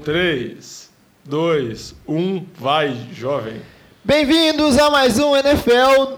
3, 0.00 0.90
2, 1.24 1.94
1, 2.08 2.46
vai, 2.58 2.96
jovem. 3.12 3.60
Bem-vindos 4.02 4.78
a 4.78 4.88
mais 4.90 5.18
um 5.18 5.36
NFL. 5.36 6.14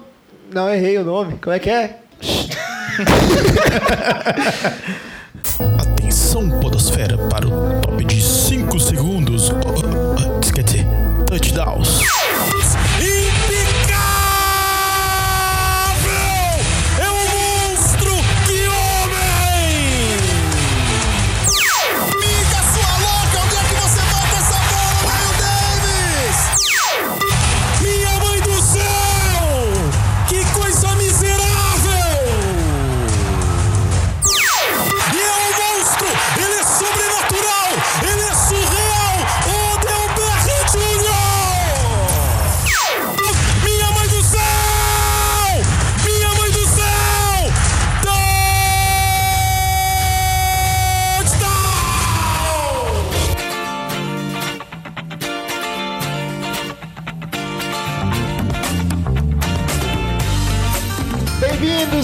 Não, 0.52 0.72
errei 0.72 0.96
o 0.98 1.04
nome. 1.04 1.38
Como 1.38 1.52
é 1.54 1.58
que 1.58 1.70
é? 1.70 1.98
Atenção, 5.76 6.48
Podosfera, 6.60 7.18
para 7.28 7.48
o 7.48 7.80
top 7.80 8.04
de 8.04 8.22
5 8.22 8.78
segundos. 8.78 9.50
Oh, 9.50 9.54
oh, 9.54 10.14
oh, 10.20 10.40
Quer 10.52 10.62
dizer, 10.62 10.86
touchdowns. 11.26 11.98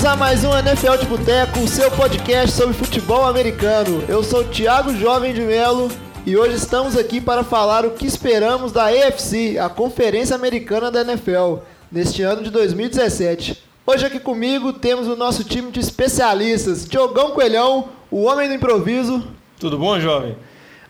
Bem-vindos 0.00 0.04
a 0.06 0.16
mais 0.16 0.44
um 0.44 0.56
NFL 0.56 0.96
de 0.96 1.04
Boteco, 1.04 1.60
o 1.60 1.68
seu 1.68 1.90
podcast 1.90 2.56
sobre 2.56 2.72
futebol 2.72 3.26
americano. 3.26 4.02
Eu 4.08 4.22
sou 4.22 4.40
o 4.40 4.44
Thiago 4.44 4.96
Jovem 4.96 5.34
de 5.34 5.42
Melo 5.42 5.90
e 6.24 6.38
hoje 6.38 6.54
estamos 6.54 6.96
aqui 6.96 7.20
para 7.20 7.44
falar 7.44 7.84
o 7.84 7.90
que 7.90 8.06
esperamos 8.06 8.72
da 8.72 8.86
AFC, 8.86 9.58
a 9.58 9.68
Conferência 9.68 10.34
Americana 10.34 10.90
da 10.90 11.02
NFL, 11.02 11.58
neste 11.92 12.22
ano 12.22 12.42
de 12.42 12.48
2017. 12.50 13.62
Hoje 13.86 14.06
aqui 14.06 14.18
comigo 14.18 14.72
temos 14.72 15.06
o 15.06 15.16
nosso 15.16 15.44
time 15.44 15.70
de 15.70 15.80
especialistas, 15.80 16.88
Diogão 16.88 17.32
Coelhão, 17.32 17.90
o 18.10 18.22
homem 18.22 18.48
do 18.48 18.54
improviso, 18.54 19.22
Tudo 19.58 19.76
bom, 19.76 20.00
jovem? 20.00 20.34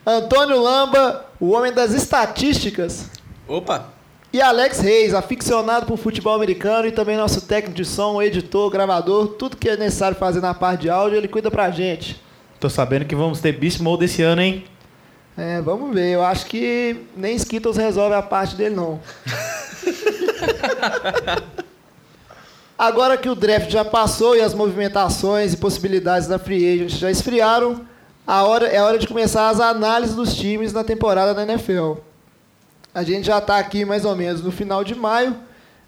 Antônio 0.06 0.62
Lamba, 0.62 1.26
o 1.40 1.50
homem 1.50 1.72
das 1.72 1.92
estatísticas, 1.94 3.10
Opa! 3.48 3.99
E 4.32 4.40
Alex 4.40 4.78
Reis, 4.78 5.12
aficionado 5.12 5.86
por 5.86 5.96
futebol 5.98 6.34
americano 6.34 6.86
e 6.86 6.92
também 6.92 7.16
nosso 7.16 7.42
técnico 7.42 7.76
de 7.76 7.84
som, 7.84 8.22
editor, 8.22 8.70
gravador, 8.70 9.28
tudo 9.28 9.56
que 9.56 9.68
é 9.68 9.76
necessário 9.76 10.16
fazer 10.16 10.40
na 10.40 10.54
parte 10.54 10.82
de 10.82 10.90
áudio, 10.90 11.16
ele 11.16 11.26
cuida 11.26 11.50
pra 11.50 11.70
gente. 11.70 12.20
Tô 12.60 12.70
sabendo 12.70 13.06
que 13.06 13.16
vamos 13.16 13.40
ter 13.40 13.52
Beast 13.52 13.80
Mode 13.80 14.04
esse 14.04 14.22
ano, 14.22 14.42
hein? 14.42 14.64
É, 15.36 15.60
vamos 15.60 15.92
ver. 15.94 16.10
Eu 16.10 16.22
acho 16.22 16.46
que 16.46 16.96
nem 17.16 17.34
Skittles 17.34 17.76
resolve 17.76 18.14
a 18.14 18.22
parte 18.22 18.54
dele, 18.54 18.74
não. 18.74 19.00
Agora 22.78 23.16
que 23.16 23.28
o 23.28 23.34
draft 23.34 23.70
já 23.70 23.84
passou 23.84 24.36
e 24.36 24.40
as 24.40 24.54
movimentações 24.54 25.52
e 25.52 25.56
possibilidades 25.56 26.28
da 26.28 26.38
free 26.38 26.66
agent 26.66 26.98
já 26.98 27.10
esfriaram, 27.10 27.80
a 28.26 28.42
hora, 28.44 28.68
é 28.68 28.80
hora 28.80 28.98
de 28.98 29.06
começar 29.06 29.48
as 29.48 29.60
análises 29.60 30.14
dos 30.14 30.34
times 30.34 30.72
na 30.72 30.84
temporada 30.84 31.34
da 31.34 31.42
NFL. 31.42 31.94
A 32.94 33.02
gente 33.02 33.26
já 33.26 33.38
está 33.38 33.58
aqui 33.58 33.84
mais 33.84 34.04
ou 34.04 34.16
menos 34.16 34.42
no 34.42 34.50
final 34.50 34.82
de 34.82 34.94
maio. 34.94 35.36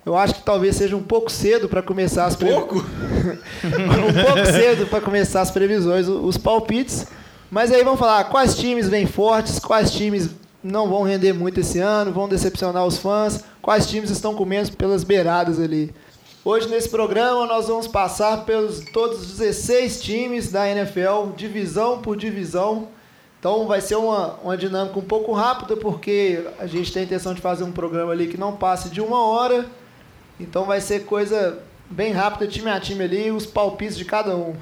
Eu 0.05 0.17
acho 0.17 0.35
que 0.35 0.43
talvez 0.43 0.77
seja 0.77 0.97
um 0.97 1.03
pouco 1.03 1.31
cedo 1.31 1.69
para 1.69 1.83
começar 1.83 2.27
as 2.27 2.37
previsões. 2.37 2.67
Pouco? 2.67 2.85
um 2.85 4.25
pouco 4.25 4.47
cedo 4.47 4.87
para 4.87 5.01
começar 5.01 5.41
as 5.41 5.51
previsões, 5.51 6.09
os 6.09 6.37
palpites. 6.37 7.07
Mas 7.51 7.71
aí 7.71 7.85
vamos 7.85 8.01
falar 8.01 8.25
quais 8.25 8.57
times 8.57 8.89
vêm 8.89 9.07
fortes, 9.07 9.59
quais 9.59 9.91
times 9.91 10.31
não 10.63 10.89
vão 10.89 11.03
render 11.03 11.33
muito 11.33 11.61
esse 11.61 11.79
ano, 11.79 12.13
vão 12.13 12.29
decepcionar 12.29 12.87
os 12.87 12.99
fãs, 12.99 13.45
quais 13.61 13.87
times 13.87 14.11
estão 14.11 14.35
comendo 14.35 14.73
pelas 14.73 15.05
beiradas 15.05 15.59
ali. 15.59 15.93
Hoje 16.45 16.69
nesse 16.69 16.89
programa 16.89 17.47
nós 17.47 17.69
vamos 17.69 17.87
passar 17.87 18.45
pelos 18.45 18.81
todos 18.93 19.21
os 19.21 19.39
16 19.39 20.03
times 20.03 20.51
da 20.51 20.69
NFL, 20.69 21.33
divisão 21.37 22.01
por 22.01 22.17
divisão. 22.17 22.89
Então 23.43 23.67
vai 23.67 23.81
ser 23.81 23.97
uma, 23.97 24.35
uma 24.35 24.57
dinâmica 24.57 24.97
um 24.97 25.03
pouco 25.03 25.33
rápida, 25.33 25.77
porque 25.77 26.47
a 26.61 26.67
gente 26.69 26.93
tem 26.93 27.03
a 27.03 27.05
intenção 27.05 27.35
de 27.35 27.41
fazer 27.41 27.65
um 27.65 27.73
programa 27.73 28.13
ali 28.13 28.29
que 28.29 28.37
não 28.39 28.55
passe 28.55 28.89
de 28.89 29.01
uma 29.01 29.21
hora. 29.27 29.67
Então 30.39 30.65
vai 30.65 30.81
ser 30.81 31.07
coisa 31.07 31.59
bem 31.91 32.13
rápida, 32.13 32.47
time 32.47 32.71
a 32.71 32.79
time 32.79 33.03
ali, 33.03 33.33
os 33.33 33.45
palpites 33.45 33.97
de 33.99 34.05
cada 34.05 34.37
um. 34.37 34.55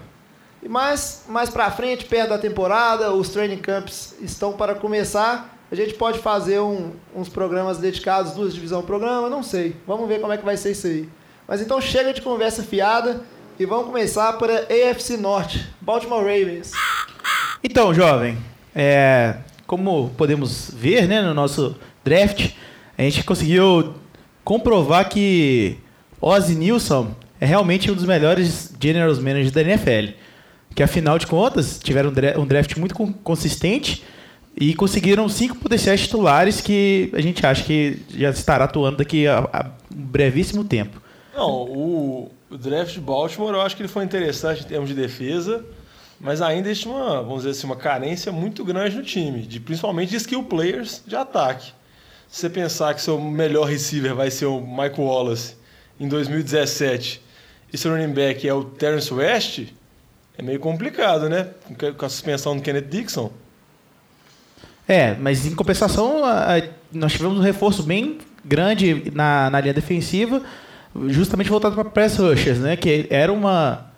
E 0.63 0.69
mais, 0.69 1.25
mais 1.29 1.51
pra 1.51 1.71
frente, 1.71 2.07
perto 2.07 2.31
da 2.31 2.39
temporada, 2.39 3.13
os 3.13 3.29
training 3.29 3.59
camps 3.59 4.15
estão 4.19 4.55
para 4.55 4.75
começar. 4.75 5.55
A 5.71 5.75
gente 5.75 5.93
pode 5.93 6.19
fazer 6.19 6.59
um- 6.61 6.93
uns 7.15 7.29
programas 7.29 7.77
dedicados, 7.77 8.33
duas 8.33 8.55
divisão 8.55 8.81
programa, 8.81 9.29
não 9.29 9.43
sei. 9.43 9.77
Vamos 9.87 10.09
ver 10.09 10.23
como 10.23 10.33
é 10.33 10.39
que 10.39 10.45
vai 10.45 10.57
ser 10.57 10.71
isso 10.71 10.87
aí. 10.87 11.07
Mas 11.47 11.61
então 11.61 11.83
chega 11.83 12.15
de 12.15 12.23
conversa 12.23 12.63
fiada 12.63 13.21
e 13.59 13.67
vamos 13.67 13.85
começar 13.89 14.33
para 14.39 14.61
AFC 14.71 15.19
Norte, 15.19 15.69
Baltimore 15.83 16.23
Ravens. 16.25 16.73
Então, 17.63 17.93
jovem, 17.93 18.39
é, 18.75 19.37
como 19.67 20.11
podemos 20.17 20.71
ver 20.75 21.07
né, 21.09 21.23
no 21.23 21.35
nosso 21.35 21.77
draft, 22.05 22.51
a 22.97 23.03
gente 23.03 23.25
conseguiu 23.25 23.95
comprovar 24.45 25.09
que 25.09 25.79
Ozzy 26.21 26.55
Nilsson 26.55 27.15
é 27.41 27.47
realmente 27.47 27.91
um 27.91 27.95
dos 27.95 28.05
melhores 28.05 28.73
general 28.81 29.15
managers 29.17 29.53
da 29.53 29.63
NFL. 29.63 30.13
Que 30.75 30.83
afinal 30.83 31.19
de 31.19 31.27
contas, 31.27 31.81
tiveram 31.83 32.11
um 32.11 32.13
dra- 32.13 32.33
draft 32.47 32.77
muito 32.77 32.95
con- 32.95 33.13
consistente 33.13 34.05
e 34.57 34.75
conseguiram 34.75 35.29
cinco 35.29 35.57
potenciais 35.57 36.01
titulares 36.03 36.61
que 36.61 37.11
a 37.13 37.21
gente 37.21 37.45
acha 37.45 37.65
que 37.65 37.99
já 38.11 38.31
estará 38.31 38.65
atuando 38.67 38.99
daqui 38.99 39.27
a, 39.27 39.39
a 39.53 39.71
um 39.95 40.01
brevíssimo 40.03 40.63
tempo. 40.65 41.01
Não, 41.35 41.51
o, 41.51 42.31
o 42.51 42.57
draft 42.57 42.93
de 42.95 43.01
Baltimore 43.01 43.53
eu 43.55 43.61
acho 43.63 43.75
que 43.77 43.83
ele 43.83 43.89
foi 43.89 44.05
interessante 44.05 44.63
em 44.63 44.67
termos 44.67 44.89
de 44.89 44.95
defesa, 44.95 45.65
mas 46.21 46.43
ainda 46.43 46.69
existe 46.69 46.87
uma, 46.87 47.23
vamos 47.23 47.39
dizer 47.39 47.51
assim, 47.51 47.67
uma 47.67 47.77
carência 47.77 48.31
muito 48.31 48.63
grande 48.63 48.97
no 48.97 49.03
time, 49.03 49.41
de, 49.41 49.59
principalmente 49.59 50.11
de 50.11 50.17
skill 50.17 50.43
players 50.45 51.03
de 51.07 51.17
ataque. 51.17 51.73
Se 52.29 52.41
você 52.43 52.51
pensar 52.51 52.95
que 52.95 53.01
seu 53.01 53.19
melhor 53.19 53.65
receiver 53.67 54.15
vai 54.15 54.31
ser 54.31 54.45
o 54.47 54.61
Michael 54.61 55.01
Wallace 55.01 55.55
em 55.99 56.07
2017 56.07 57.23
e 57.73 57.79
seu 57.79 57.91
running 57.91 58.13
back 58.13 58.47
é 58.47 58.53
o 58.53 58.65
Terrence 58.65 59.13
West, 59.13 59.63
é 60.37 60.43
meio 60.43 60.61
complicado, 60.61 61.29
né? 61.29 61.49
Com- 61.97 62.05
a 62.05 62.09
suspensão 62.09 62.57
do 62.57 62.63
Kenneth 62.63 62.89
Dixon. 62.89 63.33
É, 64.87 65.15
mas 65.15 65.47
em 65.47 65.55
compensação, 65.55 66.23
nós 66.93 67.13
tivemos 67.13 67.39
um 67.39 67.43
reforço 67.43 67.83
bem 67.83 68.19
grande 68.45 69.11
na, 69.15 69.49
na 69.51 69.61
linha 69.61 69.75
defensiva, 69.75 70.43
justamente 71.09 71.49
voltado 71.49 71.75
para 71.75 71.85
press 71.85 72.17
rushers, 72.17 72.59
né? 72.59 72.77
Que 72.77 73.07
era 73.11 73.33
uma 73.33 73.90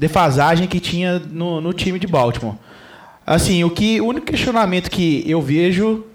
defasagem 0.00 0.66
que 0.66 0.80
tinha 0.80 1.18
no, 1.18 1.60
no 1.60 1.74
time 1.74 1.98
de 1.98 2.06
Baltimore. 2.06 2.56
Assim, 3.26 3.62
o, 3.64 3.70
que, 3.70 4.00
o 4.00 4.06
único 4.06 4.26
questionamento 4.26 4.90
que 4.90 5.22
eu 5.30 5.42
vejo 5.42 6.06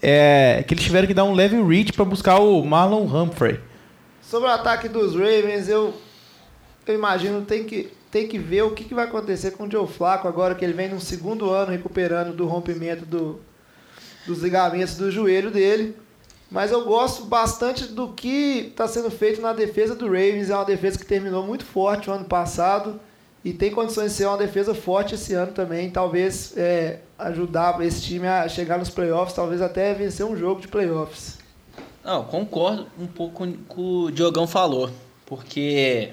é 0.00 0.64
que 0.64 0.72
eles 0.72 0.84
tiveram 0.84 1.08
que 1.08 1.12
dar 1.12 1.24
um 1.24 1.34
leve 1.34 1.60
reach 1.60 1.92
para 1.92 2.04
buscar 2.04 2.38
o 2.38 2.64
Marlon 2.64 3.02
Humphrey. 3.02 3.58
Sobre 4.22 4.48
o 4.48 4.52
ataque 4.52 4.88
dos 4.88 5.14
Ravens, 5.14 5.68
eu, 5.68 5.92
eu 6.86 6.94
imagino 6.94 7.42
tem 7.42 7.64
que 7.64 7.90
tem 8.08 8.28
que 8.28 8.38
ver 8.38 8.62
o 8.62 8.70
que, 8.70 8.84
que 8.84 8.94
vai 8.94 9.06
acontecer 9.06 9.50
com 9.50 9.64
o 9.64 9.70
Joe 9.70 9.88
Flacco 9.88 10.28
agora 10.28 10.54
que 10.54 10.64
ele 10.64 10.72
vem 10.72 10.88
no 10.88 11.00
segundo 11.00 11.50
ano 11.50 11.72
recuperando 11.72 12.32
do 12.32 12.46
rompimento 12.46 13.04
do, 13.04 13.40
dos 14.24 14.38
ligamentos 14.38 14.96
do 14.96 15.10
joelho 15.10 15.50
dele. 15.50 15.96
Mas 16.48 16.70
eu 16.70 16.84
gosto 16.84 17.24
bastante 17.24 17.86
do 17.86 18.12
que 18.12 18.68
está 18.70 18.86
sendo 18.86 19.10
feito 19.10 19.42
na 19.42 19.52
defesa 19.52 19.96
do 19.96 20.04
Ravens. 20.06 20.50
É 20.50 20.54
uma 20.54 20.64
defesa 20.64 20.96
que 20.96 21.04
terminou 21.04 21.44
muito 21.44 21.64
forte 21.64 22.08
o 22.08 22.12
ano 22.12 22.26
passado 22.26 23.00
e 23.44 23.52
tem 23.52 23.70
condições 23.70 24.12
de 24.12 24.16
ser 24.16 24.26
uma 24.26 24.38
defesa 24.38 24.74
forte 24.74 25.14
esse 25.14 25.34
ano 25.34 25.52
também. 25.52 25.90
Talvez 25.90 26.56
é, 26.56 27.00
ajudar 27.18 27.78
esse 27.84 28.00
time 28.00 28.26
a 28.26 28.48
chegar 28.48 28.78
nos 28.78 28.88
playoffs, 28.88 29.36
talvez 29.36 29.60
até 29.60 29.92
vencer 29.92 30.24
um 30.24 30.34
jogo 30.34 30.62
de 30.62 30.68
playoffs. 30.68 31.38
Não, 32.02 32.24
concordo 32.24 32.86
um 32.98 33.06
pouco 33.06 33.34
com 33.34 33.44
o 33.44 33.52
que 33.52 33.80
o 33.80 34.10
Diogão 34.10 34.46
falou, 34.46 34.90
porque 35.26 36.12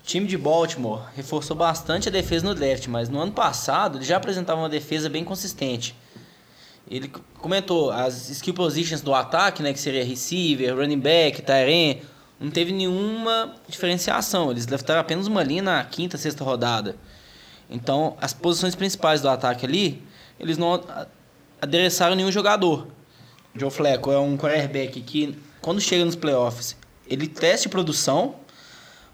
o 0.00 0.06
time 0.06 0.28
de 0.28 0.38
Baltimore 0.38 1.02
reforçou 1.16 1.56
bastante 1.56 2.08
a 2.08 2.12
defesa 2.12 2.46
no 2.46 2.54
draft, 2.54 2.86
mas 2.86 3.08
no 3.08 3.20
ano 3.20 3.32
passado 3.32 3.98
ele 3.98 4.04
já 4.04 4.16
apresentava 4.16 4.60
uma 4.60 4.68
defesa 4.68 5.08
bem 5.08 5.24
consistente. 5.24 5.96
Ele 6.88 7.10
comentou 7.38 7.90
as 7.90 8.28
skill 8.28 8.54
positions 8.54 9.00
do 9.00 9.12
ataque, 9.12 9.62
né, 9.62 9.72
que 9.72 9.80
seria 9.80 10.04
receiver, 10.04 10.76
running 10.76 11.00
back, 11.00 11.42
tight 11.42 12.02
não 12.44 12.50
teve 12.50 12.72
nenhuma 12.72 13.54
diferenciação. 13.66 14.50
Eles 14.50 14.66
draftaram 14.66 15.00
apenas 15.00 15.26
uma 15.26 15.42
linha 15.42 15.62
na 15.62 15.82
quinta, 15.82 16.18
sexta 16.18 16.44
rodada. 16.44 16.94
Então, 17.70 18.16
as 18.20 18.34
posições 18.34 18.74
principais 18.74 19.22
do 19.22 19.30
ataque 19.30 19.64
ali, 19.64 20.02
eles 20.38 20.58
não 20.58 20.78
adereçaram 21.60 22.14
nenhum 22.14 22.30
jogador. 22.30 22.86
Joe 23.56 23.70
Flacco 23.70 24.12
é 24.12 24.18
um 24.18 24.36
quarterback 24.36 25.00
que, 25.00 25.38
quando 25.62 25.80
chega 25.80 26.04
nos 26.04 26.16
playoffs, 26.16 26.76
ele 27.08 27.26
testa 27.26 27.68
produção, 27.70 28.34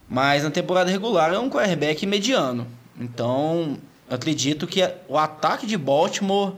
mas 0.08 0.42
na 0.42 0.50
temporada 0.50 0.90
regular 0.90 1.32
é 1.32 1.38
um 1.38 1.48
quarterback 1.48 2.04
mediano. 2.06 2.66
Então, 2.98 3.78
eu 4.08 4.16
acredito 4.16 4.66
que 4.66 4.80
o 5.06 5.16
ataque 5.16 5.66
de 5.66 5.78
Baltimore 5.78 6.54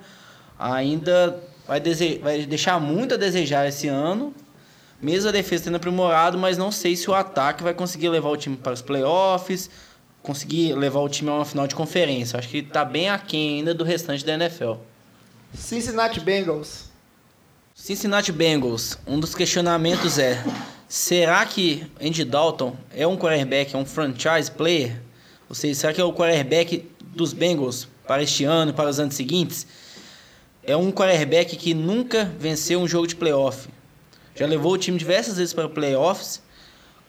ainda 0.59 1.39
vai, 1.67 1.81
vai 2.23 2.47
deixar 2.47 2.81
muito 2.81 3.13
a 3.13 3.19
desejar 3.19 3.69
esse 3.69 3.89
ano. 3.89 4.33
Mesmo 5.03 5.29
a 5.29 5.33
defesa 5.33 5.65
tendo 5.65 5.75
aprimorado, 5.75 6.39
mas 6.39 6.57
não 6.57 6.71
sei 6.71 6.95
se 6.95 7.11
o 7.11 7.15
ataque 7.15 7.61
vai 7.61 7.75
conseguir 7.75 8.09
levar 8.09 8.29
o 8.29 8.37
time 8.37 8.57
para 8.57 8.73
os 8.73 8.81
playoffs, 8.81 9.69
conseguir 10.23 10.75
levar 10.75 11.01
o 11.01 11.09
time 11.09 11.29
a 11.29 11.35
uma 11.35 11.45
final 11.45 11.67
de 11.67 11.75
conferência. 11.75 12.39
Acho 12.39 12.49
que 12.49 12.59
está 12.59 12.85
bem 12.85 13.11
aquém 13.11 13.59
ainda 13.59 13.75
do 13.75 13.83
restante 13.83 14.25
da 14.25 14.35
NFL. 14.35 14.75
Cincinnati 15.53 16.21
Bengals. 16.21 16.85
Cincinnati 17.75 18.31
Bengals, 18.31 18.97
um 19.05 19.19
dos 19.19 19.35
questionamentos 19.35 20.19
é: 20.19 20.41
será 20.89 21.45
que 21.47 21.85
Andy 22.01 22.25
Dalton 22.25 22.77
é 22.95 23.05
um 23.05 23.17
quarterback, 23.17 23.75
é 23.75 23.79
um 23.79 23.85
franchise 23.85 24.51
player? 24.51 25.01
Ou 25.49 25.55
seja, 25.55 25.81
será 25.81 25.93
que 25.93 26.01
é 26.01 26.05
o 26.05 26.13
quarterback 26.13 26.89
dos 27.05 27.33
Bengals 27.33 27.89
para 28.07 28.23
este 28.23 28.45
ano 28.45 28.71
e 28.71 28.75
para 28.75 28.89
os 28.89 29.01
anos 29.01 29.17
seguintes? 29.17 29.67
É 30.63 30.77
um 30.77 30.93
quarterback 30.93 31.57
que 31.57 31.75
nunca 31.75 32.25
venceu 32.39 32.81
um 32.81 32.87
jogo 32.87 33.09
de 33.09 33.17
playoff. 33.17 33.69
Já 34.35 34.47
levou 34.47 34.73
o 34.73 34.79
time 34.79 34.99
diversas 34.99 35.37
vezes 35.37 35.53
para 35.53 35.69
playoffs, 35.69 36.43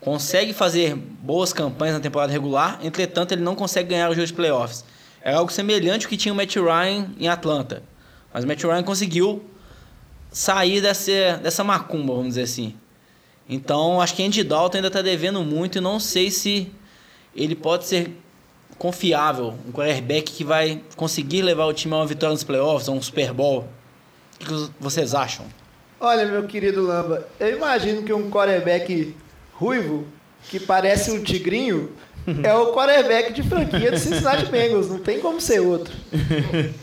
consegue 0.02 0.54
fazer 0.54 0.96
boas 0.96 1.54
campanhas 1.54 1.96
na 1.96 2.02
temporada 2.02 2.32
regular, 2.32 2.80
entretanto 2.84 3.32
ele 3.32 3.42
não 3.42 3.56
consegue 3.56 3.90
ganhar 3.90 4.10
o 4.10 4.14
jogo 4.14 4.28
de 4.28 4.34
playoffs. 4.34 4.84
É 5.22 5.34
algo 5.34 5.52
semelhante 5.52 6.06
ao 6.06 6.10
que 6.10 6.18
tinha 6.18 6.34
o 6.34 6.36
Matt 6.36 6.56
Ryan 6.56 7.08
em 7.18 7.28
Atlanta. 7.30 7.82
Mas 8.34 8.44
o 8.44 8.48
Matt 8.48 8.62
Ryan 8.62 8.84
conseguiu 8.84 9.42
sair 10.32 10.82
dessa, 10.82 11.38
dessa 11.42 11.64
macumba, 11.64 12.14
vamos 12.14 12.30
dizer 12.30 12.42
assim. 12.42 12.76
Então, 13.48 14.02
acho 14.02 14.16
que 14.16 14.24
Andy 14.24 14.44
Dalton 14.44 14.78
ainda 14.78 14.88
está 14.88 15.02
devendo 15.02 15.42
muito 15.44 15.78
e 15.78 15.82
não 15.82 16.00
sei 16.00 16.30
se 16.30 16.72
ele 17.36 17.56
pode 17.56 17.86
ser 17.86 18.12
confiável, 18.78 19.54
um 19.68 19.72
quarterback 19.72 20.32
que 20.32 20.44
vai 20.44 20.82
conseguir 20.96 21.42
levar 21.42 21.66
o 21.66 21.74
time 21.74 21.94
a 21.94 21.98
uma 21.98 22.06
vitória 22.06 22.34
nos 22.34 22.44
playoffs, 22.44 22.90
a 22.90 22.92
um 22.92 23.02
Super 23.02 23.32
Bowl. 23.32 23.68
O 24.36 24.40
que 24.40 24.46
que 24.46 24.70
vocês 24.80 25.14
acham? 25.14 25.46
Olha, 26.04 26.26
meu 26.26 26.44
querido 26.44 26.82
Lamba, 26.82 27.26
eu 27.40 27.56
imagino 27.56 28.04
que 28.04 28.12
um 28.12 28.30
quarterback 28.30 29.16
ruivo, 29.54 30.06
que 30.50 30.60
parece 30.60 31.10
um 31.12 31.24
tigrinho, 31.24 31.94
é 32.44 32.54
o 32.54 32.74
quarterback 32.74 33.32
de 33.32 33.42
franquia 33.42 33.90
do 33.90 33.98
Cincinnati 33.98 34.48
Bengals. 34.48 34.90
Não 34.90 35.00
tem 35.00 35.22
como 35.22 35.40
ser 35.40 35.62
outro. 35.62 35.96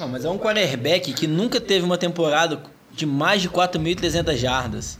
Não, 0.00 0.08
mas 0.08 0.24
é 0.24 0.30
um 0.30 0.36
quarterback 0.36 1.12
que 1.12 1.28
nunca 1.28 1.60
teve 1.60 1.84
uma 1.84 1.96
temporada 1.96 2.60
de 2.90 3.06
mais 3.06 3.40
de 3.40 3.48
4.300 3.48 4.34
jardas. 4.34 4.98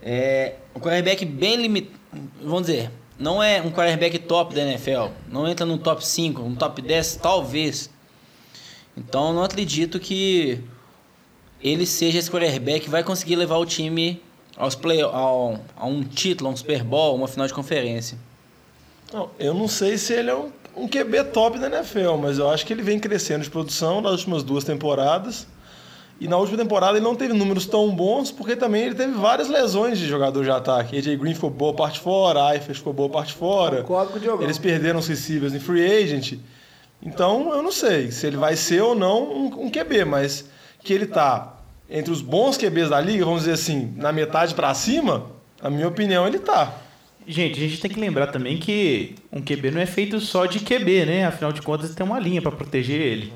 É 0.00 0.54
um 0.76 0.78
quarterback 0.78 1.24
bem 1.24 1.56
limitado. 1.56 1.98
Vamos 2.40 2.66
dizer, 2.68 2.88
não 3.18 3.42
é 3.42 3.60
um 3.60 3.72
quarterback 3.72 4.16
top 4.20 4.54
da 4.54 4.60
NFL. 4.60 5.08
Não 5.28 5.48
entra 5.48 5.66
no 5.66 5.76
top 5.76 6.06
5, 6.06 6.40
no 6.40 6.54
top 6.54 6.80
10, 6.80 7.16
talvez. 7.16 7.90
Então, 8.96 9.32
não 9.32 9.42
acredito 9.42 9.98
que 9.98 10.62
ele 11.62 11.86
seja 11.86 12.18
esse 12.18 12.30
quarterback 12.30 12.80
que 12.80 12.90
vai 12.90 13.04
conseguir 13.04 13.36
levar 13.36 13.56
o 13.56 13.64
time 13.64 14.20
aos 14.56 14.74
play, 14.74 15.00
ao, 15.00 15.58
a 15.76 15.86
um 15.86 16.02
título, 16.02 16.50
a 16.50 16.52
um 16.52 16.56
Super 16.56 16.82
Bowl, 16.82 17.14
uma 17.14 17.28
final 17.28 17.46
de 17.46 17.54
conferência. 17.54 18.18
Não, 19.12 19.30
eu 19.38 19.54
não 19.54 19.68
sei 19.68 19.96
se 19.96 20.12
ele 20.12 20.30
é 20.30 20.34
um, 20.34 20.50
um 20.76 20.88
QB 20.88 21.24
top 21.32 21.58
da 21.58 21.68
NFL, 21.68 22.16
mas 22.20 22.38
eu 22.38 22.50
acho 22.50 22.66
que 22.66 22.72
ele 22.72 22.82
vem 22.82 22.98
crescendo 22.98 23.44
de 23.44 23.50
produção 23.50 24.00
nas 24.00 24.12
últimas 24.12 24.42
duas 24.42 24.64
temporadas. 24.64 25.46
E 26.20 26.28
na 26.28 26.36
última 26.36 26.58
temporada 26.58 26.96
ele 26.96 27.04
não 27.04 27.16
teve 27.16 27.34
números 27.34 27.66
tão 27.66 27.90
bons, 27.94 28.30
porque 28.30 28.54
também 28.54 28.84
ele 28.84 28.94
teve 28.94 29.12
várias 29.12 29.48
lesões 29.48 29.98
de 29.98 30.06
jogador 30.06 30.44
de 30.44 30.50
ataque. 30.50 30.96
AJ 30.96 31.16
Green 31.16 31.34
ficou 31.34 31.50
boa 31.50 31.74
parte 31.74 31.98
fora, 31.98 32.54
Eifert 32.54 32.78
ficou 32.78 32.92
boa 32.92 33.08
parte 33.08 33.32
fora. 33.32 33.84
Eles 34.44 34.58
perderam 34.58 35.00
os 35.00 35.08
receivers 35.08 35.52
em 35.52 35.58
free 35.58 35.84
agent. 35.84 36.38
Então 37.02 37.52
eu 37.52 37.62
não 37.62 37.72
sei 37.72 38.12
se 38.12 38.26
ele 38.26 38.36
vai 38.36 38.54
ser 38.54 38.80
ou 38.82 38.94
não 38.94 39.24
um, 39.24 39.66
um 39.66 39.70
QB, 39.70 40.04
mas 40.04 40.44
que 40.78 40.92
ele 40.92 41.06
tá 41.06 41.51
entre 41.94 42.10
os 42.10 42.22
bons 42.22 42.56
QBs 42.56 42.88
da 42.88 43.00
liga, 43.00 43.24
vamos 43.24 43.40
dizer 43.40 43.52
assim, 43.52 43.92
na 43.96 44.10
metade 44.12 44.54
para 44.54 44.72
cima, 44.74 45.26
na 45.62 45.68
minha 45.68 45.86
opinião, 45.86 46.26
ele 46.26 46.38
tá. 46.38 46.74
Gente, 47.26 47.58
a 47.62 47.68
gente 47.68 47.80
tem 47.80 47.90
que 47.90 48.00
lembrar 48.00 48.28
também 48.28 48.56
que 48.58 49.14
um 49.30 49.40
QB 49.42 49.70
não 49.70 49.80
é 49.80 49.86
feito 49.86 50.18
só 50.18 50.46
de 50.46 50.58
QB, 50.60 51.04
né? 51.06 51.26
Afinal 51.26 51.52
de 51.52 51.62
contas, 51.62 51.94
tem 51.94 52.04
uma 52.04 52.18
linha 52.18 52.40
para 52.42 52.50
proteger 52.50 53.00
ele. 53.00 53.32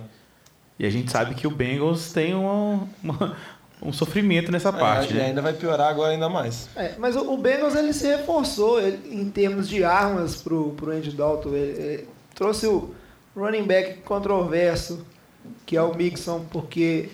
E 0.78 0.84
a 0.86 0.90
gente 0.90 1.10
sabe 1.12 1.34
que 1.34 1.46
o 1.46 1.50
Bengals 1.50 2.12
tem 2.12 2.34
uma- 2.34 2.88
uma- 3.04 3.36
um 3.80 3.92
sofrimento 3.92 4.50
nessa 4.50 4.72
parte, 4.72 5.12
É, 5.12 5.16
e 5.16 5.18
né? 5.18 5.24
ainda 5.26 5.40
vai 5.42 5.52
piorar 5.52 5.88
agora 5.88 6.12
ainda 6.12 6.28
mais. 6.28 6.68
É, 6.74 6.94
mas 6.98 7.14
o, 7.14 7.32
o 7.32 7.36
Bengals 7.36 7.76
ele 7.76 7.92
se 7.92 8.06
reforçou 8.08 8.80
ele- 8.80 8.98
em 9.10 9.28
termos 9.30 9.68
de 9.68 9.84
armas 9.84 10.42
pro, 10.42 10.70
pro 10.70 10.90
Andy 10.90 11.12
Dalton. 11.12 11.50
Ele, 11.50 11.82
ele 11.82 12.08
trouxe 12.34 12.66
o 12.66 12.92
running 13.36 13.64
back 13.64 14.00
controverso, 14.00 15.06
que 15.64 15.76
é 15.76 15.82
o 15.82 15.94
Mixon, 15.94 16.44
porque 16.50 17.10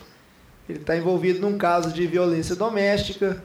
ele 0.69 0.79
está 0.79 0.97
envolvido 0.97 1.41
num 1.41 1.59
caso 1.59 1.93
de 1.93 2.07
violência 2.07 2.55
doméstica. 2.55 3.43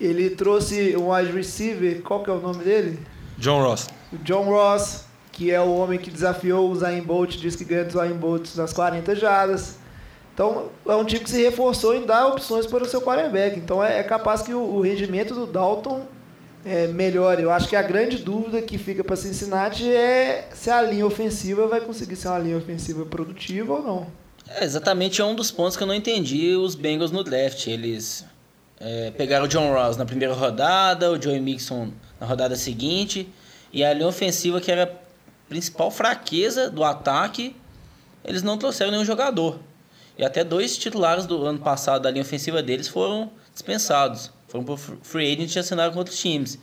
Ele 0.00 0.30
trouxe 0.30 0.96
um 0.96 1.12
wide 1.12 1.32
receiver, 1.32 2.00
qual 2.02 2.22
que 2.22 2.30
é 2.30 2.32
o 2.32 2.40
nome 2.40 2.64
dele? 2.64 2.98
John 3.36 3.62
Ross. 3.62 3.88
O 4.12 4.16
John 4.18 4.44
Ross, 4.44 5.04
que 5.32 5.50
é 5.50 5.60
o 5.60 5.74
homem 5.74 5.98
que 5.98 6.10
desafiou 6.10 6.70
o 6.70 6.74
Zayn 6.74 7.02
Bolt, 7.02 7.36
diz 7.36 7.54
que 7.56 7.64
ganha 7.64 7.84
do 7.84 7.92
Zayn 7.92 8.14
Bolt 8.14 8.54
nas 8.56 8.72
40 8.72 9.14
jardas. 9.14 9.78
Então, 10.32 10.70
é 10.86 10.94
um 10.94 11.04
time 11.04 11.22
que 11.22 11.30
se 11.30 11.42
reforçou 11.42 11.94
em 11.94 12.06
dar 12.06 12.26
opções 12.28 12.66
para 12.66 12.84
o 12.84 12.88
seu 12.88 13.02
quarterback. 13.02 13.58
Então, 13.58 13.84
é, 13.84 13.98
é 13.98 14.02
capaz 14.02 14.40
que 14.40 14.54
o, 14.54 14.60
o 14.60 14.80
rendimento 14.80 15.34
do 15.34 15.46
Dalton 15.46 16.06
é, 16.64 16.86
melhore. 16.86 17.42
Eu 17.42 17.50
acho 17.50 17.68
que 17.68 17.76
a 17.76 17.82
grande 17.82 18.18
dúvida 18.18 18.62
que 18.62 18.78
fica 18.78 19.02
para 19.02 19.16
Cincinnati 19.16 19.90
é 19.90 20.48
se 20.54 20.70
a 20.70 20.80
linha 20.82 21.06
ofensiva 21.06 21.66
vai 21.66 21.80
conseguir 21.80 22.16
ser 22.16 22.28
uma 22.28 22.38
linha 22.38 22.56
ofensiva 22.56 23.04
produtiva 23.04 23.74
ou 23.74 23.82
não. 23.82 24.19
É, 24.52 24.64
exatamente 24.64 25.20
é 25.20 25.24
um 25.24 25.34
dos 25.34 25.50
pontos 25.52 25.76
que 25.76 25.82
eu 25.82 25.86
não 25.86 25.94
entendi 25.94 26.56
os 26.56 26.74
Bengals 26.74 27.12
no 27.12 27.22
draft. 27.22 27.66
Eles 27.68 28.24
é, 28.80 29.12
pegaram 29.12 29.44
o 29.44 29.48
John 29.48 29.72
Ross 29.72 29.96
na 29.96 30.04
primeira 30.04 30.34
rodada, 30.34 31.10
o 31.10 31.22
Joey 31.22 31.40
Mixon 31.40 31.92
na 32.18 32.26
rodada 32.26 32.56
seguinte, 32.56 33.28
e 33.72 33.84
a 33.84 33.92
linha 33.94 34.08
ofensiva, 34.08 34.60
que 34.60 34.70
era 34.70 34.84
a 34.84 35.48
principal 35.48 35.90
fraqueza 35.90 36.68
do 36.68 36.82
ataque, 36.82 37.54
eles 38.24 38.42
não 38.42 38.58
trouxeram 38.58 38.90
nenhum 38.90 39.04
jogador. 39.04 39.60
E 40.18 40.24
até 40.24 40.42
dois 40.42 40.76
titulares 40.76 41.26
do 41.26 41.46
ano 41.46 41.60
passado 41.60 42.02
da 42.02 42.10
linha 42.10 42.22
ofensiva 42.22 42.60
deles 42.62 42.88
foram 42.88 43.30
dispensados. 43.52 44.32
Foram 44.48 44.64
por 44.64 44.78
free 44.78 45.32
agent 45.32 45.54
e 45.54 45.58
assinaram 45.60 45.92
com 45.92 45.98
outros 45.98 46.18
times. 46.18 46.58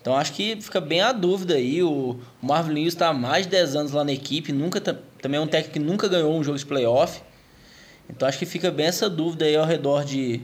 Então 0.00 0.16
acho 0.16 0.32
que 0.32 0.60
fica 0.60 0.80
bem 0.80 1.00
a 1.00 1.12
dúvida 1.12 1.54
aí. 1.54 1.82
O 1.82 2.18
Marvin 2.40 2.72
Lewis 2.72 2.94
está 2.94 3.08
há 3.08 3.12
mais 3.12 3.44
de 3.44 3.50
10 3.50 3.76
anos 3.76 3.92
lá 3.92 4.02
na 4.02 4.12
equipe, 4.12 4.50
nunca 4.50 4.80
também 5.22 5.38
é 5.38 5.40
um 5.40 5.46
técnico 5.46 5.74
que 5.74 5.78
nunca 5.78 6.08
ganhou 6.08 6.36
um 6.36 6.42
jogo 6.42 6.58
de 6.58 6.66
playoff. 6.66 7.22
Então 8.10 8.28
acho 8.28 8.38
que 8.38 8.44
fica 8.44 8.70
bem 8.70 8.86
essa 8.86 9.08
dúvida 9.08 9.44
aí 9.44 9.56
ao 9.56 9.64
redor 9.64 10.04
de 10.04 10.42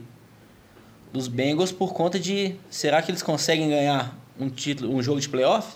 dos 1.13 1.27
Bengals 1.27 1.73
por 1.73 1.93
conta 1.93 2.19
de 2.19 2.55
será 2.71 3.03
que 3.03 3.11
eles 3.11 3.23
conseguem 3.23 3.69
ganhar 3.69 4.17
um 4.39 4.49
título, 4.49 4.95
um 4.95 5.03
jogo 5.03 5.21
de 5.21 5.29
playoff? 5.29 5.67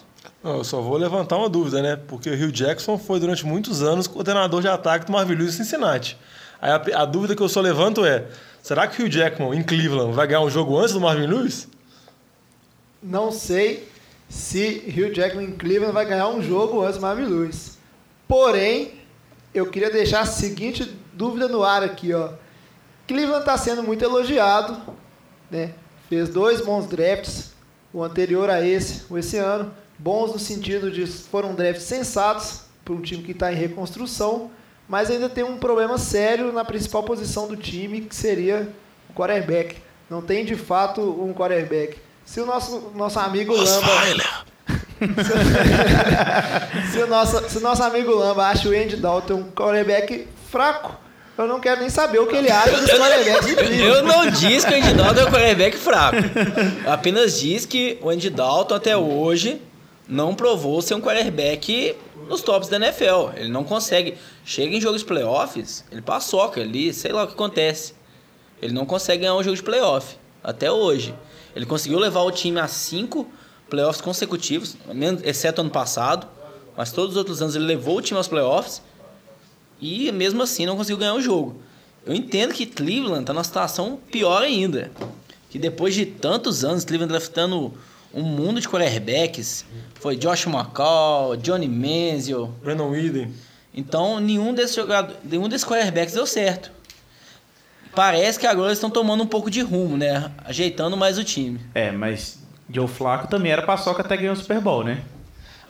Não, 0.42 0.58
eu 0.58 0.64
só 0.64 0.80
vou 0.80 0.96
levantar 0.96 1.36
uma 1.36 1.48
dúvida, 1.48 1.82
né? 1.82 1.96
Porque 1.96 2.30
o 2.30 2.34
Hugh 2.34 2.52
Jackson 2.52 2.96
foi 2.96 3.18
durante 3.18 3.44
muitos 3.44 3.82
anos 3.82 4.06
coordenador 4.06 4.60
de 4.60 4.68
ataque 4.68 5.06
do 5.06 5.12
Marvin 5.12 5.34
Lewis 5.34 5.54
em 5.54 5.64
Cincinnati. 5.64 6.16
Aí 6.60 6.70
a, 6.70 7.02
a 7.02 7.04
dúvida 7.04 7.34
que 7.34 7.42
eu 7.42 7.48
só 7.48 7.60
levanto 7.60 8.04
é: 8.04 8.26
será 8.62 8.86
que 8.86 9.02
o 9.02 9.06
Hugh 9.06 9.10
Jackman 9.10 9.58
em 9.58 9.64
Cleveland 9.64 10.12
vai 10.12 10.28
ganhar 10.28 10.42
um 10.42 10.50
jogo 10.50 10.78
antes 10.78 10.94
do 10.94 11.00
Marvin 11.00 11.26
Lewis? 11.26 11.66
Não 13.02 13.32
sei 13.32 13.88
se 14.28 14.84
Hugh 14.86 15.12
Jackman 15.12 15.46
em 15.46 15.52
Cleveland 15.52 15.92
vai 15.92 16.06
ganhar 16.06 16.28
um 16.28 16.40
jogo 16.40 16.82
antes 16.82 16.96
do 16.96 17.02
Marvin 17.02 17.24
Lewis. 17.24 17.71
Porém, 18.32 18.94
eu 19.52 19.66
queria 19.66 19.90
deixar 19.90 20.20
a 20.20 20.24
seguinte 20.24 20.90
dúvida 21.12 21.48
no 21.48 21.62
ar 21.62 21.82
aqui, 21.82 22.14
ó. 22.14 22.30
Cleveland 23.06 23.40
está 23.40 23.58
sendo 23.58 23.82
muito 23.82 24.02
elogiado, 24.02 24.74
né? 25.50 25.74
Fez 26.08 26.30
dois 26.30 26.62
bons 26.62 26.86
drafts, 26.86 27.52
o 27.92 28.02
anterior 28.02 28.48
a 28.48 28.66
esse, 28.66 29.04
o 29.10 29.18
esse 29.18 29.36
ano, 29.36 29.70
bons 29.98 30.32
no 30.32 30.38
sentido 30.38 30.90
de 30.90 31.06
foram 31.06 31.54
drafts 31.54 31.84
sensatos 31.84 32.62
para 32.82 32.94
um 32.94 33.02
time 33.02 33.22
que 33.22 33.32
está 33.32 33.52
em 33.52 33.56
reconstrução, 33.56 34.50
mas 34.88 35.10
ainda 35.10 35.28
tem 35.28 35.44
um 35.44 35.58
problema 35.58 35.98
sério 35.98 36.50
na 36.52 36.64
principal 36.64 37.02
posição 37.02 37.46
do 37.46 37.54
time, 37.54 38.00
que 38.00 38.16
seria 38.16 38.66
o 39.10 39.12
quarterback. 39.12 39.76
Não 40.08 40.22
tem 40.22 40.42
de 40.42 40.56
fato 40.56 41.02
um 41.02 41.34
quarterback. 41.34 41.98
Se 42.24 42.40
o 42.40 42.46
nosso, 42.46 42.92
nosso 42.94 43.18
amigo 43.18 43.54
Lamba. 43.54 44.51
se, 46.92 46.98
o 46.98 47.06
nosso, 47.06 47.48
se 47.48 47.58
o 47.58 47.60
nosso 47.60 47.82
amigo 47.82 48.14
Lamba 48.14 48.48
acha 48.48 48.68
o 48.68 48.72
Andy 48.72 48.96
Dalton 48.96 49.34
um 49.34 49.50
quarterback 49.50 50.28
fraco, 50.50 50.96
eu 51.36 51.46
não 51.46 51.60
quero 51.60 51.80
nem 51.80 51.90
saber 51.90 52.18
o 52.18 52.26
que 52.26 52.36
ele 52.36 52.50
acha 52.50 52.70
dos 52.70 52.90
quarterbacks 52.90 53.54
Cleveland. 53.54 53.82
Eu 53.82 54.02
não 54.02 54.30
disse 54.30 54.66
que 54.66 54.74
o 54.74 54.76
Andy 54.76 54.94
Dalton 54.94 55.20
é 55.20 55.24
um 55.24 55.30
quarterback 55.30 55.76
fraco. 55.76 56.16
Eu 56.84 56.92
apenas 56.92 57.40
disse 57.40 57.66
que 57.66 57.98
o 58.02 58.10
Andy 58.10 58.30
Dalton 58.30 58.74
até 58.74 58.96
hoje 58.96 59.60
não 60.06 60.34
provou 60.34 60.82
ser 60.82 60.94
um 60.94 61.00
quarterback 61.00 61.96
nos 62.28 62.42
tops 62.42 62.68
da 62.68 62.76
NFL. 62.76 63.30
Ele 63.36 63.48
não 63.48 63.64
consegue. 63.64 64.16
Chega 64.44 64.76
em 64.76 64.80
jogos 64.80 65.00
de 65.00 65.06
playoffs, 65.06 65.84
ele 65.90 66.02
paçoca 66.02 66.60
ali, 66.60 66.92
sei 66.92 67.12
lá 67.12 67.24
o 67.24 67.26
que 67.26 67.34
acontece. 67.34 67.94
Ele 68.60 68.72
não 68.72 68.84
consegue 68.84 69.22
ganhar 69.22 69.34
um 69.34 69.42
jogo 69.42 69.56
de 69.56 69.62
playoff, 69.62 70.16
até 70.42 70.70
hoje. 70.70 71.14
Ele 71.54 71.66
conseguiu 71.66 71.98
levar 71.98 72.20
o 72.22 72.30
time 72.30 72.60
a 72.60 72.68
cinco 72.68 73.28
playoffs 73.72 74.02
consecutivos, 74.02 74.76
menos- 74.92 75.22
exceto 75.24 75.62
ano 75.62 75.70
passado. 75.70 76.26
Mas 76.76 76.92
todos 76.92 77.12
os 77.12 77.16
outros 77.16 77.40
anos 77.40 77.56
ele 77.56 77.64
levou 77.64 77.96
o 77.96 78.02
time 78.02 78.18
aos 78.18 78.28
playoffs 78.28 78.82
e 79.80 80.12
mesmo 80.12 80.42
assim 80.42 80.66
não 80.66 80.76
conseguiu 80.76 80.98
ganhar 80.98 81.14
o 81.14 81.20
jogo. 81.22 81.56
Eu 82.04 82.14
entendo 82.14 82.52
que 82.52 82.66
Cleveland 82.66 83.20
está 83.22 83.32
numa 83.32 83.44
situação 83.44 83.98
pior 84.10 84.42
ainda. 84.42 84.90
Que 85.48 85.58
depois 85.58 85.94
de 85.94 86.04
tantos 86.04 86.64
anos, 86.64 86.84
Cleveland 86.84 87.10
draftando 87.12 87.72
um 88.12 88.22
mundo 88.22 88.60
de 88.60 88.68
quarterbacks, 88.68 89.64
foi 90.00 90.16
Josh 90.16 90.46
McCall, 90.46 91.36
Johnny 91.36 91.68
Manziel. 91.68 92.52
Brandon 92.62 92.90
Whedon. 92.90 93.30
Então 93.74 94.20
nenhum 94.20 94.52
desses 94.54 94.76
jogadores, 94.76 95.18
nenhum 95.24 95.48
desses 95.48 95.66
quarterbacks 95.66 96.12
deu 96.14 96.26
certo. 96.26 96.70
Parece 97.94 98.38
que 98.38 98.46
agora 98.46 98.68
eles 98.68 98.78
estão 98.78 98.90
tomando 98.90 99.22
um 99.22 99.26
pouco 99.26 99.50
de 99.50 99.60
rumo, 99.60 99.96
né? 99.98 100.30
Ajeitando 100.44 100.96
mais 100.96 101.18
o 101.18 101.24
time. 101.24 101.60
É, 101.74 101.90
mas 101.92 102.38
Joe 102.72 102.88
Flacco 102.88 103.28
também 103.28 103.52
era 103.52 103.62
paçoca 103.62 104.02
até 104.02 104.16
ganhar 104.16 104.32
o 104.32 104.36
Super 104.36 104.60
Bowl, 104.60 104.82
né? 104.84 105.02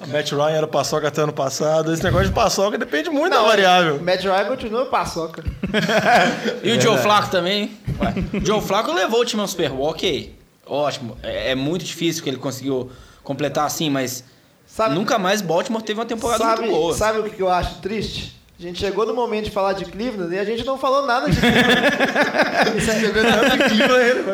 A 0.01 0.07
Matt 0.07 0.33
Ryan 0.33 0.51
era 0.51 0.67
paçoca 0.67 1.09
até 1.09 1.23
ano 1.23 1.33
passado. 1.33 1.93
Esse 1.93 2.03
negócio 2.03 2.27
de 2.29 2.33
paçoca 2.35 2.77
depende 2.77 3.09
muito 3.09 3.33
da 3.35 3.43
variável. 3.43 4.01
Matt 4.03 4.23
Ryan 4.23 4.47
continua 4.47 4.87
paçoca. 4.87 5.45
E 6.63 6.73
o 6.73 6.81
Joe 6.81 6.99
Flacco 6.99 7.31
também. 7.31 7.77
Ué, 8.01 8.41
o 8.41 8.45
Joe 8.45 8.61
Flacco 8.61 8.93
levou 8.93 9.21
o 9.21 9.25
time 9.25 9.43
ao 9.43 9.49
Super 9.49 9.71
Bowl, 9.71 9.91
ok. 9.91 10.37
Ótimo. 10.67 11.17
É, 11.23 11.53
é 11.53 11.55
muito 11.55 11.85
difícil 11.85 12.23
que 12.23 12.31
ele 12.31 12.37
conseguiu 12.37 12.91
completar 13.23 13.67
assim, 13.67 13.91
mas 13.91 14.25
Sabe, 14.67 14.95
nunca 14.95 15.19
mais 15.19 15.41
Baltimore 15.43 15.83
teve 15.83 16.01
uma 16.01 16.07
temporada 16.07 16.43
sabe, 16.43 16.63
muito 16.63 16.75
boa. 16.75 16.95
sabe 16.97 17.19
o 17.19 17.25
que 17.25 17.43
eu 17.43 17.49
acho 17.51 17.77
triste? 17.81 18.41
A 18.63 18.65
gente 18.65 18.79
chegou 18.79 19.05
no 19.05 19.13
momento 19.13 19.47
de 19.47 19.51
falar 19.51 19.73
de 19.73 19.85
Cleveland 19.85 20.33
e 20.33 20.39
a 20.39 20.45
gente 20.45 20.65
não 20.65 20.79
falou 20.79 21.05
nada 21.05 21.29
de 21.29 21.37
Cleveland. 21.37 21.67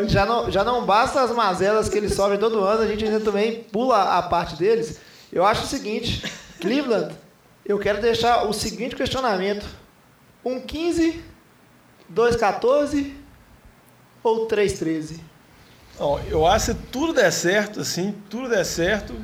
Já, 0.13 0.27
não, 0.27 0.51
já 0.51 0.63
não 0.63 0.85
basta 0.85 1.23
as 1.23 1.31
mazelas 1.31 1.89
que 1.89 1.97
eles 1.97 2.13
sofrem 2.13 2.39
todo 2.39 2.63
ano, 2.63 2.83
a 2.83 2.87
gente 2.87 3.07
ainda 3.07 3.21
também 3.21 3.63
pula 3.73 4.19
a 4.19 4.23
parte 4.23 4.55
deles. 4.57 5.01
Eu 5.33 5.47
acho 5.47 5.65
o 5.65 5.67
seguinte, 5.67 6.31
Cleveland, 6.61 7.15
eu 7.65 7.79
quero 7.79 8.03
deixar 8.03 8.47
o 8.47 8.53
seguinte 8.53 8.95
questionamento. 8.95 9.65
Um 10.45 10.61
15, 10.61 11.25
2-14 12.15 13.15
ou 14.23 14.47
3-13? 14.47 15.21
Ó, 15.99 16.21
eu 16.29 16.47
acho 16.47 16.75
que 16.75 16.83
tudo 16.93 17.15
der 17.15 17.33
certo, 17.33 17.81
assim, 17.81 18.15
tudo 18.29 18.47
der 18.47 18.67
certo, 18.67 19.15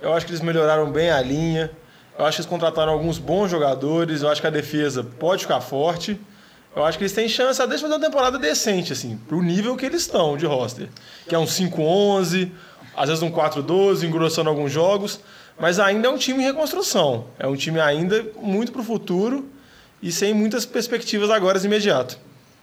eu 0.00 0.12
acho 0.12 0.26
que 0.26 0.32
eles 0.32 0.42
melhoraram 0.42 0.90
bem 0.90 1.12
a 1.12 1.22
linha. 1.22 1.70
Eu 2.18 2.26
acho 2.26 2.36
que 2.36 2.42
eles 2.42 2.50
contrataram 2.50 2.92
alguns 2.92 3.18
bons 3.18 3.50
jogadores. 3.50 4.22
Eu 4.22 4.28
acho 4.28 4.40
que 4.40 4.46
a 4.46 4.50
defesa 4.50 5.02
pode 5.02 5.42
ficar 5.42 5.60
forte. 5.60 6.18
Eu 6.74 6.84
acho 6.84 6.96
que 6.96 7.04
eles 7.04 7.12
têm 7.12 7.28
chance 7.28 7.60
até 7.60 7.74
de 7.74 7.82
fazer 7.82 7.94
uma 7.94 8.00
temporada 8.00 8.38
decente, 8.38 8.92
assim, 8.92 9.18
pro 9.28 9.42
nível 9.42 9.76
que 9.76 9.84
eles 9.84 10.02
estão 10.02 10.36
de 10.36 10.46
roster. 10.46 10.88
Que 11.28 11.34
é 11.34 11.38
um 11.38 11.44
5-11, 11.44 12.50
às 12.96 13.08
vezes 13.08 13.22
um 13.22 13.30
4-12, 13.30 14.04
engrossando 14.04 14.48
alguns 14.48 14.72
jogos. 14.72 15.20
Mas 15.58 15.78
ainda 15.78 16.08
é 16.08 16.10
um 16.10 16.16
time 16.16 16.42
em 16.42 16.46
reconstrução. 16.46 17.26
É 17.38 17.46
um 17.46 17.54
time 17.56 17.78
ainda 17.80 18.24
muito 18.40 18.72
pro 18.72 18.82
futuro 18.82 19.48
e 20.02 20.10
sem 20.10 20.34
muitas 20.34 20.66
perspectivas 20.66 21.30
agora 21.30 21.58
de 21.58 21.66
imediato. 21.66 22.18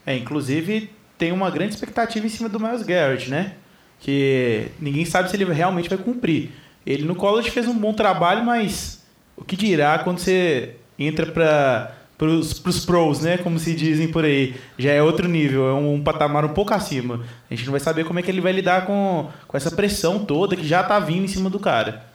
É, 0.05 0.15
inclusive 0.15 0.89
tem 1.17 1.31
uma 1.31 1.49
grande 1.51 1.73
expectativa 1.73 2.25
em 2.25 2.29
cima 2.29 2.49
do 2.49 2.59
Miles 2.59 2.81
Garrett, 2.81 3.29
né? 3.29 3.53
Que 3.99 4.69
ninguém 4.79 5.05
sabe 5.05 5.29
se 5.29 5.35
ele 5.35 5.45
realmente 5.51 5.89
vai 5.89 5.97
cumprir. 5.97 6.49
Ele 6.85 7.03
no 7.03 7.15
college 7.15 7.51
fez 7.51 7.67
um 7.67 7.73
bom 7.73 7.93
trabalho, 7.93 8.43
mas 8.43 8.98
o 9.39 9.45
que 9.45 9.55
dirá 9.55 9.99
quando 9.99 10.19
você 10.19 10.75
entra 10.97 11.25
para 11.25 11.95
os 12.27 12.85
pros, 12.85 13.21
né? 13.21 13.37
Como 13.37 13.57
se 13.57 13.73
dizem 13.73 14.11
por 14.11 14.25
aí. 14.25 14.55
Já 14.77 14.91
é 14.91 15.01
outro 15.01 15.27
nível, 15.27 15.69
é 15.69 15.73
um 15.73 16.03
patamar 16.03 16.43
um 16.45 16.53
pouco 16.53 16.73
acima. 16.73 17.25
A 17.49 17.55
gente 17.55 17.65
não 17.65 17.71
vai 17.71 17.79
saber 17.79 18.03
como 18.03 18.19
é 18.19 18.21
que 18.21 18.29
ele 18.29 18.41
vai 18.41 18.51
lidar 18.51 18.85
com, 18.85 19.29
com 19.47 19.57
essa 19.57 19.71
pressão 19.71 20.25
toda 20.25 20.55
que 20.55 20.67
já 20.67 20.83
tá 20.83 20.99
vindo 20.99 21.23
em 21.23 21.27
cima 21.27 21.49
do 21.49 21.59
cara. 21.59 22.09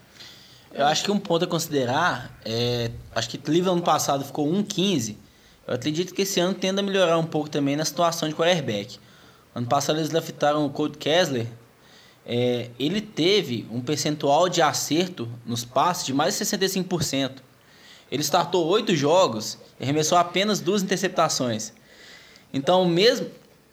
Eu 0.73 0.87
acho 0.87 1.05
que 1.05 1.11
um 1.11 1.19
ponto 1.19 1.45
a 1.45 1.49
considerar 1.49 2.37
é. 2.45 2.91
Acho 3.15 3.31
que 3.31 3.39
Cleveland 3.39 3.79
ano 3.79 3.83
passado 3.83 4.25
ficou 4.25 4.47
1-15. 4.53 5.17
Eu 5.67 5.75
acredito 5.75 6.13
que 6.13 6.23
esse 6.23 6.41
ano 6.41 6.53
tenda 6.53 6.83
a 6.83 6.85
melhorar 6.85 7.17
um 7.17 7.25
pouco 7.25 7.49
também 7.49 7.77
na 7.77 7.85
situação 7.85 8.29
de 8.29 8.35
quarterback. 8.35 8.99
Ano 9.55 9.67
passado 9.67 9.99
eles 9.99 10.11
draftaram 10.11 10.67
o 10.67 10.71
Colt 10.71 10.97
Kessler. 10.97 11.47
É, 12.27 12.71
ele 12.79 13.01
teve 13.01 13.67
um 13.71 13.81
percentual 13.81 14.49
de 14.49 14.63
acerto 14.63 15.29
nos 15.45 15.65
passes 15.65 16.07
de 16.07 16.15
mais 16.15 16.39
de 16.39 16.45
65%. 16.45 17.33
Ele 18.11 18.23
startou 18.23 18.67
oito 18.67 18.95
jogos 18.95 19.59
e 19.79 19.85
arremessou 19.85 20.17
apenas 20.17 20.61
duas 20.61 20.83
interceptações. 20.83 21.73
Então, 22.53 22.85
mesmo. 22.87 23.27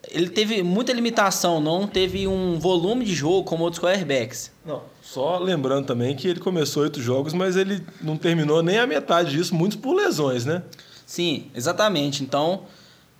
Ele 0.09 0.29
teve 0.29 0.63
muita 0.63 0.91
limitação, 0.91 1.61
não 1.61 1.85
teve 1.85 2.27
um 2.27 2.57
volume 2.57 3.05
de 3.05 3.13
jogo 3.13 3.43
como 3.43 3.63
outros 3.63 3.79
quarterbacks. 3.79 4.51
Não, 4.65 4.81
só 4.99 5.37
lembrando 5.37 5.85
também 5.85 6.15
que 6.15 6.27
ele 6.27 6.39
começou 6.39 6.81
oito 6.81 6.99
jogos, 6.99 7.33
mas 7.33 7.55
ele 7.55 7.85
não 8.01 8.17
terminou 8.17 8.63
nem 8.63 8.79
a 8.79 8.87
metade 8.87 9.29
disso, 9.29 9.53
muitos 9.53 9.77
por 9.77 9.93
lesões, 9.93 10.43
né? 10.43 10.63
Sim, 11.05 11.51
exatamente. 11.53 12.23
Então, 12.23 12.63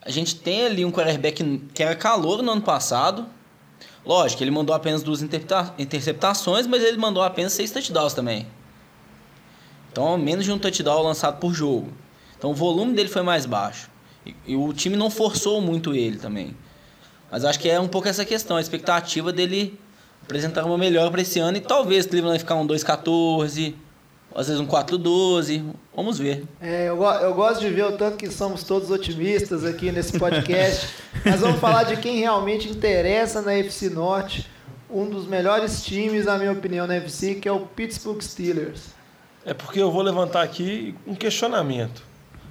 a 0.02 0.10
gente 0.10 0.36
tem 0.36 0.66
ali 0.66 0.84
um 0.84 0.92
quarterback 0.92 1.62
que 1.72 1.84
era 1.84 1.96
calor 1.96 2.42
no 2.42 2.52
ano 2.52 2.64
passado. 2.64 3.28
Lógico, 4.06 4.44
ele 4.44 4.52
mandou 4.52 4.76
apenas 4.76 5.04
duas 5.04 5.22
interceptações, 5.22 6.66
mas 6.66 6.84
ele 6.84 6.98
mandou 6.98 7.22
apenas 7.22 7.54
seis 7.54 7.70
touchdowns 7.70 8.14
também. 8.14 8.48
Então, 9.92 10.18
menos 10.18 10.46
de 10.46 10.52
um 10.52 10.58
touchdown 10.58 11.04
lançado 11.04 11.38
por 11.40 11.54
jogo. 11.54 11.92
Então, 12.38 12.52
o 12.52 12.56
volume 12.56 12.94
dele 12.94 13.10
foi 13.10 13.22
mais 13.22 13.46
baixo. 13.46 13.90
E, 14.26 14.36
e 14.48 14.56
o 14.56 14.74
time 14.74 14.96
não 14.96 15.12
forçou 15.12 15.62
muito 15.62 15.94
ele 15.94 16.18
também. 16.18 16.56
Mas 17.30 17.46
acho 17.46 17.60
que 17.60 17.70
é 17.70 17.80
um 17.80 17.88
pouco 17.88 18.08
essa 18.08 18.26
questão, 18.26 18.58
a 18.58 18.62
expectativa 18.62 19.32
dele 19.32 19.80
apresentar 20.24 20.66
uma 20.66 20.78
melhora 20.78 21.10
para 21.12 21.22
esse 21.22 21.40
ano 21.40 21.58
e 21.58 21.62
talvez 21.62 22.06
Cleveland 22.06 22.38
vai 22.38 22.40
ficar 22.40 22.56
um 22.56 22.68
2-14, 22.68 23.76
às 24.34 24.48
vezes 24.48 24.62
um 24.62 24.68
4-12. 24.68 25.74
Vamos 25.94 26.18
ver. 26.18 26.46
É, 26.62 26.88
eu, 26.88 27.02
eu 27.04 27.34
gosto 27.34 27.60
de 27.60 27.70
ver 27.70 27.86
o 27.86 27.98
tanto 27.98 28.18
que 28.18 28.30
somos 28.32 28.64
todos 28.64 28.90
otimistas 28.90 29.66
aqui 29.66 29.92
nesse 29.92 30.18
podcast. 30.18 30.88
Mas 31.26 31.42
vamos 31.42 31.60
falar 31.60 31.84
de 31.84 31.98
quem 31.98 32.20
realmente 32.20 32.70
interessa 32.70 33.42
na 33.42 33.54
FC 33.54 33.90
Norte. 33.90 34.50
Um 34.90 35.10
dos 35.10 35.26
melhores 35.28 35.84
times, 35.84 36.26
na 36.26 36.38
minha 36.38 36.52
opinião, 36.52 36.88
na 36.88 36.96
FC, 36.96 37.36
que 37.36 37.48
é 37.48 37.52
o 37.52 37.62
Pittsburgh 37.62 38.22
Steelers. 38.22 38.90
É 39.46 39.54
porque 39.54 39.82
eu 39.82 39.92
vou 39.92 40.02
levantar 40.02 40.44
aqui 40.44 40.96
um 41.06 41.16
questionamento. 41.16 42.04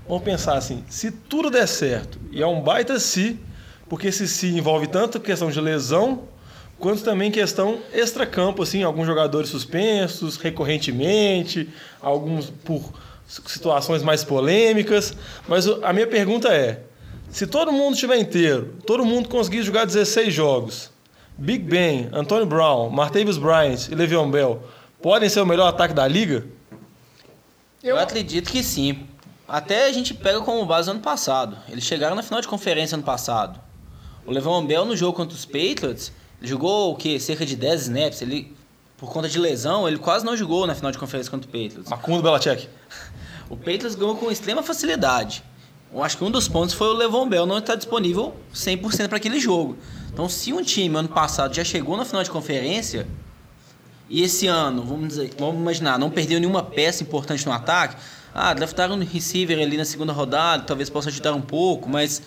Vamos 0.07 0.25
pensar 0.25 0.55
assim, 0.55 0.85
se 0.89 1.11
tudo 1.11 1.51
der 1.51 1.69
certo, 1.69 2.19
e 2.33 2.43
é 2.43 2.47
um 2.47 2.61
baita 2.61 2.99
se, 2.99 3.39
porque 3.89 4.09
esse 4.09 4.27
se 4.27 4.49
envolve 4.49 4.87
tanto 4.87 5.21
questão 5.21 5.51
de 5.51 5.61
lesão, 5.61 6.25
quanto 6.79 7.05
também 7.05 7.31
questão 7.31 7.79
extracampo, 7.93 8.63
assim, 8.63 8.83
alguns 8.83 9.07
jogadores 9.07 9.51
suspensos 9.51 10.37
recorrentemente, 10.37 11.69
alguns 12.01 12.51
por 12.51 12.83
situações 13.31 14.03
mais 14.03 14.25
polêmicas. 14.25 15.15
Mas 15.47 15.67
a 15.67 15.93
minha 15.93 16.07
pergunta 16.07 16.49
é: 16.49 16.83
se 17.31 17.47
todo 17.47 17.71
mundo 17.71 17.95
estiver 17.95 18.19
inteiro, 18.19 18.77
todo 18.85 19.05
mundo 19.05 19.29
conseguir 19.29 19.63
jogar 19.63 19.85
16 19.85 20.35
jogos, 20.35 20.91
Big 21.39 21.65
Ben, 21.65 22.09
Antonio 22.13 22.47
Brown, 22.47 22.91
Martavis 22.91 23.39
Bryant 23.39 23.89
e 23.89 23.95
Le'Veon 23.95 24.31
Bell 24.31 24.63
podem 25.01 25.29
ser 25.29 25.41
o 25.41 25.47
melhor 25.47 25.69
ataque 25.69 25.95
da 25.95 26.07
liga? 26.07 26.45
Eu 27.83 27.99
acredito 27.99 28.51
que 28.51 28.63
sim. 28.63 29.07
Até 29.49 29.87
a 29.87 29.93
gente 29.93 30.13
pega 30.13 30.41
como 30.43 30.65
base 30.65 30.89
o 30.89 30.93
ano 30.93 31.01
passado. 31.01 31.57
Eles 31.69 31.85
chegaram 31.85 32.15
na 32.15 32.23
final 32.23 32.41
de 32.41 32.47
conferência 32.47 32.95
ano 32.95 33.03
passado. 33.03 33.59
O 34.27 34.31
Levan 34.31 34.65
Bell 34.67 34.85
no 34.85 34.95
jogo 34.95 35.17
contra 35.17 35.35
os 35.35 35.45
Patriots, 35.45 36.13
ele 36.41 36.49
jogou 36.49 36.93
o 36.93 36.97
quê? 36.97 37.19
Cerca 37.19 37.45
de 37.45 37.57
10 37.57 37.83
snaps. 37.83 38.23
Ele, 38.23 38.55
por 38.97 39.11
conta 39.11 39.29
de 39.29 39.39
lesão, 39.39 39.89
ele 39.89 39.99
quase 39.99 40.25
não 40.25 40.37
jogou 40.37 40.67
na 40.67 40.75
final 40.75 40.93
de 40.93 40.99
conferência 40.99 41.31
contra 41.31 41.49
o 41.49 41.53
Patriots. 41.53 41.89
Macundo 41.89 42.23
Belichick. 42.23 42.69
O 43.51 43.57
Patriots 43.57 43.97
ganhou 43.97 44.17
com 44.17 44.31
extrema 44.31 44.63
facilidade. 44.63 45.43
Eu 45.93 46.05
acho 46.05 46.17
que 46.17 46.23
um 46.23 46.31
dos 46.31 46.47
pontos 46.47 46.73
foi 46.73 46.87
o 46.87 46.93
Levon 46.93 47.29
Bell 47.29 47.45
não 47.45 47.59
estar 47.59 47.75
disponível 47.75 48.33
100% 48.55 49.09
para 49.09 49.17
aquele 49.17 49.41
jogo. 49.41 49.77
Então, 50.13 50.29
se 50.29 50.53
um 50.53 50.63
time 50.63 50.97
ano 50.97 51.09
passado 51.09 51.53
já 51.53 51.65
chegou 51.65 51.97
na 51.97 52.05
final 52.05 52.23
de 52.23 52.31
conferência 52.31 53.09
e 54.09 54.23
esse 54.23 54.47
ano, 54.47 54.85
vamos 54.85 55.09
dizer, 55.09 55.35
vamos 55.37 55.61
imaginar, 55.61 55.99
não 55.99 56.09
perdeu 56.09 56.39
nenhuma 56.39 56.63
peça 56.63 57.03
importante 57.03 57.45
no 57.45 57.51
ataque, 57.51 57.97
ah, 58.33 58.55
draftaram 58.55 58.95
um 58.95 59.05
receiver 59.05 59.59
ali 59.59 59.77
na 59.77 59.85
segunda 59.85 60.13
rodada, 60.13 60.63
talvez 60.63 60.89
possa 60.89 61.09
ajudar 61.09 61.33
um 61.33 61.41
pouco, 61.41 61.89
mas 61.89 62.23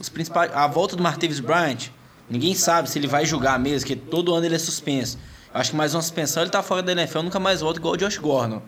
os 0.00 0.08
principais, 0.08 0.50
a 0.52 0.66
volta 0.66 0.96
do 0.96 1.02
Martavis 1.02 1.38
Bryant, 1.38 1.90
ninguém 2.28 2.56
sabe 2.56 2.90
se 2.90 2.98
ele 2.98 3.06
vai 3.06 3.24
jogar 3.24 3.56
mesmo, 3.56 3.88
porque 3.88 3.94
todo 3.94 4.34
ano 4.34 4.44
ele 4.44 4.56
é 4.56 4.58
suspenso. 4.58 5.16
Acho 5.54 5.70
que 5.70 5.76
mais 5.76 5.94
uma 5.94 6.02
suspensão 6.02 6.42
ele 6.42 6.50
tá 6.50 6.60
fora 6.60 6.82
da 6.82 6.90
NFL, 6.90 7.20
nunca 7.22 7.38
mais 7.38 7.60
volta 7.60 7.78
igual 7.78 7.94
o 7.94 7.96
Josh 7.96 8.18
Gordon. 8.18 8.60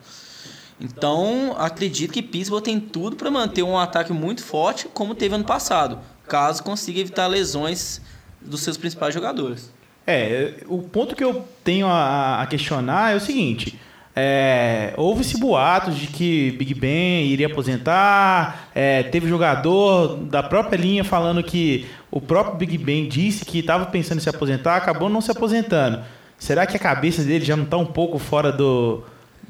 Então, 0.81 1.55
acredito 1.59 2.13
que 2.13 2.23
Pittsburgh 2.23 2.63
tem 2.63 2.79
tudo 2.79 3.17
para 3.17 3.31
manter 3.31 3.63
um 3.63 3.77
ataque 3.77 4.13
muito 4.13 4.45
forte, 4.45 4.87
como 4.95 5.15
teve 5.15 5.35
ano 5.35 5.45
passado, 5.45 5.99
caso 6.29 6.63
consiga 6.63 7.01
evitar 7.01 7.27
lesões 7.27 8.01
dos 8.41 8.61
seus 8.61 8.77
principais 8.77 9.13
jogadores. 9.13 9.73
É, 10.07 10.55
o 10.69 10.79
ponto 10.79 11.17
que 11.17 11.25
eu 11.25 11.45
tenho 11.65 11.87
a, 11.87 12.41
a 12.41 12.47
questionar 12.47 13.13
é 13.13 13.17
o 13.17 13.21
seguinte: 13.21 13.79
é, 14.15 14.95
houve-se 14.97 15.39
boatos 15.39 15.97
de 15.97 16.07
que 16.07 16.53
Big 16.53 16.73
Ben 16.75 17.27
iria 17.27 17.47
aposentar. 17.49 18.69
é, 18.75 19.03
teve 19.03 19.29
jogador 19.29 20.17
da 20.17 20.43
própria 20.43 20.79
linha 20.79 21.05
falando 21.05 21.43
que 21.43 21.87
o 22.11 22.21
próprio 22.21 22.57
Big 22.57 22.79
Ben 22.79 23.07
disse 23.09 23.45
que 23.45 23.59
estava 23.59 23.85
pensando 23.87 24.19
em 24.19 24.23
se 24.23 24.29
aposentar, 24.31 24.77
acabou 24.77 25.09
não 25.11 25.21
se 25.21 25.31
aposentando. 25.31 26.03
Será 26.39 26.67
que 26.67 26.77
a 26.77 26.81
cabeça 26.81 27.23
dele 27.25 27.45
já 27.45 27.57
não 27.57 27.65
está 27.65 27.77
um 27.77 27.85
pouco 27.85 28.19
fora 28.19 28.51
do, 28.53 29.03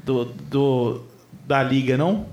do, 0.03 0.25
do- 0.25 1.01
da 1.49 1.63
liga, 1.63 1.97
não? 1.97 2.27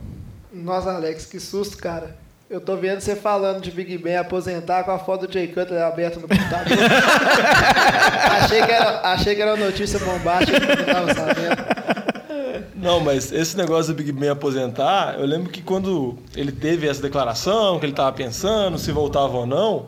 Nossa, 0.53 0.93
Alex, 0.93 1.25
que 1.25 1.41
susto, 1.41 1.79
cara. 1.79 2.15
Eu 2.51 2.61
tô 2.61 2.77
vendo 2.77 3.01
você 3.01 3.17
falando 3.17 3.63
de 3.63 3.71
Big 3.71 3.97
Ben 3.97 4.19
aposentar 4.19 4.85
com 4.85 4.91
a 4.91 4.99
foto 4.99 5.27
do 5.27 5.33
Jay 5.33 5.49
Cutler 5.49 5.83
aberta 5.83 6.21
no 6.21 6.29
computador. 6.29 6.77
achei, 8.43 8.63
que 8.63 8.71
era, 8.71 9.01
achei 9.01 9.35
que 9.35 9.41
era 9.41 9.55
uma 9.55 9.65
notícia 9.65 9.99
bombástica 9.99 10.61
que 10.61 10.71
eu 10.71 10.77
não 10.77 10.85
tava 10.85 11.15
sabendo. 11.15 12.67
Não, 12.77 13.01
mas 13.01 13.33
esse 13.33 13.57
negócio 13.57 13.95
do 13.95 13.97
Big 13.97 14.13
Ben 14.13 14.29
aposentar, 14.29 15.17
eu 15.19 15.25
lembro 15.25 15.51
que 15.51 15.63
quando 15.63 16.19
ele 16.37 16.53
teve 16.53 16.87
essa 16.87 17.01
declaração, 17.01 17.79
que 17.79 17.87
ele 17.87 17.95
estava 17.95 18.13
pensando 18.13 18.79
se 18.79 18.93
voltava 18.93 19.35
ou 19.35 19.47
não, 19.47 19.87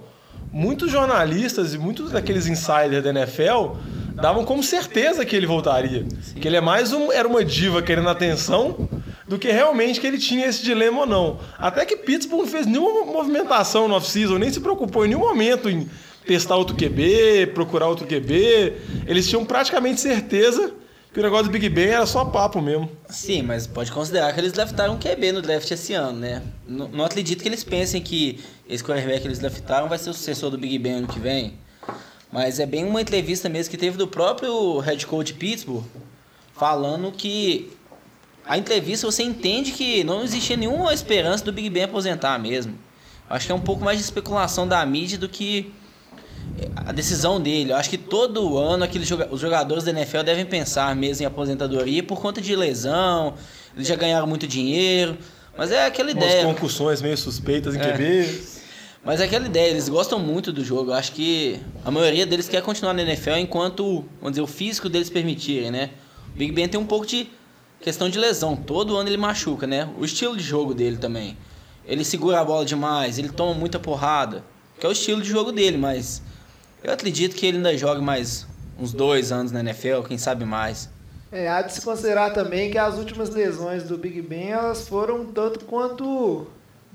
muitos 0.51 0.91
jornalistas 0.91 1.75
e 1.75 1.79
muitos 1.79 2.13
daqueles 2.13 2.47
insiders 2.47 3.05
da 3.05 3.11
NFL 3.11 3.77
davam 4.15 4.43
como 4.47 4.63
certeza 4.63 5.23
que 5.27 5.37
ele 5.37 5.47
voltaria. 5.47 6.07
Que 6.41 6.49
ele 6.49 6.57
é 6.57 6.63
mais 6.63 6.95
um, 6.95 7.13
era 7.13 7.29
uma 7.29 7.45
diva 7.45 7.83
querendo 7.83 8.09
atenção 8.09 8.89
do 9.29 9.39
que 9.39 9.51
realmente 9.53 10.01
que 10.01 10.07
ele 10.07 10.19
tinha 10.19 10.47
esse 10.47 10.63
dilema 10.63 11.01
ou 11.01 11.07
não. 11.07 11.39
Até 11.59 11.85
que 11.85 11.97
Pittsburgh 11.97 12.41
não 12.41 12.49
fez 12.49 12.67
nenhuma 12.67 13.05
movimentação 13.05 13.87
no 13.87 13.95
off-season, 13.95 14.39
nem 14.39 14.51
se 14.51 14.61
preocupou 14.61 15.05
em 15.05 15.09
nenhum 15.09 15.21
momento 15.21 15.69
em 15.69 15.89
testar 16.27 16.57
outro 16.57 16.75
QB, 16.75 17.53
procurar 17.55 17.89
outro 17.89 18.07
QB. 18.07 18.73
Eles 19.07 19.29
tinham 19.29 19.45
praticamente 19.45 20.01
certeza 20.01 20.73
que 21.13 21.21
o 21.21 21.23
negócio 21.23 21.47
do 21.47 21.51
Big 21.51 21.69
Ben 21.69 21.89
era 21.89 22.07
só 22.07 22.25
papo 22.25 22.61
mesmo. 22.61 22.91
Sim, 23.09 23.43
mas 23.43 23.67
pode 23.67 23.93
considerar 23.93 24.33
que 24.33 24.41
eles 24.41 24.53
draftaram 24.53 24.95
um 24.95 24.99
QB 24.99 25.33
no 25.33 25.43
draft 25.43 25.71
esse 25.71 25.93
ano, 25.93 26.19
né? 26.19 26.43
Não, 26.67 27.05
acredito 27.05 27.43
que 27.43 27.49
eles 27.49 27.65
pensem 27.65 28.01
que 28.01 28.41
esse 28.69 28.83
quarterback 28.83 29.21
que 29.21 29.29
eles 29.29 29.39
draftaram 29.39 29.89
vai 29.89 29.99
ser 29.99 30.11
o 30.11 30.15
sucessor 30.15 30.51
do 30.51 30.59
Big 30.59 30.79
Ben 30.79 30.95
ano 30.95 31.07
que 31.07 31.19
vem. 31.19 31.55
Mas 32.31 32.61
é 32.61 32.67
bem 32.67 32.85
uma 32.85 33.01
entrevista 33.01 33.49
mesmo 33.49 33.71
que 33.71 33.79
teve 33.79 33.97
do 33.97 34.07
próprio 34.07 34.79
head 34.81 35.07
coach 35.07 35.33
Pittsburgh 35.35 35.85
falando 36.59 37.13
que 37.13 37.71
a 38.49 38.57
entrevista 38.59 39.07
você 39.07 39.23
entende 39.23 39.73
que 39.73 40.03
não 40.03 40.23
existia 40.25 40.57
nenhuma 40.57 40.93
esperança 40.95 41.45
do 41.45 41.53
Big 41.53 41.69
Ben 41.71 41.85
aposentar 41.85 42.39
mesmo. 42.39 42.75
Acho 43.29 43.47
que 43.47 43.53
é 43.53 43.55
um 43.55 43.61
pouco 43.61 43.85
mais 43.85 43.99
de 43.99 44.05
especulação 44.05 44.67
da 44.67 44.85
mídia 44.87 45.19
do 45.19 45.29
que 45.29 45.71
a 46.75 46.93
decisão 46.93 47.41
dele. 47.41 47.73
Eu 47.73 47.77
acho 47.77 47.91
que 47.91 47.99
todo 47.99 48.57
ano 48.57 48.85
aqueles 48.85 49.07
joga- 49.07 49.29
os 49.31 49.41
jogadores 49.41 49.85
da 49.85 49.91
NFL 49.91 50.23
devem 50.23 50.47
pensar 50.47 50.97
mesmo 50.97 51.23
em 51.23 51.27
aposentadoria 51.27 52.03
por 52.03 52.21
conta 52.21 52.41
de 52.41 52.57
lesão. 52.57 53.35
Eles 53.77 53.87
já 53.87 53.95
ganharam 53.97 54.27
muito 54.27 54.47
dinheiro. 54.47 55.17
Mas 55.57 55.71
é 55.73 55.87
aquela 55.87 56.11
Umas 56.13 56.25
ideia. 56.25 56.45
concussões 56.47 57.03
meio 57.03 57.17
suspeitas 57.19 57.75
em 57.75 57.81
É. 57.81 57.93
QB. 57.93 58.59
Mas 59.05 59.21
é 59.21 59.25
aquela 59.25 59.47
ideia, 59.47 59.71
eles 59.71 59.89
gostam 59.89 60.19
muito 60.19 60.53
do 60.53 60.65
jogo. 60.65 60.91
Eu 60.91 60.95
acho 60.95 61.13
que 61.13 61.59
a 61.85 61.91
maioria 61.91 62.27
deles 62.27 62.49
quer 62.49 62.63
continuar 62.63 62.93
na 62.95 63.03
NFL 63.03 63.37
enquanto, 63.39 64.05
vamos 64.21 64.33
dizer, 64.33 64.43
o 64.43 64.47
físico 64.47 64.89
deles 64.89 65.09
permitirem, 65.11 65.71
né? 65.71 65.91
O 66.35 66.39
Big 66.39 66.53
Ben 66.53 66.69
tem 66.69 66.79
um 66.81 66.85
pouco 66.87 67.07
de 67.07 67.29
questão 67.81 68.09
de 68.09 68.19
lesão. 68.19 68.57
Todo 68.57 68.97
ano 68.97 69.09
ele 69.09 69.17
machuca, 69.17 69.67
né? 69.67 69.89
O 69.99 70.05
estilo 70.05 70.37
de 70.37 70.43
jogo 70.43 70.75
dele 70.75 70.97
também. 70.97 71.37
Ele 71.87 72.05
segura 72.05 72.41
a 72.41 72.45
bola 72.45 72.65
demais, 72.65 73.19
ele 73.19 73.31
toma 73.31 73.55
muita 73.55 73.79
porrada. 73.79 74.45
Que 74.79 74.87
é 74.87 74.89
o 74.89 74.93
estilo 74.93 75.21
de 75.21 75.29
jogo 75.29 75.51
dele, 75.51 75.77
mas 75.77 76.23
eu 76.83 76.93
acredito 76.93 77.35
que 77.35 77.47
ele 77.47 77.57
ainda 77.57 77.77
joga 77.77 78.01
mais 78.01 78.47
uns 78.79 78.93
dois 78.93 79.33
anos 79.33 79.51
na 79.51 79.61
NFL, 79.61 80.03
quem 80.07 80.17
sabe 80.17 80.45
mais. 80.45 80.89
É, 81.31 81.49
há 81.49 81.61
de 81.61 81.75
se 81.75 81.83
considerar 81.83 82.33
também 82.33 82.71
que 82.71 82.79
as 82.79 82.97
últimas 82.97 83.29
lesões 83.31 83.83
do 83.83 83.99
Big 83.99 84.23
Ben 84.23 84.51
elas 84.51 84.89
foram 84.89 85.27
tanto 85.27 85.65
quanto 85.65 86.47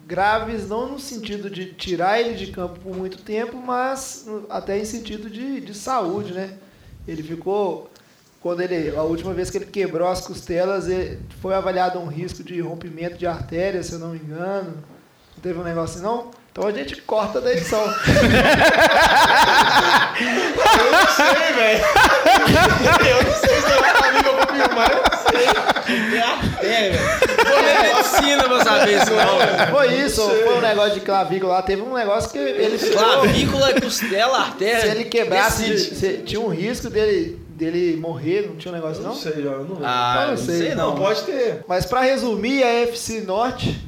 graves, 0.07 0.67
não 0.67 0.91
no 0.91 0.99
sentido 0.99 1.49
de 1.49 1.73
tirar 1.73 2.19
ele 2.19 2.33
de 2.33 2.51
campo 2.51 2.79
por 2.79 2.95
muito 2.95 3.19
tempo, 3.19 3.57
mas 3.57 4.25
até 4.49 4.79
em 4.79 4.85
sentido 4.85 5.29
de, 5.29 5.61
de 5.61 5.74
saúde, 5.74 6.33
né? 6.33 6.57
Ele 7.07 7.22
ficou. 7.22 7.89
Quando 8.44 8.62
ele. 8.62 8.94
A 8.96 9.01
última 9.01 9.34
vez 9.34 9.50
que 9.50 9.58
ele 9.58 9.66
quebrou 9.66 10.08
as 10.08 10.22
costelas, 10.22 10.88
ele- 10.88 11.18
foi 11.42 11.56
avaliado 11.56 11.98
um 11.98 12.08
risco 12.08 12.44
de 12.44 12.60
rompimento 12.62 13.18
de 13.18 13.25
artéria, 13.25 13.82
se 13.82 13.94
eu 13.94 14.00
não 14.00 14.10
me 14.10 14.20
engano. 14.20 14.75
Não 15.36 15.42
teve 15.42 15.58
um 15.58 15.64
negócio 15.64 15.96
assim, 15.96 16.03
não? 16.06 16.29
Então 16.51 16.68
a 16.68 16.72
gente 16.72 17.01
corta 17.01 17.42
da 17.42 17.51
edição. 17.51 17.82
Eu 23.08 23.24
não 23.24 23.34
sei 23.36 23.62
se 23.62 23.72
é 23.72 23.77
uma 23.77 24.08
amiga 24.08 24.34
pra 24.34 24.48
filmar, 24.56 24.92
eu 24.92 24.98
não 24.98 25.06
sei. 25.29 25.48
É, 26.70 26.90
velho. 26.92 27.00
Vou 27.46 27.62
ler 27.62 27.96
medicina 27.96 28.44
pra 28.44 28.64
saber 28.64 28.98
isso 29.01 29.12
não, 29.12 29.38
velho. 29.40 29.72
Foi 29.72 29.94
isso, 29.96 30.22
foi 30.29 30.58
um 30.58 30.62
negócio 30.62 30.94
de 30.94 31.00
clavícula 31.01 31.53
lá. 31.56 31.62
Teve 31.62 31.82
um 31.82 31.94
negócio 31.94 32.29
que 32.32 32.38
ele. 32.38 32.77
Clavícula, 32.77 33.82
costela, 33.82 34.38
artéria. 34.40 34.82
Se 34.82 34.88
ele 34.88 35.06
quebrasse, 35.06 35.77
se- 35.96 36.18
tinha 36.25 36.40
um 36.42 36.50
risco 36.50 36.90
dele, 36.90 37.40
dele 37.55 37.96
morrer, 37.98 38.48
não 38.48 38.55
tinha 38.55 38.72
um 38.72 38.75
negócio 38.75 39.00
Eu 39.01 39.07
não? 39.07 39.13
não 39.13 39.20
sei, 39.22 39.33
eu 39.37 39.66
não 39.66 39.77
Ah, 39.83 40.16
Eu 40.18 40.22
não 40.22 40.29
não 40.31 40.37
sei, 40.37 40.57
sei 40.57 40.75
Não, 40.75 40.89
não. 40.92 40.98
pode 40.98 41.22
ter. 41.24 41.63
Mas 41.68 41.85
pra 41.85 42.01
resumir 42.01 42.63
a 42.63 42.68
FC 42.83 43.22
Norte, 43.22 43.79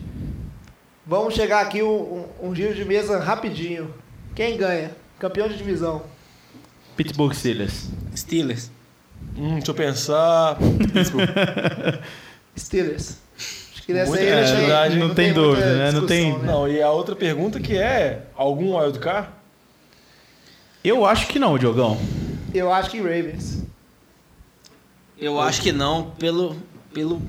vamos 1.06 1.34
chegar 1.34 1.62
aqui 1.62 1.82
um, 1.84 2.25
um- 2.41 2.49
um 2.49 2.56
giro 2.56 2.73
de 2.73 2.86
mesa 2.86 3.19
rapidinho. 3.19 3.93
Quem 4.36 4.58
ganha? 4.58 4.91
Campeão 5.19 5.47
de 5.47 5.58
divisão. 5.58 6.04
Pittsburgh 6.97 7.34
Steelers. 7.34 7.88
Steelers. 8.15 8.69
Hum, 9.38 9.56
deixa 9.56 9.71
eu 9.71 9.75
pensar. 9.75 10.58
Steelers. 12.58 13.17
Acho 13.38 13.84
que 13.86 13.93
Muito 13.93 14.19
aí 14.19 14.30
não 14.32 14.38
é, 14.39 14.43
tem, 14.45 14.56
verdade, 14.56 14.97
não 14.97 15.13
tem 15.13 15.25
muita 15.34 15.41
dúvida, 15.41 15.75
né? 15.75 15.91
Não 15.91 16.06
tem- 16.08 16.38
Não, 16.39 16.67
e 16.67 16.82
a 16.82 16.89
outra 16.91 17.15
pergunta 17.15 17.60
que 17.60 17.78
é: 17.78 18.23
algum 18.36 18.78
wildcard? 18.78 19.28
Eu 20.84 21.06
acho 21.06 21.28
que 21.28 21.38
não, 21.39 21.58
Diogão. 21.58 21.97
Eu 22.58 22.72
acho 22.72 22.89
que 22.89 22.98
Ravens. 23.00 23.63
Eu 25.18 25.39
acho 25.39 25.62
que 25.62 25.72
não, 25.72 26.12
pelo. 26.20 26.56
pelo 26.94 27.22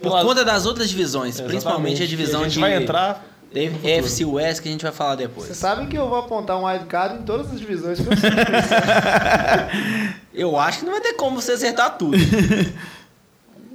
por 0.00 0.10
Pela- 0.10 0.22
conta 0.22 0.44
das 0.44 0.66
outras 0.66 0.88
divisões, 0.90 1.40
principalmente 1.40 2.02
a 2.02 2.04
Exatamente, 2.04 2.08
divisão 2.08 2.40
a 2.40 2.44
gente 2.44 2.54
de 2.54 2.60
vai 2.60 2.74
entrar. 2.76 3.26
AFC 3.54 4.24
West 4.24 4.60
que 4.62 4.68
a 4.68 4.72
gente 4.72 4.82
vai 4.82 4.90
falar 4.90 5.14
depois. 5.14 5.46
Vocês 5.46 5.58
sabem 5.58 5.86
que 5.86 5.96
eu 5.96 6.08
vou 6.08 6.18
apontar 6.18 6.58
um 6.58 6.64
wildcard 6.66 7.20
em 7.20 7.22
todas 7.22 7.52
as 7.52 7.60
divisões 7.60 8.00
que 8.00 8.06
eu 8.08 8.16
sei. 8.16 8.30
Eu 10.34 10.58
acho 10.58 10.80
que 10.80 10.84
não 10.84 10.92
vai 10.92 11.00
ter 11.00 11.14
como 11.14 11.40
você 11.40 11.52
acertar 11.52 11.96
tudo. 11.96 12.16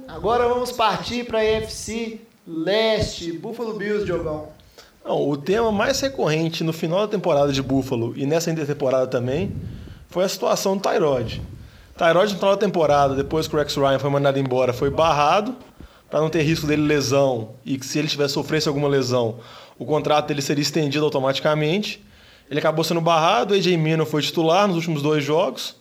Agora 0.06 0.46
vamos 0.48 0.70
partir 0.70 1.24
pra 1.24 1.38
AFC 1.40 2.20
Leste. 2.46 3.32
Buffalo 3.32 3.72
Bills, 3.78 4.04
Diogão. 4.04 4.48
Não, 5.02 5.28
o 5.30 5.36
tema 5.36 5.72
mais 5.72 5.98
recorrente 6.00 6.62
no 6.62 6.74
final 6.74 7.00
da 7.00 7.08
temporada 7.08 7.50
de 7.52 7.62
Buffalo 7.62 8.12
e 8.16 8.26
nessa 8.26 8.50
intertemporada 8.50 9.06
também 9.06 9.50
foi 10.10 10.24
a 10.24 10.28
situação 10.28 10.76
do 10.76 10.82
Tyrod. 10.82 11.40
Tyrod 11.96 12.32
no 12.32 12.38
final 12.38 12.50
da 12.50 12.56
temporada, 12.56 13.14
depois 13.14 13.46
que 13.46 13.54
o 13.54 13.58
Rex 13.58 13.76
Ryan 13.76 13.98
foi 13.98 14.10
mandado 14.10 14.38
embora, 14.38 14.72
foi 14.72 14.90
barrado 14.90 15.54
para 16.10 16.20
não 16.20 16.28
ter 16.28 16.42
risco 16.42 16.66
dele 16.66 16.82
lesão 16.82 17.50
e 17.64 17.78
que 17.78 17.86
se 17.86 17.98
ele 17.98 18.08
tivesse 18.08 18.34
sofresse 18.34 18.66
alguma 18.66 18.88
lesão, 18.88 19.38
o 19.78 19.86
contrato 19.86 20.26
dele 20.26 20.42
seria 20.42 20.62
estendido 20.62 21.04
automaticamente. 21.04 22.04
Ele 22.50 22.58
acabou 22.58 22.82
sendo 22.82 23.00
barrado, 23.00 23.54
o 23.54 23.56
AJ 23.56 23.76
Minor 23.76 24.06
foi 24.06 24.20
titular 24.20 24.66
nos 24.66 24.76
últimos 24.76 25.00
dois 25.00 25.22
jogos. 25.22 25.76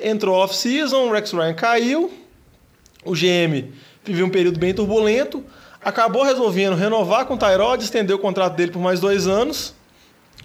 Entrou 0.00 0.36
off-season, 0.36 1.08
o 1.08 1.12
Rex 1.12 1.32
Ryan 1.32 1.54
caiu, 1.54 2.14
o 3.04 3.12
GM 3.12 3.72
viveu 4.04 4.26
um 4.26 4.30
período 4.30 4.60
bem 4.60 4.72
turbulento, 4.72 5.42
acabou 5.84 6.22
resolvendo 6.22 6.76
renovar 6.76 7.26
com 7.26 7.34
o 7.34 7.36
Tyrod, 7.36 7.82
estendeu 7.82 8.16
o 8.16 8.20
contrato 8.20 8.54
dele 8.54 8.70
por 8.70 8.80
mais 8.80 9.00
dois 9.00 9.26
anos. 9.26 9.74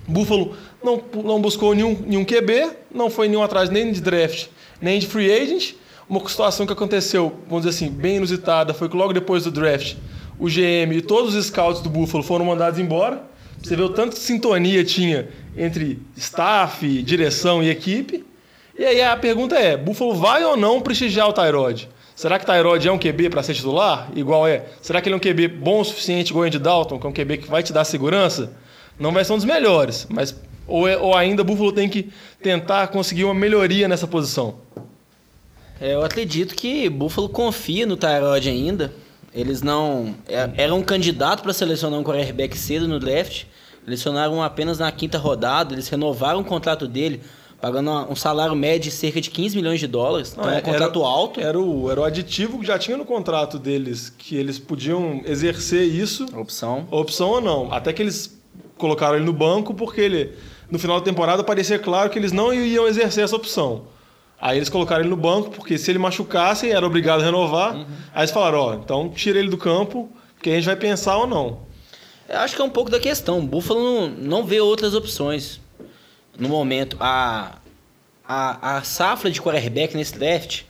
Buffalo 0.07 0.55
não, 0.83 1.01
não 1.23 1.41
buscou 1.41 1.73
nenhum, 1.73 1.97
nenhum 2.05 2.25
QB, 2.25 2.71
não 2.93 3.09
foi 3.09 3.27
nenhum 3.27 3.43
atrás 3.43 3.69
nem 3.69 3.91
de 3.91 4.01
draft, 4.01 4.47
nem 4.81 4.99
de 4.99 5.07
free 5.07 5.31
agent. 5.31 5.75
Uma 6.09 6.27
situação 6.27 6.65
que 6.65 6.73
aconteceu, 6.73 7.33
vamos 7.47 7.65
dizer 7.65 7.75
assim, 7.75 7.89
bem 7.89 8.17
inusitada, 8.17 8.73
foi 8.73 8.89
que 8.89 8.97
logo 8.97 9.13
depois 9.13 9.43
do 9.45 9.51
draft, 9.51 9.95
o 10.37 10.47
GM 10.47 10.93
e 10.93 11.01
todos 11.01 11.35
os 11.35 11.45
scouts 11.45 11.81
do 11.81 11.89
Buffalo 11.89 12.23
foram 12.23 12.45
mandados 12.45 12.79
embora. 12.79 13.23
Você 13.61 13.75
vê 13.75 13.83
o 13.83 13.89
tanto 13.89 14.13
de 14.13 14.19
sintonia 14.19 14.83
tinha 14.83 15.29
entre 15.55 15.99
staff, 16.17 17.03
direção 17.03 17.61
e 17.61 17.69
equipe. 17.69 18.25
E 18.77 18.83
aí 18.83 19.01
a 19.01 19.15
pergunta 19.15 19.55
é: 19.55 19.77
Buffalo 19.77 20.15
vai 20.15 20.43
ou 20.43 20.57
não 20.57 20.81
prestigiar 20.81 21.29
o 21.29 21.33
Tyrod? 21.33 21.87
Será 22.15 22.39
que 22.39 22.45
Tyrod 22.45 22.87
é 22.87 22.91
um 22.91 22.97
QB 22.97 23.29
para 23.29 23.43
ser 23.43 23.53
titular? 23.53 24.09
Igual 24.15 24.47
é. 24.47 24.65
Será 24.81 25.01
que 25.01 25.07
ele 25.07 25.13
é 25.13 25.17
um 25.17 25.19
QB 25.19 25.47
bom 25.47 25.81
o 25.81 25.85
suficiente, 25.85 26.29
igual 26.29 26.43
o 26.43 26.47
Andy 26.47 26.59
Dalton, 26.59 26.99
que 26.99 27.05
é 27.05 27.09
um 27.09 27.13
QB 27.13 27.37
que 27.37 27.47
vai 27.49 27.63
te 27.63 27.71
dar 27.71 27.83
segurança? 27.83 28.51
Não 28.99 29.11
vai 29.11 29.23
ser 29.23 29.33
um 29.33 29.37
dos 29.37 29.45
melhores, 29.45 30.07
mas 30.09 30.35
ou, 30.71 30.87
é- 30.87 30.97
ou 30.97 31.15
ainda 31.15 31.43
Buffalo 31.43 31.71
tem 31.71 31.87
que 31.89 32.09
tentar 32.41 32.87
conseguir 32.87 33.23
uma 33.25 33.33
melhoria 33.33 33.87
nessa 33.87 34.07
posição. 34.07 34.55
É, 35.79 35.93
Eu 35.93 36.03
acredito 36.03 36.55
que 36.55 36.89
Buffalo 36.89 37.29
confia 37.29 37.85
no 37.85 37.97
Tyrod 37.97 38.47
ainda. 38.47 38.93
Eles 39.33 39.61
não. 39.61 40.13
é- 40.27 40.49
Era 40.57 40.75
um 40.75 40.83
candidato 40.83 41.41
para 41.41 41.53
selecionar 41.53 41.99
um 41.99 42.03
quarterback 42.03 42.57
cedo 42.57 42.87
no 42.87 42.99
draft. 42.99 43.45
Selecionaram 43.85 44.41
apenas 44.43 44.77
na 44.79 44.91
quinta 44.91 45.17
rodada. 45.17 45.73
Eles 45.73 45.87
renovaram 45.89 46.41
o 46.41 46.43
contrato 46.43 46.87
dele 46.87 47.21
pagando 47.59 47.91
um 48.11 48.15
salário 48.15 48.55
médio 48.55 48.89
de 48.89 48.91
cerca 48.91 49.21
de 49.21 49.29
15 49.29 49.55
milhões 49.55 49.79
de 49.79 49.87
dólares. 49.87 50.31
Então 50.33 50.49
é 50.49 50.57
um 50.57 50.61
contrato 50.61 51.03
alto. 51.03 51.39
Era 51.39 51.59
o, 51.59 51.89
era 51.91 52.01
o 52.01 52.03
aditivo 52.03 52.59
que 52.59 52.65
já 52.65 52.77
tinha 52.77 52.97
no 52.97 53.05
contrato 53.05 53.57
deles, 53.59 54.09
que 54.17 54.35
eles 54.35 54.57
podiam 54.59 55.21
exercer 55.25 55.83
isso, 55.83 56.25
Opção. 56.35 56.87
opção 56.91 57.29
ou 57.29 57.41
não. 57.41 57.71
Até 57.71 57.93
que 57.93 58.01
eles 58.01 58.39
colocaram 58.77 59.15
ele 59.15 59.25
no 59.25 59.33
banco, 59.33 59.73
porque 59.75 60.01
ele, 60.01 60.31
no 60.71 60.79
final 60.79 60.99
da 60.99 61.05
temporada, 61.05 61.43
parecia 61.43 61.77
claro 61.77 62.09
que 62.09 62.17
eles 62.17 62.31
não 62.31 62.53
iam 62.53 62.87
exercer 62.87 63.25
essa 63.25 63.35
opção. 63.35 63.83
Aí 64.39 64.57
eles 64.57 64.69
colocaram 64.69 65.01
ele 65.01 65.09
no 65.09 65.17
banco, 65.17 65.51
porque 65.51 65.77
se 65.77 65.91
ele 65.91 65.99
machucasse, 65.99 66.71
era 66.71 66.87
obrigado 66.87 67.21
a 67.21 67.25
renovar. 67.25 67.75
Aí 68.13 68.21
eles 68.21 68.31
falaram, 68.31 68.57
ó, 68.57 68.73
então 68.73 69.09
tira 69.09 69.37
ele 69.37 69.49
do 69.49 69.57
campo, 69.57 70.09
que 70.41 70.49
a 70.49 70.55
gente 70.55 70.65
vai 70.65 70.75
pensar 70.75 71.17
ou 71.17 71.27
não. 71.27 71.59
Eu 72.27 72.39
acho 72.39 72.55
que 72.55 72.61
é 72.61 72.65
um 72.65 72.69
pouco 72.69 72.89
da 72.89 72.99
questão. 72.99 73.39
O 73.39 73.43
Buffalo 73.43 73.79
não, 73.83 74.07
não 74.09 74.45
vê 74.45 74.61
outras 74.61 74.95
opções 74.95 75.59
no 76.39 76.47
momento. 76.47 76.97
A, 76.99 77.59
a, 78.27 78.77
a 78.77 78.83
safra 78.83 79.29
de 79.29 79.41
quarterback 79.41 79.95
nesse 79.95 80.17
draft 80.17 80.63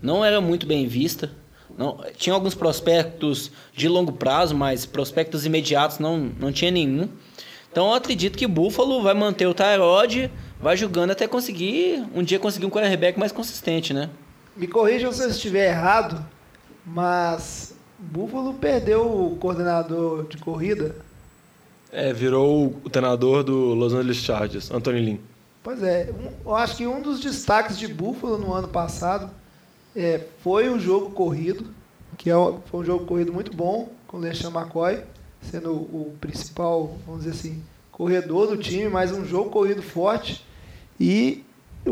não 0.00 0.24
era 0.24 0.40
muito 0.40 0.66
bem 0.66 0.86
vista. 0.86 1.30
Não, 1.76 2.04
tinha 2.16 2.34
alguns 2.34 2.54
prospectos 2.54 3.50
de 3.74 3.88
longo 3.88 4.12
prazo, 4.12 4.54
mas 4.54 4.84
prospectos 4.84 5.46
imediatos 5.46 5.98
não, 5.98 6.18
não 6.18 6.50
tinha 6.50 6.70
nenhum. 6.70 7.08
Então 7.72 7.86
eu 7.88 7.94
acredito 7.94 8.36
que 8.36 8.44
o 8.44 8.48
Buffalo 8.50 9.02
vai 9.02 9.14
manter 9.14 9.46
o 9.46 9.54
Tyrod, 9.54 10.30
vai 10.60 10.76
jogando 10.76 11.10
até 11.12 11.26
conseguir 11.26 12.04
um 12.14 12.22
dia 12.22 12.38
conseguir 12.38 12.66
um 12.66 12.70
quarterback 12.70 13.18
mais 13.18 13.32
consistente, 13.32 13.94
né? 13.94 14.10
Me 14.54 14.66
corrijam 14.68 15.10
se 15.10 15.22
eu 15.24 15.30
estiver 15.30 15.70
errado, 15.70 16.22
mas 16.84 17.74
Buffalo 17.98 18.52
perdeu 18.54 19.06
o 19.06 19.36
coordenador 19.40 20.26
de 20.28 20.36
corrida. 20.36 20.94
É, 21.90 22.12
virou 22.12 22.78
o 22.84 22.90
treinador 22.90 23.42
do 23.42 23.72
Los 23.74 23.94
Angeles 23.94 24.18
Chargers, 24.18 24.70
Anthony 24.70 25.00
Lynn. 25.00 25.18
Pois 25.62 25.82
é, 25.82 26.10
um- 26.12 26.50
eu 26.50 26.54
acho 26.56 26.76
que 26.76 26.86
um 26.86 27.00
dos 27.00 27.20
destaques 27.20 27.78
de 27.78 27.88
Buffalo 27.88 28.36
no 28.36 28.52
ano 28.52 28.68
passado 28.68 29.30
é, 29.96 30.20
foi 30.42 30.68
o 30.68 30.78
jogo 30.78 31.10
corrido, 31.10 31.66
que 32.18 32.28
é, 32.28 32.36
um- 32.36 32.60
foi 32.70 32.80
um 32.80 32.84
jogo 32.84 33.06
corrido 33.06 33.32
muito 33.32 33.54
bom, 33.56 33.88
com 34.06 34.18
o 34.18 34.20
LeSean 34.20 34.50
McCoy 34.50 35.00
sendo 35.50 35.72
o, 35.72 36.14
principal, 36.20 36.96
vamos 37.06 37.24
dizer 37.24 37.36
assim, 37.36 37.62
corredor 37.90 38.48
do 38.48 38.56
time, 38.56 38.88
mas 38.88 39.12
um 39.12 39.24
jogo 39.24 39.50
corrido 39.50 39.82
forte. 39.82 40.44
E 40.98 41.44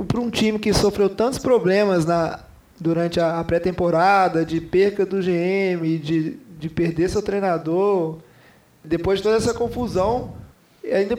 para 0.06 0.20
um 0.20 0.30
time 0.30 0.58
que 0.58 0.72
sofreu 0.72 1.08
tantos 1.08 1.38
problemas 1.38 2.04
na, 2.04 2.40
durante 2.78 3.20
a, 3.20 3.42
pré-temporada, 3.44 4.44
de 4.44 4.60
perca 4.60 5.04
do 5.04 5.18
GM, 5.20 5.98
de, 5.98 6.38
de 6.58 6.68
perder 6.68 7.10
seu 7.10 7.22
treinador, 7.22 8.18
depois 8.82 9.18
de 9.18 9.24
toda 9.24 9.36
essa 9.36 9.52
confusão, 9.52 10.32
ainda 10.84 11.16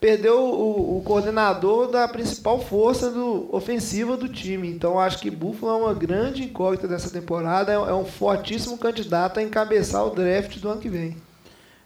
perdeu 0.00 0.38
o, 0.38 0.98
o 0.98 1.02
coordenador 1.02 1.88
da 1.88 2.06
principal 2.06 2.60
força 2.60 3.10
do, 3.10 3.48
ofensiva 3.54 4.16
do 4.16 4.28
time. 4.28 4.68
Então 4.70 4.98
acho 4.98 5.18
que 5.18 5.30
Buffalo 5.30 5.72
é 5.72 5.76
uma 5.84 5.94
grande 5.94 6.44
incógnita 6.44 6.86
dessa 6.86 7.10
temporada, 7.10 7.72
é, 7.72 7.74
é 7.74 7.94
um 7.94 8.04
fortíssimo 8.04 8.78
candidato 8.78 9.40
a 9.40 9.42
encabeçar 9.42 10.06
o 10.06 10.10
draft 10.10 10.58
do 10.58 10.68
ano 10.68 10.80
que 10.80 10.88
vem. 10.88 11.16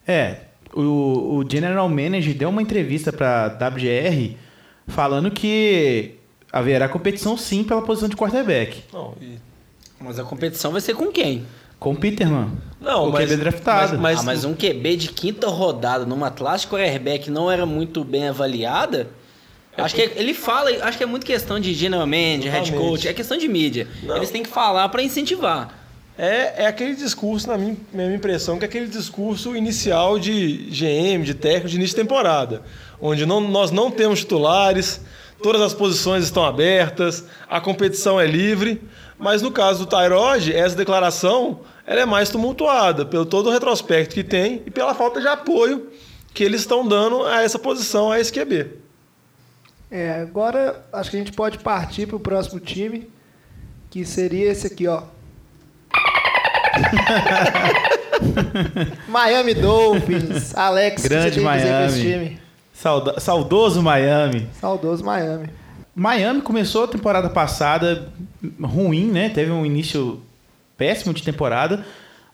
É, 0.07 0.37
o, 0.73 1.39
o 1.39 1.45
General 1.51 1.89
Manager 1.89 2.35
deu 2.35 2.49
uma 2.49 2.61
entrevista 2.63 3.13
para 3.13 3.47
WGR 3.69 4.35
falando 4.89 5.31
que 5.31 6.15
haverá 6.53 6.89
competição 6.89 7.37
sim 7.37 7.65
pela 7.65 7.83
posição 7.83 8.09
de 8.09 8.17
quarterback. 8.17 8.83
Não, 8.93 9.15
e- 9.21 9.39
Mas 10.01 10.19
a 10.19 10.25
competição 10.25 10.73
vai 10.73 10.81
ser 10.81 10.95
com 10.95 11.07
quem? 11.11 11.47
Com 11.79 11.93
o 11.93 11.97
Peterman. 11.97 12.51
não 12.81 13.09
o 13.09 13.13
mas, 13.13 13.25
QB 13.29 13.37
draftado. 13.37 13.99
Mas, 13.99 14.21
ah, 14.21 14.23
mas 14.23 14.45
um 14.45 14.55
QB 14.55 14.97
de 14.97 15.09
quinta 15.09 15.49
rodada 15.49 16.05
numa 16.07 16.31
classe 16.31 16.67
quarterback 16.67 17.31
não 17.31 17.51
era 17.51 17.67
muito 17.67 18.05
bem 18.05 18.29
avaliada. 18.29 19.09
Acho 19.77 19.95
que 19.97 20.03
ele 20.03 20.33
fala, 20.35 20.71
acho 20.83 20.97
que 20.97 21.03
é 21.03 21.07
muito 21.07 21.27
questão 21.27 21.59
de 21.59 21.75
general 21.75 22.07
manager, 22.07 22.53
head 22.53 22.73
coach, 22.73 23.09
é 23.09 23.13
questão 23.13 23.37
de 23.37 23.49
mídia. 23.49 23.89
Não. 24.05 24.17
Eles 24.17 24.31
têm 24.31 24.43
que 24.43 24.49
falar 24.49 24.89
para 24.89 25.03
incentivar. 25.03 25.84
É, 26.17 26.63
é 26.63 26.67
aquele 26.67 26.95
discurso, 26.95 27.49
na 27.49 27.59
minha, 27.59 27.77
minha 27.93 28.15
impressão, 28.15 28.57
que 28.59 28.65
é 28.65 28.69
aquele 28.69 28.87
discurso 28.87 29.57
inicial 29.57 30.19
de 30.19 30.69
GM, 30.71 31.25
de 31.25 31.35
técnico 31.35 31.69
de 31.69 31.77
início 31.77 31.97
de 31.97 32.03
temporada, 32.03 32.63
onde 33.01 33.27
não- 33.27 33.41
nós 33.41 33.73
não 33.73 33.91
temos 33.91 34.21
titulares, 34.21 35.01
todas 35.43 35.61
as 35.61 35.75
posições 35.75 36.23
estão 36.25 36.45
abertas, 36.45 37.25
a 37.49 37.61
competição 37.61 38.21
é 38.21 38.27
livre, 38.27 38.81
mas 39.19 39.43
no 39.43 39.51
caso 39.51 39.81
do 39.81 39.87
Tyrod, 39.87 40.53
essa 40.53 40.77
declaração 40.77 41.61
ela 41.87 42.01
é 42.01 42.07
mais 42.07 42.31
tumultuada 42.31 43.05
pelo 43.05 43.27
todo 43.27 43.49
o 43.49 43.53
retrospecto 43.53 44.15
que 44.15 44.25
tem 44.25 44.63
e 44.65 44.71
pela 44.71 44.95
falta 44.95 45.21
de 45.21 45.27
apoio 45.27 45.89
que 46.33 46.43
eles 46.43 46.63
estão 46.63 46.87
dando 46.87 47.25
a 47.25 47.43
essa 47.43 47.59
posição, 47.59 48.11
a 48.11 48.19
esse. 48.19 48.33
É, 49.91 50.21
agora 50.21 50.85
acho 50.93 51.11
que 51.11 51.17
a 51.17 51.19
gente 51.21 51.33
pode 51.33 51.59
partir 51.59 52.07
para 52.07 52.17
o 52.17 52.21
próximo 52.21 52.59
time, 52.59 53.09
que 53.91 54.05
seria 54.05 54.51
esse 54.51 54.67
aqui, 54.67 54.87
ó. 54.89 55.03
Miami 59.09 59.55
Dolphins. 59.55 60.55
Alex, 60.57 61.03
Grande 61.03 61.41
Miami. 61.41 62.39
Sauda- 62.73 63.21
saudoso 63.21 63.83
Miami. 63.83 64.49
Saudoso 64.61 65.05
Miami. 65.05 65.49
Miami 65.95 66.43
começou 66.43 66.85
a 66.85 66.89
temporada 66.89 67.31
passada 67.31 68.09
ruim, 68.61 69.07
né? 69.07 69.29
Teve 69.29 69.51
um 69.51 69.65
início 69.65 70.21
péssimo 70.77 71.15
de 71.15 71.23
temporada, 71.23 71.85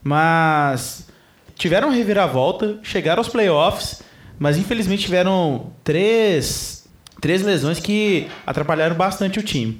mas 0.03 1.07
tiveram 1.55 1.91
reviravolta, 1.91 2.79
chegaram 2.83 3.21
aos 3.21 3.29
playoffs, 3.29 4.03
mas 4.39 4.57
infelizmente 4.57 5.03
tiveram 5.05 5.67
três, 5.85 6.89
três 7.21 7.43
lesões 7.43 7.79
que 7.79 8.29
atrapalharam 8.47 8.97
bastante 8.97 9.39
o 9.39 9.43
time. 9.43 9.79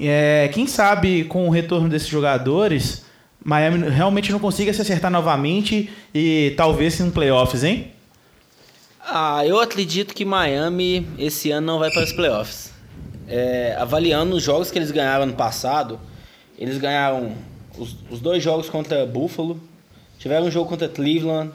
É, 0.00 0.50
quem 0.52 0.66
sabe 0.66 1.24
com 1.24 1.46
o 1.46 1.50
retorno 1.50 1.88
desses 1.88 2.08
jogadores, 2.08 3.04
Miami 3.44 3.88
realmente 3.88 4.30
não 4.30 4.38
consiga 4.38 4.72
se 4.72 4.82
acertar 4.82 5.10
novamente 5.10 5.90
e 6.14 6.52
talvez 6.56 7.00
em 7.00 7.10
playoffs, 7.10 7.64
hein? 7.64 7.90
Ah, 9.00 9.44
eu 9.46 9.58
acredito 9.58 10.14
que 10.14 10.24
Miami 10.24 11.08
esse 11.18 11.50
ano 11.50 11.66
não 11.66 11.78
vai 11.78 11.90
para 11.90 12.04
os 12.04 12.12
playoffs. 12.12 12.70
É, 13.26 13.76
avaliando 13.78 14.36
os 14.36 14.42
jogos 14.42 14.70
que 14.70 14.78
eles 14.78 14.90
ganharam 14.90 15.24
ano 15.24 15.32
passado, 15.32 15.98
eles 16.58 16.78
ganharam 16.78 17.32
os, 17.78 17.96
os 18.10 18.20
dois 18.20 18.42
jogos 18.42 18.68
contra 18.68 19.06
Buffalo, 19.06 19.60
tiveram 20.18 20.46
um 20.46 20.50
jogo 20.50 20.68
contra 20.68 20.88
Cleveland, 20.88 21.50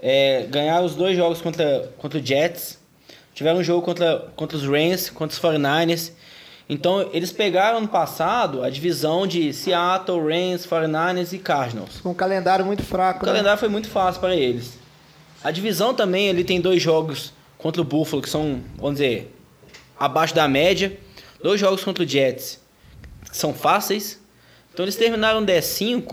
é, 0.00 0.46
ganharam 0.48 0.86
os 0.86 0.94
dois 0.94 1.16
jogos 1.16 1.40
contra, 1.40 1.92
contra 1.98 2.18
o 2.20 2.24
Jets, 2.24 2.78
tiveram 3.34 3.58
um 3.58 3.64
jogo 3.64 3.82
contra, 3.82 4.30
contra 4.36 4.56
os 4.56 4.64
Rams, 4.64 5.10
contra 5.10 5.36
os 5.36 5.42
49ers. 5.42 6.12
Então, 6.68 7.08
eles 7.14 7.32
pegaram 7.32 7.78
ano 7.78 7.88
passado 7.88 8.62
a 8.62 8.68
divisão 8.68 9.26
de 9.26 9.52
Seattle, 9.54 10.20
Rams, 10.20 10.66
49ers 10.66 11.32
e 11.32 11.38
Cardinals. 11.38 12.00
Com 12.02 12.10
um 12.10 12.14
calendário 12.14 12.64
muito 12.64 12.80
O 12.80 12.84
fraco. 12.84 13.24
né? 13.24 13.32
calendário 13.32 13.58
foi 13.58 13.68
muito 13.70 13.88
fácil 13.88 14.20
para 14.20 14.36
eles. 14.36 14.78
A 15.42 15.50
divisão 15.50 15.94
também, 15.94 16.26
ele 16.28 16.44
tem 16.44 16.60
dois 16.60 16.82
jogos 16.82 17.32
contra 17.56 17.80
o 17.80 17.84
Buffalo, 17.84 18.20
que 18.20 18.28
são, 18.28 18.60
vamos 18.76 18.94
dizer, 18.98 19.34
abaixo 19.98 20.34
da 20.34 20.46
média. 20.46 20.98
Dois 21.42 21.60
jogos 21.60 21.82
contra 21.84 22.04
o 22.04 22.06
Jets, 22.06 22.60
que 23.30 23.36
são 23.36 23.54
fáceis. 23.54 24.20
Então 24.74 24.84
eles 24.84 24.96
terminaram 24.96 25.44
15, 25.44 26.04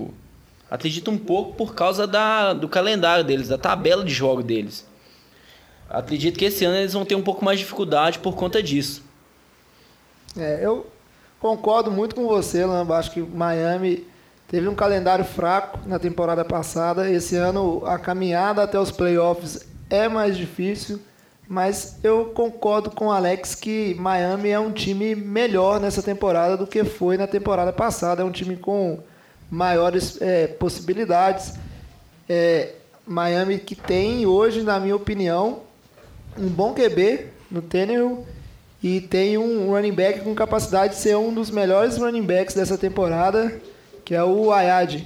acredito 0.70 1.12
um 1.12 1.18
pouco 1.18 1.54
por 1.54 1.74
causa 1.76 2.08
da, 2.08 2.54
do 2.54 2.70
calendário 2.70 3.24
deles, 3.24 3.48
da 3.48 3.58
tabela 3.58 4.04
de 4.04 4.14
jogo 4.14 4.42
deles. 4.42 4.88
Acredito 5.90 6.38
que 6.38 6.46
esse 6.46 6.66
ano 6.66 6.78
eles 6.78 6.94
vão 6.94 7.06
ter 7.06 7.16
um 7.16 7.22
pouco 7.22 7.44
mais 7.44 7.58
de 7.60 7.64
dificuldade 7.64 8.20
por 8.20 8.36
conta 8.36 8.62
disso. 8.62 9.04
É, 10.38 10.60
eu 10.62 10.88
concordo 11.40 11.92
muito 11.92 12.16
com 12.16 12.28
você, 12.28 12.66
Lamba. 12.66 12.98
Acho 12.98 13.12
que 13.12 13.22
Miami 13.22 14.06
teve 14.48 14.68
um 14.68 14.76
calendário 14.76 15.24
fraco 15.24 15.80
na 15.86 16.00
temporada 16.00 16.44
passada. 16.44 17.10
Esse 17.10 17.36
ano 17.36 17.86
a 17.86 17.98
caminhada 17.98 18.64
até 18.64 18.80
os 18.80 18.92
playoffs 18.92 19.66
é 19.90 20.08
mais 20.08 20.38
difícil. 20.38 21.00
Mas 21.48 22.00
eu 22.04 22.26
concordo 22.34 22.90
com 22.90 23.08
o 23.08 23.12
Alex 23.12 23.54
que 23.54 23.96
Miami 24.00 24.50
é 24.50 24.60
um 24.60 24.72
time 24.72 25.14
melhor 25.14 25.80
nessa 25.80 26.02
temporada 26.02 26.58
do 26.58 26.66
que 26.66 26.84
foi 26.84 27.18
na 27.18 27.28
temporada 27.28 27.72
passada. 27.72 28.24
É 28.24 28.26
um 28.26 28.32
time 28.32 28.58
com 28.58 29.00
maiores 29.50 30.20
é, 30.22 30.48
possibilidades. 30.48 31.54
É, 32.28 32.74
Miami 33.06 33.60
que 33.60 33.76
tem 33.76 34.26
hoje, 34.26 34.64
na 34.64 34.80
minha 34.80 34.96
opinião, 34.96 35.60
um 36.36 36.48
bom 36.48 36.74
QB 36.74 37.28
no 37.52 37.62
Tannehill 37.62 38.26
e 38.86 39.02
tem 39.02 39.36
um 39.36 39.72
running 39.72 39.94
back 39.94 40.20
com 40.20 40.36
capacidade 40.36 40.94
de 40.94 41.00
ser 41.00 41.18
um 41.18 41.34
dos 41.34 41.50
melhores 41.50 41.98
running 41.98 42.22
backs 42.22 42.54
dessa 42.54 42.78
temporada, 42.78 43.60
que 44.06 44.14
é 44.14 44.24
o 44.24 44.52
Ayad. 44.52 45.02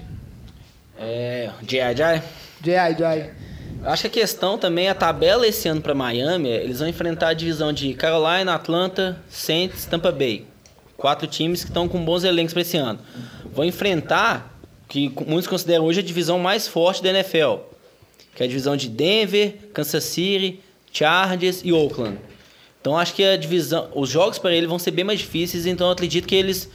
É, 0.99 1.49
J.I.J. 1.61 2.21
J.I.J. 2.59 3.29
Acho 3.85 4.01
que 4.01 4.07
a 4.07 4.21
questão 4.21 4.57
também, 4.57 4.89
a 4.89 4.93
tabela 4.93 5.47
esse 5.47 5.69
ano 5.69 5.79
para 5.79 5.95
Miami, 5.95 6.49
é, 6.49 6.61
eles 6.61 6.79
vão 6.79 6.89
enfrentar 6.89 7.29
a 7.29 7.33
divisão 7.33 7.71
de 7.71 7.93
Carolina, 7.93 8.53
Atlanta, 8.53 9.17
Saints, 9.29 9.85
Tampa 9.85 10.11
Bay. 10.11 10.45
Quatro 10.97 11.25
times 11.25 11.63
que 11.63 11.69
estão 11.69 11.87
com 11.87 12.03
bons 12.03 12.25
elencos 12.25 12.51
para 12.51 12.63
esse 12.63 12.75
ano. 12.75 12.99
Vão 13.45 13.63
enfrentar, 13.63 14.59
que 14.89 15.09
muitos 15.25 15.47
consideram 15.47 15.85
hoje 15.85 16.01
a 16.01 16.03
divisão 16.03 16.37
mais 16.37 16.67
forte 16.67 17.01
da 17.01 17.11
NFL, 17.11 17.59
que 18.35 18.43
é 18.43 18.45
a 18.45 18.49
divisão 18.49 18.75
de 18.75 18.89
Denver, 18.89 19.55
Kansas 19.73 20.03
City, 20.03 20.59
Chargers 20.91 21.61
e 21.63 21.71
Oakland. 21.71 22.17
Então 22.81 22.97
acho 22.97 23.13
que 23.13 23.23
a 23.23 23.35
divisão, 23.35 23.89
os 23.93 24.09
jogos 24.09 24.39
para 24.39 24.53
ele 24.53 24.67
vão 24.67 24.79
ser 24.79 24.91
bem 24.91 25.03
mais 25.03 25.19
difíceis, 25.19 25.65
então 25.65 25.87
eu 25.87 25.93
acredito 25.93 26.27
que 26.27 26.35
eles 26.35 26.69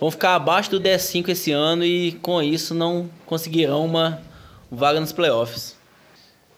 vão 0.00 0.10
ficar 0.10 0.34
abaixo 0.34 0.70
do 0.70 0.80
10-5 0.80 1.28
esse 1.28 1.52
ano 1.52 1.84
e 1.84 2.12
com 2.12 2.42
isso 2.42 2.74
não 2.74 3.08
conseguirão 3.26 3.84
uma 3.84 4.20
vaga 4.70 4.98
nos 4.98 5.12
playoffs. 5.12 5.76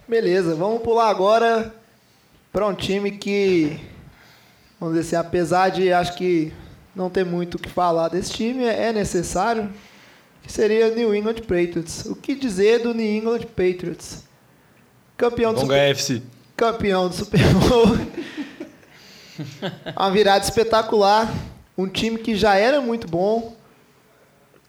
Beleza, 0.06 0.54
vamos 0.54 0.82
pular 0.82 1.08
agora 1.08 1.74
para 2.52 2.66
um 2.66 2.74
time 2.74 3.10
que, 3.10 3.80
vamos 4.78 4.94
dizer 4.96 5.16
assim, 5.16 5.26
apesar 5.26 5.70
de 5.70 5.92
acho 5.92 6.14
que 6.14 6.52
não 6.94 7.10
ter 7.10 7.24
muito 7.24 7.56
o 7.56 7.58
que 7.58 7.68
falar 7.68 8.08
desse 8.08 8.32
time, 8.32 8.64
é 8.64 8.92
necessário, 8.92 9.70
que 10.42 10.52
seria 10.52 10.92
o 10.92 10.94
New 10.94 11.14
England 11.14 11.40
Patriots. 11.40 12.04
O 12.06 12.14
que 12.14 12.34
dizer 12.34 12.82
do 12.82 12.94
New 12.94 13.06
England 13.06 13.46
Patriots? 13.56 14.24
Campeão 15.16 15.52
do 15.52 15.60
Super 15.60 15.90
FC. 15.90 16.22
campeão 16.56 17.08
do 17.08 17.14
Super 17.14 17.40
Bowl. 17.54 17.86
Uma 19.96 20.10
virada 20.10 20.44
espetacular. 20.44 21.32
Um 21.76 21.88
time 21.88 22.18
que 22.18 22.36
já 22.36 22.54
era 22.54 22.80
muito 22.80 23.08
bom. 23.08 23.56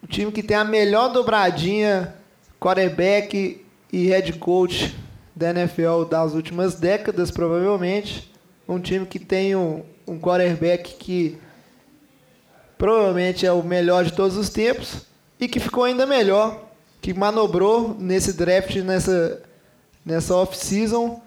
Um 0.02 0.06
time 0.06 0.32
que 0.32 0.42
tem 0.42 0.56
a 0.56 0.64
melhor 0.64 1.12
dobradinha 1.12 2.14
quarterback 2.60 3.64
e 3.92 4.06
head 4.06 4.32
coach 4.34 4.96
da 5.34 5.50
NFL 5.50 6.04
das 6.08 6.32
últimas 6.32 6.74
décadas, 6.76 7.30
provavelmente. 7.30 8.32
Um 8.68 8.80
time 8.80 9.06
que 9.06 9.18
tem 9.18 9.54
um, 9.54 9.84
um 10.06 10.18
quarterback 10.18 10.94
que 10.94 11.38
provavelmente 12.78 13.46
é 13.46 13.52
o 13.52 13.62
melhor 13.62 14.04
de 14.04 14.12
todos 14.12 14.36
os 14.36 14.50
tempos 14.50 15.06
e 15.38 15.48
que 15.48 15.60
ficou 15.60 15.84
ainda 15.84 16.06
melhor, 16.06 16.64
que 17.00 17.12
manobrou 17.14 17.94
nesse 17.98 18.32
draft, 18.32 18.74
nessa, 18.76 19.42
nessa 20.04 20.34
off-season, 20.34 21.20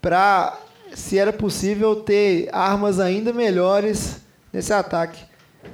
para, 0.00 0.58
se 0.96 1.18
era 1.18 1.30
possível, 1.30 1.94
ter 1.94 2.48
armas 2.50 2.98
ainda 2.98 3.30
melhores 3.30 4.22
nesse 4.50 4.72
ataque. 4.72 5.22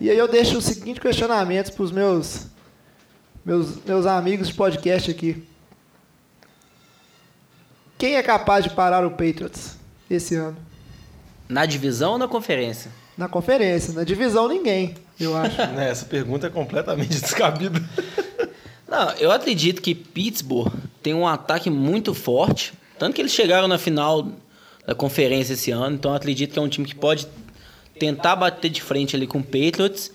E 0.01 0.11
aí 0.11 0.19
eu 0.19 0.27
deixo 0.27 0.59
o 0.59 0.61
seguinte 0.61 1.01
questionamento 1.01 1.73
para 1.73 1.83
os 1.85 1.93
meus, 1.93 2.49
meus, 3.45 3.85
meus 3.85 4.05
amigos 4.05 4.49
de 4.49 4.55
podcast 4.55 5.09
aqui. 5.09 5.47
Quem 7.97 8.17
é 8.17 8.23
capaz 8.23 8.65
de 8.65 8.71
parar 8.71 9.07
o 9.07 9.13
Patriots 9.13 9.77
esse 10.11 10.35
ano? 10.35 10.57
Na 11.49 11.67
divisão 11.67 12.15
ou 12.15 12.19
na 12.19 12.27
conferência? 12.27 12.91
Na 13.17 13.29
conferência, 13.29 13.93
na 13.93 14.03
divisão 14.03 14.49
ninguém, 14.49 14.97
eu 15.21 15.37
acho. 15.37 15.57
Né, 15.73 15.89
Essa 15.89 16.05
pergunta 16.05 16.49
é 16.49 16.51
completamente 16.51 17.15
descabida. 17.23 17.81
Não, 18.89 19.13
eu 19.13 19.31
acredito 19.31 19.81
que 19.81 19.95
Pittsburgh 19.95 20.73
tem 21.01 21.15
um 21.15 21.29
ataque 21.29 21.71
muito 21.71 22.13
forte. 22.13 22.75
Tanto 22.99 23.15
que 23.15 23.23
eles 23.23 23.33
chegaram 23.33 23.69
na 23.69 23.79
final 23.79 24.27
da 24.87 24.95
conferência 24.95 25.55
esse 25.55 25.71
ano. 25.71 25.97
Então 25.97 26.14
acredito 26.14 26.53
que 26.53 26.59
é 26.59 26.62
um 26.62 26.68
time 26.68 26.87
que 26.87 26.95
pode 26.95 27.27
tentar 27.99 28.37
bater 28.37 28.71
de 28.71 28.83
frente 28.83 29.14
ali 29.14 29.27
com 29.27 29.38
o 29.38 29.45
Patriots. 29.45 30.11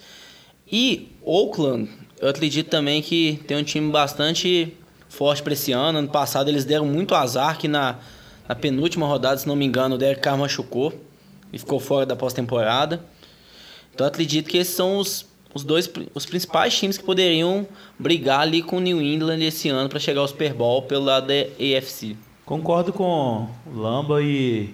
E 0.69 1.09
Oakland, 1.23 1.89
eu 2.19 2.29
acredito 2.29 2.69
também 2.69 3.01
que 3.01 3.39
tem 3.47 3.57
um 3.57 3.63
time 3.63 3.91
bastante 3.91 4.73
forte 5.07 5.41
para 5.41 5.53
esse 5.53 5.71
ano. 5.71 5.99
Ano 5.99 6.09
passado 6.09 6.49
eles 6.49 6.65
deram 6.65 6.85
muito 6.85 7.15
azar 7.15 7.57
que 7.57 7.67
na, 7.67 7.99
na 8.47 8.55
penúltima 8.55 9.07
rodada, 9.07 9.37
se 9.37 9.47
não 9.47 9.55
me 9.55 9.65
engano, 9.65 9.95
o 9.95 9.97
Derek 9.97 10.21
Carr 10.21 10.37
machucou 10.37 10.93
e 11.51 11.57
ficou 11.57 11.79
fora 11.79 12.05
da 12.05 12.15
pós-temporada. 12.15 13.01
Então 13.93 14.05
acredito 14.05 14.49
que 14.49 14.57
esses 14.57 14.75
são 14.75 14.97
os, 14.97 15.25
os 15.53 15.63
dois 15.63 15.89
os 16.13 16.25
principais 16.25 16.77
times 16.77 16.97
que 16.97 17.03
poderiam 17.03 17.65
brigar 17.97 18.41
ali 18.41 18.61
com 18.61 18.77
o 18.77 18.81
New 18.81 19.01
England 19.01 19.39
esse 19.39 19.69
ano 19.69 19.87
para 19.89 19.99
chegar 19.99 20.21
ao 20.21 20.27
Super 20.27 20.53
Bowl 20.53 20.83
pelo 20.83 21.05
lado 21.05 21.27
da 21.27 21.33
AFC. 21.33 22.17
Concordo 22.47 22.93
com 22.93 23.49
o 23.65 23.77
Lamba 23.77 24.21
e 24.21 24.73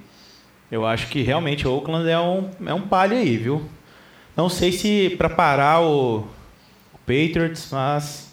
eu 0.71 0.85
acho 0.85 1.07
que 1.07 1.23
realmente 1.23 1.67
o 1.67 1.73
Oakland 1.73 2.07
é 2.07 2.19
um, 2.19 2.47
é 2.63 2.71
um 2.71 2.81
palha 2.81 3.17
aí, 3.17 3.35
viu? 3.35 3.67
Não 4.37 4.47
sei 4.47 4.71
se 4.71 5.15
para 5.17 5.27
parar 5.27 5.81
o, 5.81 6.19
o 6.19 6.97
Patriots, 6.99 7.69
mas 7.71 8.31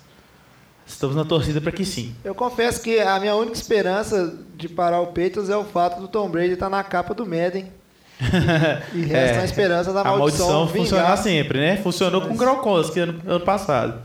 estamos 0.86 1.16
na 1.16 1.24
torcida 1.24 1.58
para 1.58 1.72
que 1.72 1.86
sim. 1.86 2.14
Eu 2.22 2.34
confesso 2.34 2.82
que 2.82 3.00
a 3.00 3.18
minha 3.18 3.34
única 3.34 3.56
esperança 3.56 4.38
de 4.56 4.68
parar 4.68 5.00
o 5.00 5.06
Patriots 5.06 5.48
é 5.48 5.56
o 5.56 5.64
fato 5.64 6.02
do 6.02 6.08
Tom 6.08 6.28
Brady 6.28 6.52
estar 6.52 6.68
na 6.68 6.84
capa 6.84 7.14
do 7.14 7.24
Madden. 7.24 7.72
E 8.92 9.06
resta 9.06 9.40
a 9.40 9.44
esperança 9.46 9.90
da 9.90 10.00
É, 10.00 10.02
a 10.02 10.16
maldição, 10.18 10.52
maldição 10.52 10.68
funcionar 10.68 11.16
sempre, 11.16 11.58
né? 11.58 11.78
Funcionou 11.78 12.20
com 12.20 12.34
o 12.34 12.36
Gronkowski 12.36 13.00
ano, 13.00 13.18
ano 13.26 13.40
passado. 13.40 14.02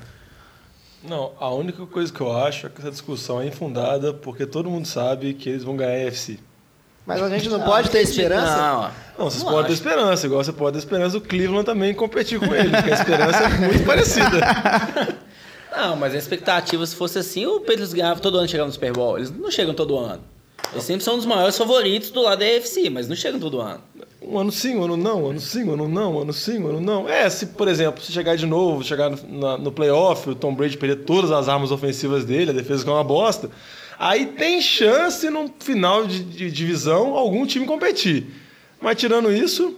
Não, 1.08 1.32
a 1.40 1.50
única 1.54 1.86
coisa 1.86 2.12
que 2.12 2.22
eu 2.22 2.36
acho 2.36 2.68
é 2.68 2.70
que 2.70 2.80
essa 2.80 2.92
discussão 2.92 3.42
é 3.42 3.48
infundada, 3.48 4.14
porque 4.14 4.46
todo 4.46 4.70
mundo 4.70 4.88
sabe 4.88 5.34
que 5.34 5.50
eles 5.50 5.64
vão 5.64 5.76
ganhar 5.76 5.94
a 5.94 6.00
NFC. 6.00 6.40
Mas 7.06 7.22
a 7.22 7.30
gente 7.30 7.50
não 7.50 7.62
pode 7.62 7.90
ter 7.92 8.02
esperança? 8.02 8.58
Não. 8.58 8.92
Não, 9.18 9.30
vocês 9.30 9.44
Não 9.44 9.52
podem 9.52 9.68
ter 9.68 9.74
esperança, 9.74 10.26
igual 10.26 10.44
você 10.44 10.52
pode 10.52 10.74
ter 10.74 10.80
esperança 10.80 11.20
do 11.20 11.22
Cleveland 11.22 11.64
também 11.64 11.94
competir 11.94 12.40
com 12.40 12.54
ele, 12.54 12.70
porque 12.70 12.90
a 12.90 12.94
esperança 12.96 13.44
é 13.44 13.50
muito 13.50 13.86
parecida. 13.86 14.40
Não, 15.72 15.96
mas 15.96 16.16
a 16.16 16.18
expectativa, 16.18 16.84
se 16.86 16.96
fosse 16.96 17.20
assim, 17.20 17.46
o 17.46 17.60
Patriots 17.60 17.94
ganhava 17.94 18.20
todo 18.20 18.38
ano 18.38 18.48
chegando 18.48 18.68
no 18.68 18.74
Super 18.74 18.92
Bowl. 18.92 19.18
Eles 19.18 19.30
não 19.30 19.52
chegam 19.52 19.74
todo 19.74 20.00
ano. 20.00 20.24
Eles 20.72 20.84
sempre 20.84 21.04
são 21.04 21.14
um 21.14 21.18
dos 21.18 21.26
maiores 21.28 21.56
favoritos 21.56 22.10
do 22.10 22.22
lado 22.22 22.40
da 22.40 22.46
AFC, 22.46 22.90
mas 22.90 23.08
não 23.08 23.16
chegam 23.16 23.40
todo 23.40 23.62
ano. 23.62 23.82
Um 24.28 24.40
ano 24.40 24.52
sim, 24.52 24.76
um 24.76 24.84
ano 24.84 24.98
não, 24.98 25.24
um 25.24 25.30
ano 25.32 25.40
sim, 25.40 25.64
um 25.64 25.74
ano 25.74 25.88
não, 25.88 26.16
um 26.16 26.22
ano 26.22 26.34
sim, 26.34 26.58
um 26.60 26.68
ano 26.70 26.82
não. 26.82 27.08
É, 27.08 27.30
se, 27.30 27.48
por 27.48 27.68
exemplo, 27.68 28.04
se 28.04 28.12
chegar 28.12 28.36
de 28.36 28.46
novo, 28.46 28.84
chegar 28.84 29.10
no, 29.12 29.18
na- 29.40 29.58
no 29.58 29.72
playoff, 29.72 30.30
o 30.30 30.36
Tom 30.36 30.54
Brady 30.56 30.78
perder 30.78 31.04
todas 31.04 31.32
as 31.32 31.48
armas 31.48 31.72
ofensivas 31.72 32.26
dele, 32.26 32.52
a 32.52 32.54
defesa 32.54 32.84
que 32.84 32.90
é 32.90 32.94
uma 32.94 33.04
bosta, 33.04 33.50
aí 34.00 34.26
tem 34.28 34.62
chance 34.62 35.30
no 35.30 35.50
final 35.60 36.06
de, 36.08 36.24
de 36.24 36.52
divisão 36.52 37.14
algum 37.16 37.46
time 37.46 37.66
competir. 37.66 38.26
Mas 38.82 38.98
tirando 38.98 39.32
isso, 39.32 39.78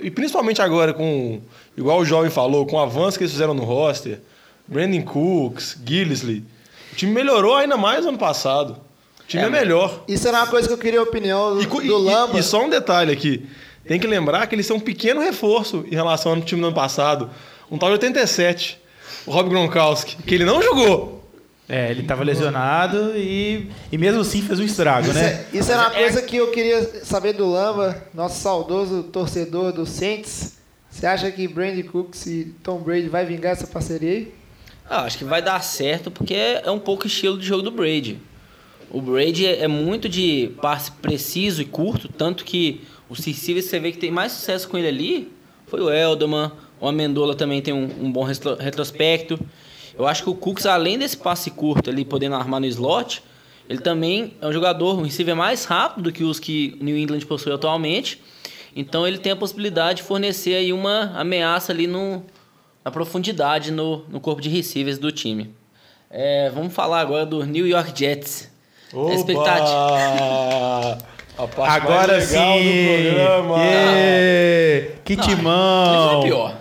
e 0.00 0.10
principalmente 0.10 0.60
agora 0.60 0.92
com, 0.92 1.40
igual 1.76 1.98
o 2.00 2.04
jovem 2.04 2.30
falou, 2.30 2.66
com 2.66 2.76
o 2.76 2.80
avanço 2.80 3.16
que 3.18 3.24
eles 3.24 3.32
fizeram 3.32 3.54
no 3.54 3.64
roster, 3.64 4.20
Brandon 4.68 5.02
Cooks, 5.02 5.78
Gillisley, 5.86 6.44
o 6.92 6.96
time 6.96 7.12
melhorou 7.12 7.54
ainda 7.54 7.76
mais 7.76 8.02
no 8.04 8.10
ano 8.10 8.18
passado. 8.18 8.76
O 9.22 9.26
time 9.28 9.42
é, 9.42 9.46
É, 9.46 9.50
melhor. 9.50 10.04
Isso 10.06 10.28
era 10.28 10.38
uma 10.38 10.46
coisa 10.46 10.68
que 10.68 10.74
eu 10.74 10.78
queria 10.78 11.00
a 11.00 11.02
opinião 11.02 11.54
do, 11.54 11.62
E, 11.62 11.66
do 11.66 11.82
e- 11.82 11.88
Lamba. 11.90 12.38
e 12.38 12.42
só 12.42 12.64
um 12.64 12.68
detalhe 12.70 13.10
aqui. 13.12 13.44
Tem 13.86 13.98
que 14.00 14.06
lembrar 14.06 14.46
que 14.46 14.54
eles 14.54 14.66
são 14.66 14.76
um 14.76 14.80
pequeno 14.80 15.20
reforço 15.20 15.84
em 15.90 15.94
relação 15.94 16.32
ao 16.32 16.40
time 16.40 16.60
do 16.60 16.66
ano 16.68 16.76
passado. 16.76 17.30
Um 17.70 17.78
tal 17.78 17.88
de 17.90 17.94
87, 17.94 18.78
o 19.26 19.30
Rob 19.30 19.48
Gronkowski, 19.48 20.16
que 20.22 20.34
ele 20.34 20.44
não 20.44 20.62
jogou. 20.62 21.16
É, 21.68 21.90
ele 21.90 22.02
estava 22.02 22.22
lesionado 22.22 23.16
e, 23.16 23.68
e 23.90 23.98
mesmo 23.98 24.20
assim 24.20 24.40
fez 24.40 24.60
um 24.60 24.62
estrago, 24.62 25.08
Isso, 25.08 25.14
né? 25.14 25.46
é, 25.52 25.58
isso 25.58 25.72
era 25.72 25.80
uma 25.80 25.90
coisa 25.90 26.22
que 26.22 26.36
eu 26.36 26.52
queria 26.52 27.04
saber 27.04 27.32
do 27.32 27.44
Lamba, 27.50 28.04
nosso 28.14 28.40
saudoso 28.40 29.02
torcedor 29.02 29.72
do 29.72 29.84
Saints. 29.84 30.58
Você 30.88 31.06
acha 31.06 31.28
que 31.32 31.48
Brandon 31.48 31.82
Cooks 31.82 32.24
e 32.26 32.54
Tom 32.62 32.78
Brady 32.78 33.08
vai 33.08 33.26
vingar 33.26 33.50
essa 33.50 33.66
parceria 33.66 34.12
aí? 34.12 34.34
Ah, 34.88 35.02
acho 35.02 35.18
que 35.18 35.24
vai 35.24 35.42
dar 35.42 35.60
certo 35.60 36.08
porque 36.08 36.34
é 36.34 36.70
um 36.70 36.78
pouco 36.78 37.02
o 37.02 37.06
estilo 37.08 37.36
de 37.36 37.44
jogo 37.44 37.62
do 37.62 37.72
Brady. 37.72 38.20
O 38.88 39.02
Brady 39.02 39.44
é 39.44 39.64
é 39.64 39.68
muito 39.68 40.08
de 40.08 40.52
passe 40.62 40.92
preciso 40.92 41.60
e 41.60 41.64
curto, 41.64 42.08
tanto 42.08 42.44
que 42.44 42.82
os 43.08 43.24
receivers 43.24 43.66
você 43.66 43.78
vê 43.78 43.92
que 43.92 43.98
tem 43.98 44.10
mais 44.10 44.32
sucesso 44.32 44.68
com 44.68 44.76
ele 44.78 44.88
ali 44.88 45.32
foi 45.66 45.80
o 45.80 45.90
Elderman, 45.90 46.50
o 46.80 46.86
Amendola 46.88 47.34
também 47.34 47.60
tem 47.60 47.74
um, 47.74 47.88
um 48.02 48.12
bom 48.12 48.22
retro- 48.22 48.54
retrospecto. 48.56 49.38
Eu 49.98 50.06
acho 50.06 50.22
que 50.22 50.30
o 50.30 50.34
Cooks, 50.34 50.66
além 50.66 50.98
desse 50.98 51.16
passe 51.16 51.50
curto 51.50 51.90
ali, 51.90 52.04
podendo 52.04 52.36
armar 52.36 52.60
no 52.60 52.66
slot, 52.66 53.22
ele 53.68 53.80
também 53.80 54.34
é 54.40 54.46
um 54.46 54.52
jogador, 54.52 54.98
um 54.98 55.02
receiver 55.02 55.34
mais 55.34 55.64
rápido 55.64 56.04
do 56.04 56.12
que 56.12 56.22
os 56.22 56.38
que 56.38 56.76
o 56.80 56.84
New 56.84 56.96
England 56.96 57.20
possui 57.20 57.52
atualmente. 57.52 58.22
Então 58.76 59.06
ele 59.06 59.18
tem 59.18 59.32
a 59.32 59.36
possibilidade 59.36 59.96
de 59.98 60.02
fornecer 60.04 60.54
aí 60.54 60.72
uma 60.72 61.12
ameaça 61.18 61.72
ali 61.72 61.86
no, 61.86 62.22
na 62.84 62.90
profundidade 62.90 63.70
no, 63.72 64.04
no 64.08 64.20
corpo 64.20 64.40
de 64.40 64.48
receivers 64.50 64.98
do 64.98 65.10
time. 65.10 65.50
É, 66.10 66.50
vamos 66.50 66.72
falar 66.74 67.00
agora 67.00 67.24
do 67.26 67.44
New 67.44 67.66
York 67.66 67.98
Jets. 67.98 68.50
Opa! 68.92 69.14
Expectativa. 69.14 70.98
A 71.38 71.46
parte 71.46 71.76
Agora 71.76 72.12
mais 72.14 72.30
legal 72.30 72.58
sim! 72.58 72.64
do 72.64 73.14
programa. 73.14 73.58
Yeah! 73.64 74.90
Que 75.04 75.16
Não, 75.16 75.24
timão! 75.24 76.20
é 76.20 76.24
pior. 76.24 76.56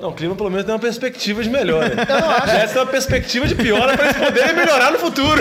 Não, 0.00 0.08
o 0.10 0.12
clima 0.12 0.34
pelo 0.34 0.50
menos 0.50 0.66
tem 0.66 0.74
uma 0.74 0.80
perspectiva 0.80 1.42
de 1.42 1.48
melhora. 1.48 1.94
Eu 1.96 2.20
não 2.20 2.30
acho. 2.30 2.50
Essa 2.50 2.78
é 2.78 2.82
uma 2.82 2.90
perspectiva 2.90 3.46
de 3.46 3.54
piora 3.54 3.96
para 3.96 4.06
eles 4.10 4.16
poderem 4.18 4.54
melhorar 4.54 4.90
no 4.90 4.98
futuro. 4.98 5.40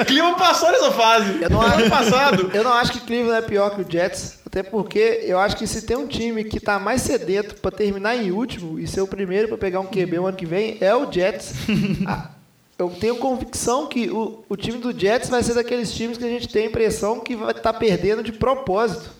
o 0.00 0.04
clima 0.04 0.34
passou 0.36 0.70
nessa 0.70 0.92
fase. 0.92 1.38
Eu 1.42 1.50
não 1.50 1.60
ano 1.62 1.74
acho- 1.76 1.90
passado. 1.90 2.50
Eu 2.54 2.62
não 2.62 2.72
acho 2.74 2.92
que 2.92 3.00
Cleveland 3.00 3.38
é 3.44 3.48
pior 3.48 3.70
que 3.74 3.80
o 3.80 3.86
Jets, 3.90 4.38
até 4.46 4.62
porque 4.62 5.22
eu 5.24 5.38
acho 5.38 5.56
que 5.56 5.66
se 5.66 5.82
tem 5.82 5.96
um 5.96 6.06
time 6.06 6.44
que 6.44 6.60
tá 6.60 6.78
mais 6.78 7.02
sedento 7.02 7.56
para 7.56 7.70
terminar 7.70 8.14
em 8.16 8.30
último 8.30 8.78
e 8.78 8.86
ser 8.86 9.00
o 9.00 9.08
primeiro 9.08 9.48
para 9.48 9.56
pegar 9.58 9.80
um 9.80 9.86
QB 9.86 10.18
o 10.18 10.26
ano 10.26 10.36
que 10.36 10.46
vem, 10.46 10.76
é 10.80 10.94
o 10.94 11.10
Jets. 11.10 11.54
Eu 12.78 12.88
tenho 12.90 13.16
convicção 13.16 13.86
que 13.88 14.08
o, 14.08 14.44
o 14.48 14.56
time 14.56 14.78
do 14.78 14.96
Jets 14.96 15.28
vai 15.28 15.42
ser 15.42 15.54
daqueles 15.54 15.92
times 15.92 16.16
que 16.16 16.24
a 16.24 16.28
gente 16.28 16.48
tem 16.48 16.64
a 16.64 16.66
impressão 16.66 17.18
que 17.20 17.34
vai 17.34 17.50
estar 17.50 17.72
perdendo 17.72 18.22
de 18.22 18.30
propósito. 18.32 19.10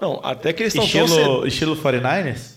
Não, 0.00 0.18
até 0.22 0.52
que 0.52 0.62
eles 0.62 0.74
estão 0.74 0.88
tão. 0.88 1.04
Estilo, 1.06 1.46
estilo 1.46 1.76
49ers? 1.76 2.56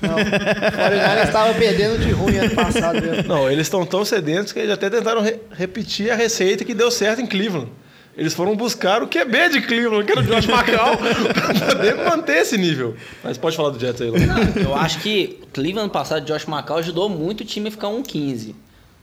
Não, 0.00 0.14
o 0.14 0.18
49ers 0.18 1.24
estava 1.26 1.54
perdendo 1.54 1.98
de 1.98 2.10
ruim 2.12 2.36
ano 2.38 2.54
passado 2.54 3.00
mesmo. 3.02 3.24
Não, 3.28 3.50
eles 3.50 3.66
estão 3.66 3.84
tão 3.84 4.04
sedentos 4.04 4.52
que 4.52 4.60
eles 4.60 4.70
até 4.70 4.88
tentaram 4.88 5.20
re- 5.20 5.38
repetir 5.50 6.10
a 6.10 6.14
receita 6.14 6.64
que 6.64 6.72
deu 6.72 6.90
certo 6.90 7.20
em 7.20 7.26
Cleveland. 7.26 7.70
Eles 8.16 8.32
foram 8.32 8.54
buscar 8.54 9.02
o 9.02 9.08
QB 9.08 9.48
de 9.50 9.60
Cleveland, 9.62 10.04
que 10.06 10.12
era 10.12 10.20
o 10.20 10.24
Josh 10.24 10.48
McCall, 10.48 10.98
poder 11.68 11.96
manter 11.96 12.42
esse 12.42 12.56
nível. 12.56 12.94
Mas 13.24 13.36
pode 13.36 13.56
falar 13.56 13.70
do 13.70 13.78
Jets 13.80 14.00
aí, 14.00 14.10
Léo. 14.10 14.22
Eu 14.68 14.74
acho 14.76 15.00
que 15.00 15.40
Cleveland 15.52 15.86
ano 15.86 15.90
passado, 15.90 16.24
Josh 16.24 16.46
McCall 16.46 16.78
ajudou 16.78 17.08
muito 17.08 17.40
o 17.40 17.44
time 17.44 17.68
a 17.68 17.70
ficar 17.72 17.88
1-15. 17.88 18.54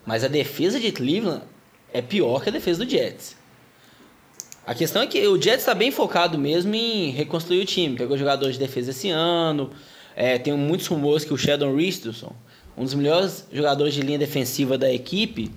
Mas 0.05 0.23
a 0.23 0.27
defesa 0.27 0.79
de 0.79 0.91
Cleveland 0.91 1.43
é 1.93 2.01
pior 2.01 2.41
que 2.41 2.49
a 2.49 2.51
defesa 2.51 2.83
do 2.83 2.89
Jets. 2.89 3.35
A 4.65 4.75
questão 4.75 5.01
é 5.01 5.07
que 5.07 5.25
o 5.27 5.41
Jets 5.41 5.61
está 5.61 5.73
bem 5.73 5.91
focado 5.91 6.37
mesmo 6.37 6.73
em 6.75 7.09
reconstruir 7.11 7.61
o 7.61 7.65
time. 7.65 7.97
Pegou 7.97 8.17
jogadores 8.17 8.55
de 8.55 8.59
defesa 8.59 8.91
esse 8.91 9.09
ano. 9.09 9.71
É, 10.15 10.37
tem 10.37 10.53
muitos 10.53 10.87
rumores 10.87 11.25
que 11.25 11.33
o 11.33 11.37
Sheldon 11.37 11.75
Richardson, 11.75 12.33
um 12.77 12.83
dos 12.83 12.93
melhores 12.93 13.47
jogadores 13.51 13.93
de 13.93 14.01
linha 14.01 14.19
defensiva 14.19 14.77
da 14.77 14.91
equipe, 14.91 15.51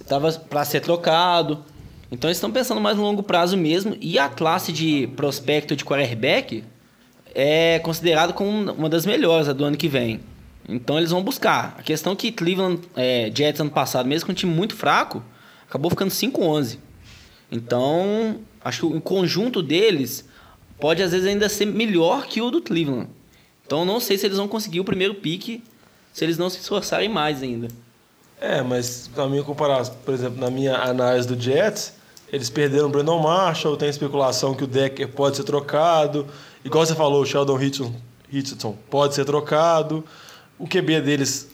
estava 0.00 0.30
para 0.32 0.64
ser 0.64 0.80
trocado. 0.80 1.64
Então 2.10 2.28
eles 2.28 2.36
estão 2.36 2.52
pensando 2.52 2.80
mais 2.80 2.96
no 2.96 3.02
longo 3.02 3.22
prazo 3.22 3.56
mesmo. 3.56 3.96
E 4.00 4.18
a 4.18 4.28
classe 4.28 4.72
de 4.72 5.08
prospecto 5.16 5.74
de 5.74 5.84
quarterback 5.84 6.62
é 7.34 7.78
considerada 7.80 8.32
como 8.32 8.72
uma 8.72 8.88
das 8.88 9.04
melhores 9.04 9.48
a 9.48 9.52
do 9.52 9.64
ano 9.64 9.76
que 9.76 9.88
vem. 9.88 10.20
Então 10.68 10.98
eles 10.98 11.10
vão 11.10 11.22
buscar. 11.22 11.74
A 11.78 11.82
questão 11.82 12.12
é 12.12 12.16
que 12.16 12.32
Cleveland 12.32 12.80
é, 12.96 13.30
Jets 13.34 13.60
ano 13.60 13.70
passado, 13.70 14.06
mesmo 14.06 14.26
com 14.26 14.32
um 14.32 14.34
time 14.34 14.52
muito 14.52 14.74
fraco, 14.74 15.22
acabou 15.68 15.90
ficando 15.90 16.10
5-11. 16.10 16.78
Então, 17.50 18.40
acho 18.64 18.80
que 18.80 18.96
o 18.96 19.00
conjunto 19.00 19.62
deles 19.62 20.28
pode 20.80 21.02
às 21.02 21.12
vezes 21.12 21.26
ainda 21.26 21.48
ser 21.48 21.66
melhor 21.66 22.26
que 22.26 22.42
o 22.42 22.50
do 22.50 22.60
Cleveland. 22.60 23.08
Então 23.64 23.84
não 23.84 23.98
sei 23.98 24.16
se 24.16 24.26
eles 24.26 24.38
vão 24.38 24.46
conseguir 24.46 24.80
o 24.80 24.84
primeiro 24.84 25.14
pique 25.14 25.62
se 26.12 26.24
eles 26.24 26.38
não 26.38 26.48
se 26.48 26.60
esforçarem 26.60 27.08
mais 27.08 27.42
ainda. 27.42 27.68
É, 28.40 28.62
mas 28.62 29.10
na 29.14 29.26
minha 29.26 29.42
comparação, 29.42 29.94
por 30.04 30.14
exemplo, 30.14 30.40
na 30.40 30.50
minha 30.50 30.76
análise 30.76 31.26
do 31.26 31.40
Jets, 31.40 31.94
eles 32.32 32.50
perderam 32.50 32.86
o 32.86 32.88
Brandon 32.88 33.20
Marshall, 33.20 33.76
tem 33.76 33.88
especulação 33.88 34.54
que 34.54 34.64
o 34.64 34.66
Decker 34.66 35.08
pode 35.08 35.36
ser 35.36 35.44
trocado. 35.44 36.26
Igual 36.64 36.84
você 36.84 36.94
falou, 36.94 37.22
o 37.22 37.26
Sheldon 37.26 37.56
Richardson, 37.56 38.76
pode 38.90 39.14
ser 39.14 39.24
trocado. 39.24 40.04
O 40.58 40.66
QB 40.66 41.00
deles, 41.02 41.48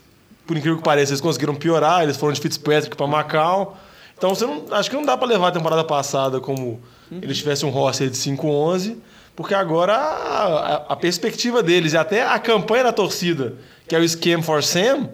por 0.46 0.56
incrível 0.56 0.78
que 0.78 0.84
pareça, 0.84 1.12
eles 1.12 1.20
conseguiram 1.20 1.54
piorar, 1.54 2.02
eles 2.02 2.16
foram 2.16 2.32
de 2.32 2.40
Fitzpatrick 2.40 2.96
para 2.96 3.06
Macau. 3.06 3.76
Então 4.16 4.34
você 4.34 4.46
não, 4.46 4.64
acho 4.70 4.88
que 4.88 4.94
não 4.96 5.04
dá 5.04 5.16
para 5.16 5.26
levar 5.26 5.48
a 5.48 5.52
temporada 5.52 5.82
passada 5.84 6.40
como 6.40 6.80
eles 7.10 7.36
tivessem 7.38 7.68
um 7.68 7.72
roster 7.72 8.08
de 8.08 8.16
5-11, 8.16 8.96
porque 9.34 9.54
agora 9.54 9.94
a, 9.94 10.46
a- 10.76 10.86
a 10.90 10.96
perspectiva 10.96 11.62
deles 11.62 11.92
e 11.92 11.96
até 11.96 12.22
a 12.22 12.38
campanha 12.38 12.84
da 12.84 12.92
torcida, 12.92 13.54
que 13.88 13.94
é 13.94 13.98
o 13.98 14.08
Scam 14.08 14.40
for 14.42 14.62
Sam, 14.62 15.08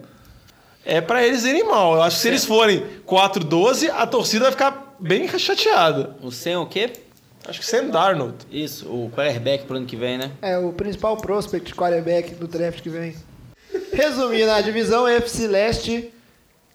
é 0.85 1.01
para 1.01 1.25
eles 1.25 1.43
irem 1.43 1.65
mal. 1.65 1.95
Eu 1.95 2.03
acho 2.03 2.15
que 2.17 2.21
se 2.21 2.27
eles 2.27 2.45
forem 2.45 2.85
4-12, 3.07 3.89
a 3.91 4.05
torcida 4.07 4.43
vai 4.43 4.51
ficar 4.51 4.95
bem 4.99 5.27
chateada. 5.27 6.15
O 6.21 6.31
Sam 6.31 6.49
é 6.51 6.57
o 6.57 6.65
quê? 6.67 6.91
Acho 7.47 7.59
que 7.61 7.65
Sam 7.65 7.85
Darnold. 7.87 8.35
Isso, 8.51 8.85
o 8.87 9.09
quarterback 9.15 9.65
pro 9.65 9.77
ano 9.77 9.85
que 9.85 9.95
vem, 9.95 10.17
né? 10.17 10.31
É 10.41 10.57
o 10.57 10.71
principal 10.71 11.17
prospect 11.17 11.67
de 11.67 11.75
quarterback 11.75 12.35
do 12.35 12.47
draft 12.47 12.81
que 12.81 12.89
vem. 12.89 13.15
Resumindo, 13.93 14.51
a 14.51 14.61
divisão 14.61 15.07
FC 15.07 15.47
Leste, 15.47 16.13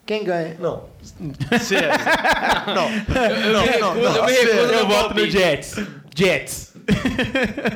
quem 0.06 0.22
ganha? 0.24 0.56
Não. 0.60 0.84
Sério. 1.60 1.88
não. 2.66 2.90
Não, 2.90 3.80
não, 3.80 3.94
não. 3.94 4.16
eu 4.16 4.24
me 4.24 4.32
sério. 4.32 4.54
recuso. 4.54 4.72
Eu 4.72 4.86
voto 4.88 5.14
no. 5.14 5.30
Jets. 5.30 5.76
Jets. 6.14 6.74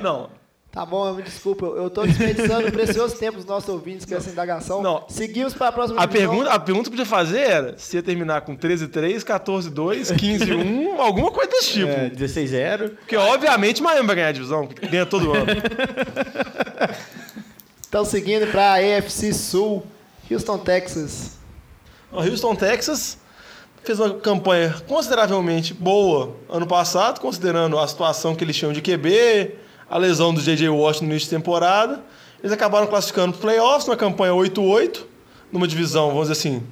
Não. 0.03 0.31
Tá 0.71 0.85
bom, 0.85 1.13
me 1.15 1.23
desculpa, 1.23 1.65
eu 1.65 1.77
eu 1.85 1.91
tô 1.91 2.07
desperdiçando 2.07 2.69
o 2.69 2.71
precioso 2.73 3.17
tempo 3.17 3.37
dos 3.39 3.47
nossos 3.47 3.69
ouvintes 3.69 4.05
com 4.05 4.15
essa 4.15 4.29
indagação. 4.31 4.83
Não. 4.83 5.07
Seguimos 5.09 5.55
para 5.55 5.69
a 5.69 5.73
próxima 5.73 6.01
A 6.01 6.05
divisão. 6.07 6.29
pergunta, 6.31 6.51
a 6.53 6.59
pergunta 6.61 6.85
que 6.85 6.91
podia 6.91 7.07
fazer 7.07 7.41
era 7.41 7.79
se 7.79 7.97
ia 7.97 8.03
terminar 8.03 8.43
com 8.43 8.55
13-3, 8.57 9.25
14-2, 9.25 10.15
15-1, 10.15 10.99
alguma 11.01 11.31
coisa 11.33 11.51
desse 11.51 11.73
tipo. 11.73 11.91
É, 11.91 12.11
16-0. 12.11 12.91
Porque, 12.91 13.17
obviamente, 13.17 13.83
Miami 13.83 14.07
vai 14.07 14.15
ganhar 14.17 14.29
a 14.29 14.33
divisão, 14.33 14.67
que 14.69 14.87
ganha 14.87 15.07
todo 15.07 15.33
ano. 15.33 15.47
Então, 17.89 18.05
seguindo 18.05 18.47
para 18.49 18.75
a 18.75 18.99
AFC 18.99 19.33
Sul, 19.33 19.83
Houston, 20.31 20.59
Texas. 20.59 21.39
O 22.13 22.21
Houston, 22.21 22.55
Texas, 22.55 23.17
fez 23.83 23.99
uma 23.99 24.13
campanha 24.13 24.75
consideravelmente 24.87 25.73
boa 25.73 26.37
ano 26.51 26.67
passado, 26.67 27.19
considerando 27.19 27.79
a 27.79 27.89
situação 27.89 28.35
que 28.35 28.45
eles 28.45 28.55
tinham 28.55 28.75
de 28.75 28.83
QB, 28.83 29.55
a 29.89 29.97
lesão 29.97 30.35
do 30.35 30.41
J.J. 30.43 30.69
Watt 30.69 31.01
no 31.01 31.09
início 31.09 31.31
de 31.31 31.37
temporada. 31.37 32.05
Eles 32.41 32.53
acabaram 32.53 32.87
classificando 32.87 33.33
para 33.33 33.41
playoffs, 33.41 33.87
numa 33.87 33.97
campanha 33.97 34.35
8-8, 34.35 35.05
numa 35.51 35.67
divisão, 35.67 36.09
vamos 36.09 36.29
dizer 36.29 36.33
assim, 36.33 36.63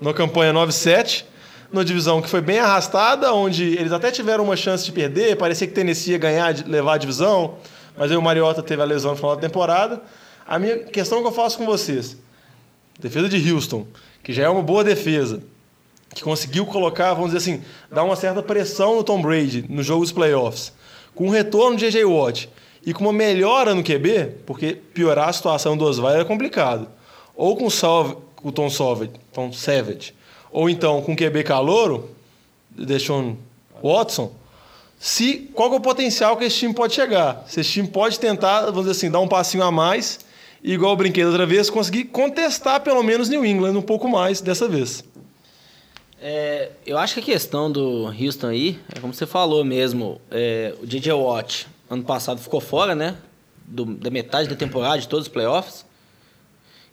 numa 0.00 0.12
campanha 0.12 0.52
9-7, 0.52 1.24
numa 1.70 1.84
divisão 1.84 2.20
que 2.20 2.28
foi 2.28 2.40
bem 2.40 2.58
arrastada, 2.58 3.32
onde 3.32 3.78
eles 3.78 3.92
até 3.92 4.10
tiveram 4.10 4.42
uma 4.42 4.56
chance 4.56 4.84
de 4.84 4.90
perder, 4.90 5.36
parecia 5.36 5.64
que 5.64 5.72
Tennessee 5.72 6.10
ia 6.10 6.18
ganhar, 6.18 6.52
levar 6.66 6.94
a 6.94 6.98
divisão, 6.98 7.56
mas 7.96 8.10
aí 8.10 8.16
o 8.16 8.22
Mariota 8.22 8.62
teve 8.62 8.82
a 8.82 8.84
lesão 8.84 9.12
no 9.12 9.16
final 9.16 9.34
da 9.34 9.42
temporada. 9.42 10.02
A 10.46 10.58
minha 10.58 10.78
questão 10.78 11.20
que 11.20 11.28
eu 11.28 11.32
faço 11.32 11.58
com 11.58 11.66
vocês, 11.66 12.16
defesa 12.98 13.28
de 13.28 13.52
Houston, 13.52 13.86
que 14.22 14.32
já 14.32 14.44
é 14.44 14.48
uma 14.48 14.62
boa 14.62 14.82
defesa, 14.82 15.42
que 16.14 16.22
conseguiu 16.22 16.66
colocar, 16.66 17.14
vamos 17.14 17.32
dizer 17.32 17.38
assim, 17.38 17.64
dar 17.90 18.04
uma 18.04 18.16
certa 18.16 18.42
pressão 18.42 18.96
no 18.96 19.04
Tom 19.04 19.20
Brady 19.20 19.64
no 19.68 19.82
jogo 19.82 20.02
dos 20.02 20.12
playoffs, 20.12 20.72
com 21.14 21.28
o 21.28 21.30
retorno 21.30 21.76
de 21.76 21.90
J.J. 21.90 22.04
Watt 22.04 22.48
e 22.84 22.92
com 22.92 23.04
uma 23.04 23.12
melhora 23.12 23.74
no 23.74 23.82
QB, 23.82 24.42
porque 24.46 24.74
piorar 24.74 25.28
a 25.28 25.32
situação 25.32 25.76
do 25.76 25.84
Osweiler 25.84 26.22
é 26.22 26.24
complicado. 26.24 26.88
Ou 27.34 27.56
com 27.56 27.66
o, 27.66 28.52
Tom, 28.52 28.68
Savage, 28.68 29.10
Tom 29.32 29.52
Savage, 29.52 30.14
ou 30.50 30.68
então 30.68 31.00
com 31.02 31.12
o 31.12 31.16
QB 31.16 31.44
calouro, 31.44 32.10
Deshaun 32.70 33.36
Watson, 33.82 34.32
se, 35.04 35.50
qual 35.52 35.72
é 35.72 35.76
o 35.76 35.80
potencial 35.80 36.36
que 36.36 36.44
esse 36.44 36.58
time 36.58 36.72
pode 36.72 36.94
chegar. 36.94 37.42
Se 37.48 37.58
esse 37.60 37.70
time 37.72 37.88
pode 37.88 38.20
tentar, 38.20 38.66
vamos 38.66 38.82
dizer 38.82 38.92
assim, 38.92 39.10
dar 39.10 39.18
um 39.18 39.26
passinho 39.26 39.64
a 39.64 39.70
mais, 39.72 40.20
igual 40.62 40.92
eu 40.92 40.96
brinquei 40.96 41.24
da 41.24 41.30
outra 41.30 41.44
vez, 41.44 41.68
conseguir 41.68 42.04
contestar 42.04 42.80
pelo 42.82 43.02
menos 43.02 43.28
New 43.28 43.44
England 43.44 43.76
um 43.76 43.82
pouco 43.82 44.08
mais 44.08 44.40
dessa 44.40 44.68
vez. 44.68 45.02
É, 46.20 46.70
eu 46.86 46.96
acho 46.98 47.14
que 47.14 47.20
a 47.20 47.34
questão 47.34 47.68
do 47.68 48.06
Houston 48.06 48.46
aí, 48.46 48.78
é 48.94 49.00
como 49.00 49.12
você 49.12 49.26
falou 49.26 49.64
mesmo, 49.64 50.20
é, 50.30 50.72
o 50.80 50.86
DJ 50.86 51.12
Watt 51.14 51.66
ano 51.90 52.04
passado 52.04 52.40
ficou 52.40 52.60
fora, 52.60 52.94
né? 52.94 53.16
do- 53.64 53.86
da 53.86 54.10
metade 54.10 54.48
da 54.48 54.54
temporada, 54.54 54.98
de 55.00 55.08
todos 55.08 55.26
os 55.26 55.32
playoffs. 55.32 55.84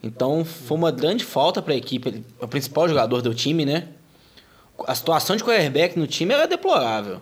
Então 0.02 0.44
foi 0.46 0.78
uma 0.78 0.92
grande 0.92 1.24
falta 1.26 1.62
para 1.62 1.74
a 1.74 1.78
equipe, 1.78 2.24
o 2.42 2.48
principal 2.48 2.88
jogador 2.88 3.22
do 3.22 3.36
time, 3.36 3.66
né? 3.66 3.90
A 4.88 4.96
situação 4.96 5.36
de 5.36 5.44
quarterback 5.44 6.00
no 6.00 6.08
time 6.08 6.34
era 6.34 6.48
deplorável. 6.48 7.22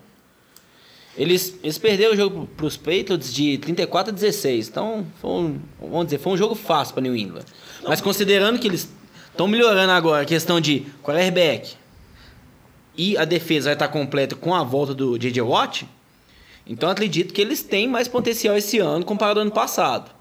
Eles, 1.17 1.57
eles 1.63 1.77
perderam 1.77 2.13
o 2.13 2.15
jogo 2.15 2.47
para 2.55 2.65
os 2.65 2.77
Patriots 2.77 3.33
de 3.33 3.57
34 3.57 4.11
a 4.11 4.13
16. 4.13 4.67
Então, 4.69 5.05
foi 5.19 5.29
um, 5.31 5.59
vamos 5.81 6.05
dizer, 6.05 6.19
foi 6.19 6.33
um 6.33 6.37
jogo 6.37 6.53
fácil 6.53 6.93
para 6.93 7.01
New 7.01 7.15
England. 7.15 7.43
Mas 7.87 7.99
considerando 8.01 8.59
que 8.59 8.67
eles 8.67 8.87
estão 9.31 9.47
melhorando 9.47 9.91
agora 9.91 10.21
a 10.23 10.25
questão 10.25 10.61
de 10.61 10.85
quarterback 11.03 11.73
e 12.95 13.17
a 13.17 13.25
defesa 13.25 13.65
vai 13.69 13.73
estar 13.73 13.87
completa 13.87 14.35
com 14.35 14.53
a 14.53 14.63
volta 14.63 14.93
do 14.93 15.17
J.J. 15.17 15.41
Watt, 15.41 15.87
então 16.65 16.89
acredito 16.89 17.33
que 17.33 17.41
eles 17.41 17.61
têm 17.63 17.87
mais 17.87 18.07
potencial 18.07 18.55
esse 18.57 18.77
ano 18.79 19.03
comparado 19.05 19.39
ao 19.39 19.45
ano 19.45 19.51
passado. 19.51 20.11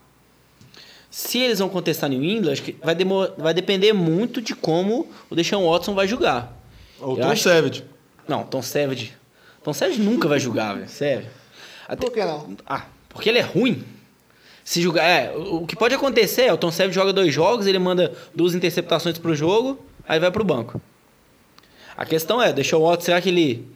Se 1.11 1.39
eles 1.39 1.59
vão 1.59 1.69
contestar 1.69 2.11
New 2.11 2.23
England, 2.23 2.53
acho 2.53 2.63
que 2.63 2.77
vai, 2.83 2.95
vai 3.39 3.55
depender 3.55 3.93
muito 3.93 4.41
de 4.43 4.55
como 4.55 5.09
o 5.31 5.35
Deshaun 5.35 5.69
Watson 5.71 5.95
vai 5.95 6.07
jogar. 6.07 6.55
Ou 7.01 7.17
Eu 7.17 7.23
Tom 7.23 7.31
acho- 7.31 7.43
Savage. 7.43 7.85
Não, 8.29 8.45
Tom 8.45 8.61
Savage. 8.63 9.15
Tom 9.67 9.73
Savage 9.73 10.01
nunca 10.01 10.29
vai 10.29 10.39
jogar, 10.39 10.75
velho. 10.75 10.89
Sério. 10.89 11.27
Até- 11.89 12.07
Por 12.07 12.15
que 12.15 12.25
não? 12.25 12.57
Ah, 12.65 12.85
porque 13.09 13.29
ele 13.29 13.39
é 13.39 13.43
ruim. 13.43 13.83
Se 14.65 14.81
jogar. 14.81 15.03
É, 15.05 15.33
o 15.37 15.63
o 15.63 15.67
que 15.67 15.75
pode 15.75 15.93
acontecer 15.93 16.43
é 16.43 16.53
o 16.53 16.57
Tom 16.57 16.71
Savage 16.71 16.95
joga 16.95 17.13
dois 17.13 17.35
jogos, 17.35 17.67
ele 17.67 17.81
manda 17.81 18.13
duas 18.33 18.55
interceptações 18.55 19.19
pro 19.19 19.35
jogo, 19.35 19.77
aí 20.07 20.21
vai 20.21 20.31
pro 20.31 20.45
banco. 20.45 20.81
A 21.97 22.05
questão 22.07 22.41
é, 22.41 22.53
deixou 22.53 22.81
o 22.81 22.89
Watson, 22.89 23.07
será 23.07 23.21
que 23.21 23.29
ele. 23.29 23.67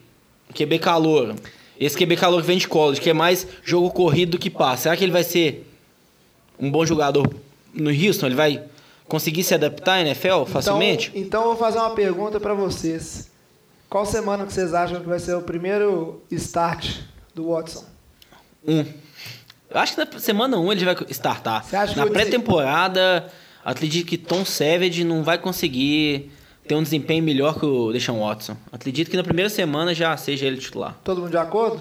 QB 0.54 0.78
calor. 0.78 1.34
Esse 1.78 1.96
QB 1.96 2.16
calor 2.16 2.40
que 2.40 2.46
vem 2.46 2.58
de 2.58 2.68
college, 2.68 3.00
que 3.00 3.10
é 3.10 3.12
mais 3.12 3.44
jogo 3.64 3.90
corrido 3.90 4.30
do 4.32 4.38
que 4.38 4.48
passe. 4.48 4.84
Será 4.84 4.96
que 4.96 5.02
ele 5.02 5.10
vai 5.10 5.24
ser 5.24 5.68
um 6.56 6.70
bom 6.70 6.86
jogador 6.86 7.28
no 7.74 7.90
Houston? 7.90 8.26
Ele 8.26 8.36
vai 8.36 8.62
conseguir 9.08 9.42
se 9.42 9.54
adaptar 9.54 9.94
à 9.94 10.00
NFL 10.02 10.44
facilmente? 10.46 11.08
Então, 11.08 11.22
então 11.22 11.40
eu 11.42 11.46
vou 11.48 11.56
fazer 11.56 11.78
uma 11.80 11.90
pergunta 11.96 12.38
para 12.38 12.54
vocês. 12.54 13.28
Qual 13.90 14.06
semana 14.06 14.46
que 14.46 14.52
vocês 14.52 14.72
acham 14.72 15.00
que 15.00 15.08
vai 15.08 15.18
ser 15.18 15.34
o 15.34 15.42
primeiro 15.42 16.22
start 16.30 16.98
do 17.34 17.48
Watson? 17.48 17.84
Um. 18.64 18.84
Eu 19.68 19.80
acho 19.80 19.96
que 19.96 20.04
na 20.04 20.20
semana 20.20 20.56
1 20.56 20.64
um 20.64 20.72
ele 20.72 20.84
vai 20.84 20.96
startar. 21.10 21.64
Você 21.64 21.74
acha 21.74 21.94
que 21.94 21.98
na 21.98 22.06
pré-temporada, 22.06 23.26
acredito 23.64 24.06
que 24.06 24.16
Tom 24.16 24.44
Savage 24.44 25.02
não 25.02 25.24
vai 25.24 25.38
conseguir 25.38 26.30
ter 26.68 26.76
um 26.76 26.84
desempenho 26.84 27.24
melhor 27.24 27.58
que 27.58 27.66
o 27.66 27.92
Deshaun 27.92 28.20
Watson. 28.20 28.56
Acredito 28.70 29.10
que 29.10 29.16
na 29.16 29.24
primeira 29.24 29.50
semana 29.50 29.92
já 29.92 30.16
seja 30.16 30.46
ele 30.46 30.58
titular. 30.58 30.96
Todo 31.02 31.22
mundo 31.22 31.30
de 31.32 31.38
acordo? 31.38 31.80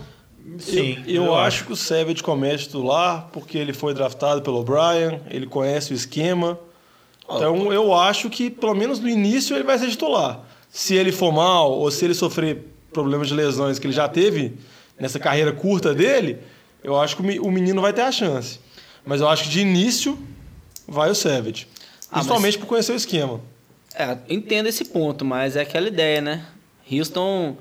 Sim, 0.57 1.03
Eu, 1.05 1.25
eu 1.25 1.35
acho 1.35 1.65
que 1.65 1.73
o 1.73 1.75
Savage 1.75 2.23
começa 2.23 2.63
titular 2.63 3.29
porque 3.31 3.55
ele 3.55 3.71
foi 3.71 3.93
draftado 3.93 4.41
pelo 4.41 4.63
Brian, 4.63 5.19
ele 5.29 5.45
conhece 5.45 5.93
o 5.93 5.95
esquema. 5.95 6.59
Então 7.23 7.71
eu 7.71 7.93
acho 7.93 8.31
que 8.31 8.49
pelo 8.49 8.73
menos 8.73 8.99
no 8.99 9.07
início 9.07 9.55
ele 9.55 9.63
vai 9.63 9.77
ser 9.77 9.89
titular. 9.89 10.48
Se 10.69 10.95
ele 10.95 11.11
for 11.11 11.31
mal 11.31 11.71
ou 11.71 11.89
se 11.91 12.05
ele 12.05 12.13
sofrer 12.13 12.65
problemas 12.93 13.27
de 13.27 13.33
lesões 13.33 13.79
que 13.79 13.87
ele 13.87 13.93
já 13.93 14.07
teve 14.07 14.53
nessa 14.99 15.19
carreira 15.19 15.51
curta 15.51 15.93
dele, 15.93 16.37
eu 16.83 16.99
acho 16.99 17.15
que 17.15 17.21
o 17.21 17.25
me- 17.25 17.39
o 17.39 17.51
menino 17.51 17.81
vai 17.81 17.93
ter 17.93 18.01
a 18.01 18.11
chance. 18.11 18.59
Mas 19.05 19.21
eu 19.21 19.27
acho 19.27 19.43
que 19.43 19.49
de 19.49 19.61
início 19.61 20.17
vai 20.87 21.09
o 21.09 21.15
Savage. 21.15 21.67
Ah, 22.11 22.15
Principalmente 22.15 22.57
por 22.57 22.65
conhecer 22.67 22.91
o 22.91 22.95
esquema. 22.95 23.39
É, 23.95 24.17
entendo 24.29 24.67
esse 24.67 24.85
ponto, 24.85 25.25
mas 25.25 25.55
é 25.55 25.61
aquela 25.61 25.87
ideia, 25.87 26.21
né? 26.21 26.45
Houston 26.91 27.55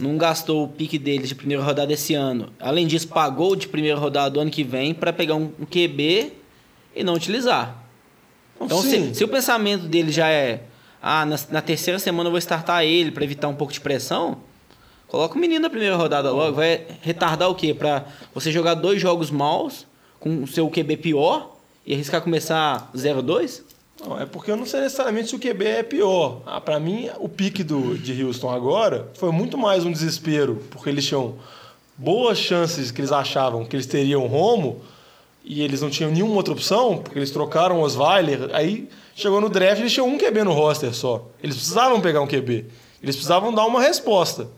não 0.00 0.16
gastou 0.16 0.64
o 0.64 0.68
pique 0.68 0.98
deles 0.98 1.28
de 1.28 1.34
primeira 1.34 1.62
rodada 1.62 1.92
esse 1.92 2.14
ano. 2.14 2.52
Além 2.60 2.86
disso, 2.86 3.08
pagou 3.08 3.56
de 3.56 3.66
primeira 3.68 3.98
rodada 3.98 4.30
do 4.30 4.40
ano 4.40 4.50
que 4.50 4.62
vem 4.62 4.94
para 4.94 5.12
pegar 5.12 5.34
um, 5.34 5.48
QB 5.48 6.32
e 6.94 7.02
não 7.04 7.14
utilizar. 7.14 7.84
Então, 8.60 8.80
se, 8.82 9.14
se 9.14 9.24
o 9.24 9.28
pensamento 9.28 9.86
dele 9.86 10.10
já 10.12 10.28
é, 10.28 10.62
ah, 11.00 11.24
na, 11.24 11.38
na 11.50 11.62
terceira 11.62 11.98
semana 11.98 12.28
eu 12.28 12.32
vou 12.32 12.38
startar 12.38 12.84
ele 12.84 13.10
para 13.10 13.24
evitar 13.24 13.48
um 13.48 13.54
pouco 13.54 13.72
de 13.72 13.80
pressão, 13.80 14.38
coloca 15.06 15.36
o 15.36 15.38
menino 15.38 15.60
na 15.60 15.70
primeira 15.70 15.96
rodada 15.96 16.30
logo. 16.30 16.56
Vai 16.56 16.86
retardar 17.00 17.48
o 17.48 17.54
quê? 17.54 17.72
Para 17.72 18.04
você 18.34 18.50
jogar 18.50 18.74
dois 18.74 19.00
jogos 19.00 19.30
maus 19.30 19.86
com 20.18 20.42
o 20.42 20.46
seu 20.46 20.68
QB 20.68 20.96
pior 20.98 21.56
e 21.86 21.94
arriscar 21.94 22.20
começar 22.20 22.90
0-2? 22.94 23.62
Não, 24.00 24.20
é 24.20 24.26
porque 24.26 24.50
eu 24.50 24.56
não 24.56 24.64
sei 24.64 24.80
necessariamente 24.80 25.28
se 25.28 25.36
o 25.36 25.38
QB 25.38 25.64
é 25.64 25.82
pior. 25.82 26.42
Ah, 26.46 26.60
para 26.60 26.78
mim, 26.78 27.08
o 27.18 27.28
pique 27.28 27.64
do, 27.64 27.98
de 27.98 28.22
Houston 28.22 28.50
agora 28.50 29.08
foi 29.14 29.32
muito 29.32 29.58
mais 29.58 29.84
um 29.84 29.90
desespero, 29.90 30.62
porque 30.70 30.88
eles 30.88 31.04
tinham 31.04 31.34
boas 31.96 32.38
chances 32.38 32.92
que 32.92 33.00
eles 33.00 33.10
achavam 33.10 33.64
que 33.64 33.74
eles 33.74 33.86
teriam 33.86 34.24
Romo 34.28 34.80
e 35.44 35.62
eles 35.62 35.80
não 35.80 35.90
tinham 35.90 36.12
nenhuma 36.12 36.36
outra 36.36 36.52
opção, 36.52 36.98
porque 36.98 37.18
eles 37.18 37.30
trocaram 37.30 37.80
Osweiler. 37.80 38.50
Aí 38.52 38.88
chegou 39.18 39.40
no 39.40 39.48
draft 39.48 39.80
eles 39.80 39.92
tinham 39.92 40.08
um 40.08 40.16
QB 40.16 40.44
no 40.44 40.52
roster 40.52 40.94
só. 40.94 41.26
Eles 41.42 41.56
precisavam 41.56 42.00
pegar 42.00 42.20
um 42.20 42.26
QB. 42.26 42.66
Eles 43.02 43.16
precisavam 43.16 43.52
dar 43.52 43.66
uma 43.66 43.80
resposta. 43.80 44.48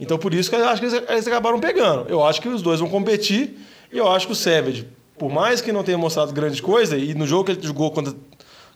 Então 0.00 0.18
por 0.18 0.32
isso 0.32 0.48
que 0.48 0.56
eu 0.56 0.68
acho 0.68 0.80
que 0.80 0.86
eles, 0.86 1.26
acabaram 1.26 1.60
pegando. 1.60 2.08
Eu 2.08 2.24
acho 2.24 2.40
que 2.40 2.48
os 2.48 2.62
dois 2.62 2.80
vão 2.80 2.88
competir 2.88 3.58
e 3.92 3.98
eu 3.98 4.10
acho 4.10 4.26
que 4.26 4.32
o 4.32 4.36
Savage, 4.36 4.88
por 5.18 5.30
mais 5.30 5.60
que 5.60 5.70
não 5.70 5.82
tenha 5.82 5.98
mostrado 5.98 6.32
grande 6.32 6.60
coisa, 6.62 6.96
e 6.96 7.14
no 7.14 7.26
jogo 7.26 7.44
que 7.44 7.52
ele 7.52 7.66
jogou 7.66 7.90
contra 7.90 8.14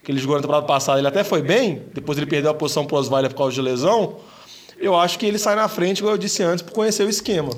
que 0.02 0.10
ele 0.10 0.18
jogou 0.18 0.36
na 0.36 0.42
temporada 0.42 0.66
passada, 0.66 0.98
ele 0.98 1.08
até 1.08 1.22
foi 1.22 1.42
bem, 1.42 1.82
depois 1.92 2.16
ele 2.16 2.26
perdeu 2.26 2.50
a 2.50 2.54
posição 2.54 2.86
pro 2.86 2.96
Osweiler 2.96 3.30
por 3.30 3.36
causa 3.36 3.54
de 3.54 3.60
lesão. 3.60 4.16
Eu 4.78 4.98
acho 4.98 5.18
que 5.18 5.26
ele 5.26 5.38
sai 5.38 5.54
na 5.54 5.68
frente, 5.68 5.98
igual 5.98 6.14
eu 6.14 6.18
disse 6.18 6.42
antes, 6.42 6.62
por 6.62 6.72
conhecer 6.72 7.04
o 7.04 7.08
esquema. 7.10 7.50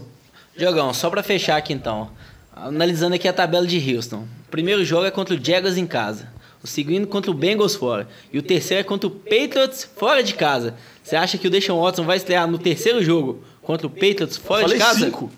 Diogão, 0.57 0.93
só 0.93 1.09
pra 1.09 1.23
fechar 1.23 1.57
aqui 1.57 1.73
então. 1.73 2.11
Analisando 2.55 3.15
aqui 3.15 3.29
a 3.29 3.33
tabela 3.33 3.65
de 3.65 3.95
Houston. 3.95 4.27
O 4.47 4.51
primeiro 4.51 4.85
jogo 4.85 5.07
é 5.07 5.11
contra 5.11 5.37
o 5.37 5.45
Jaguars 5.45 5.77
em 5.77 5.87
casa. 5.87 6.29
O 6.63 6.67
segundo 6.67 7.07
contra 7.07 7.31
o 7.31 7.35
Bengals 7.35 7.75
fora. 7.75 8.09
E 8.33 8.39
o 8.39 8.43
terceiro 8.43 8.81
é 8.81 8.85
contra 8.85 9.09
o 9.09 9.11
Patriots 9.11 9.89
fora 9.97 10.23
de 10.23 10.35
casa. 10.35 10.77
Você 11.03 11.17
acha 11.17 11.37
que 11.37 11.49
o 11.49 11.51
Deshaun 11.51 11.81
Watson 11.81 12.05
vai 12.05 12.17
estrear 12.17 12.47
no 12.47 12.59
terceiro 12.59 13.03
jogo 13.03 13.43
contra 13.63 13.87
o 13.87 13.91
Patriots 13.91 14.37
fora 14.37 14.67
de 14.67 14.79
casa? 14.79 15.07
cinco. 15.07 15.31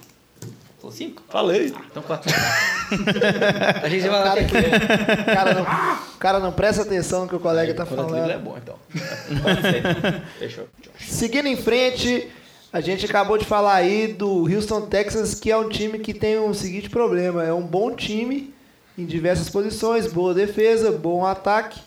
Falou 0.79 0.93
cinco? 0.95 1.23
Falei. 1.31 1.73
Então 1.91 2.03
quatro. 2.03 2.31
a 3.83 3.89
gente 3.89 4.07
vai 4.07 4.21
lá 4.21 4.35
Cara. 4.35 4.43
O 4.43 5.25
cara 5.25 5.55
não, 5.55 5.63
o 5.63 6.19
cara 6.19 6.39
não 6.41 6.53
presta 6.53 6.83
atenção 6.83 7.23
no 7.23 7.29
que 7.29 7.37
o 7.37 7.41
colega 7.41 7.73
tá 7.73 7.87
Quando 7.87 8.01
aquele 8.01 8.19
é 8.19 8.23
falando. 8.35 8.45
bom, 8.45 8.59
então. 8.63 8.77
Fechou. 10.39 10.69
Seguindo 10.99 11.47
em 11.47 11.57
frente, 11.57 12.29
a 12.71 12.83
gente 12.83 13.07
acabou 13.07 13.39
de 13.39 13.47
falar 13.47 13.77
aí 13.77 14.09
do 14.09 14.43
Houston 14.43 14.83
Texans, 14.83 15.35
que 15.35 15.51
é 15.51 15.57
um 15.57 15.71
time 15.71 15.99
que 15.99 16.13
tem 16.13 16.39
o 16.39 16.53
seguinte 16.53 16.91
problema: 16.91 17.43
é 17.43 17.53
um 17.53 17.63
bom 17.63 17.95
time 17.95 18.54
em 18.97 19.05
diversas 19.05 19.49
posições, 19.51 20.07
boa 20.07 20.33
defesa, 20.33 20.93
bom 20.93 21.25
ataque, 21.25 21.81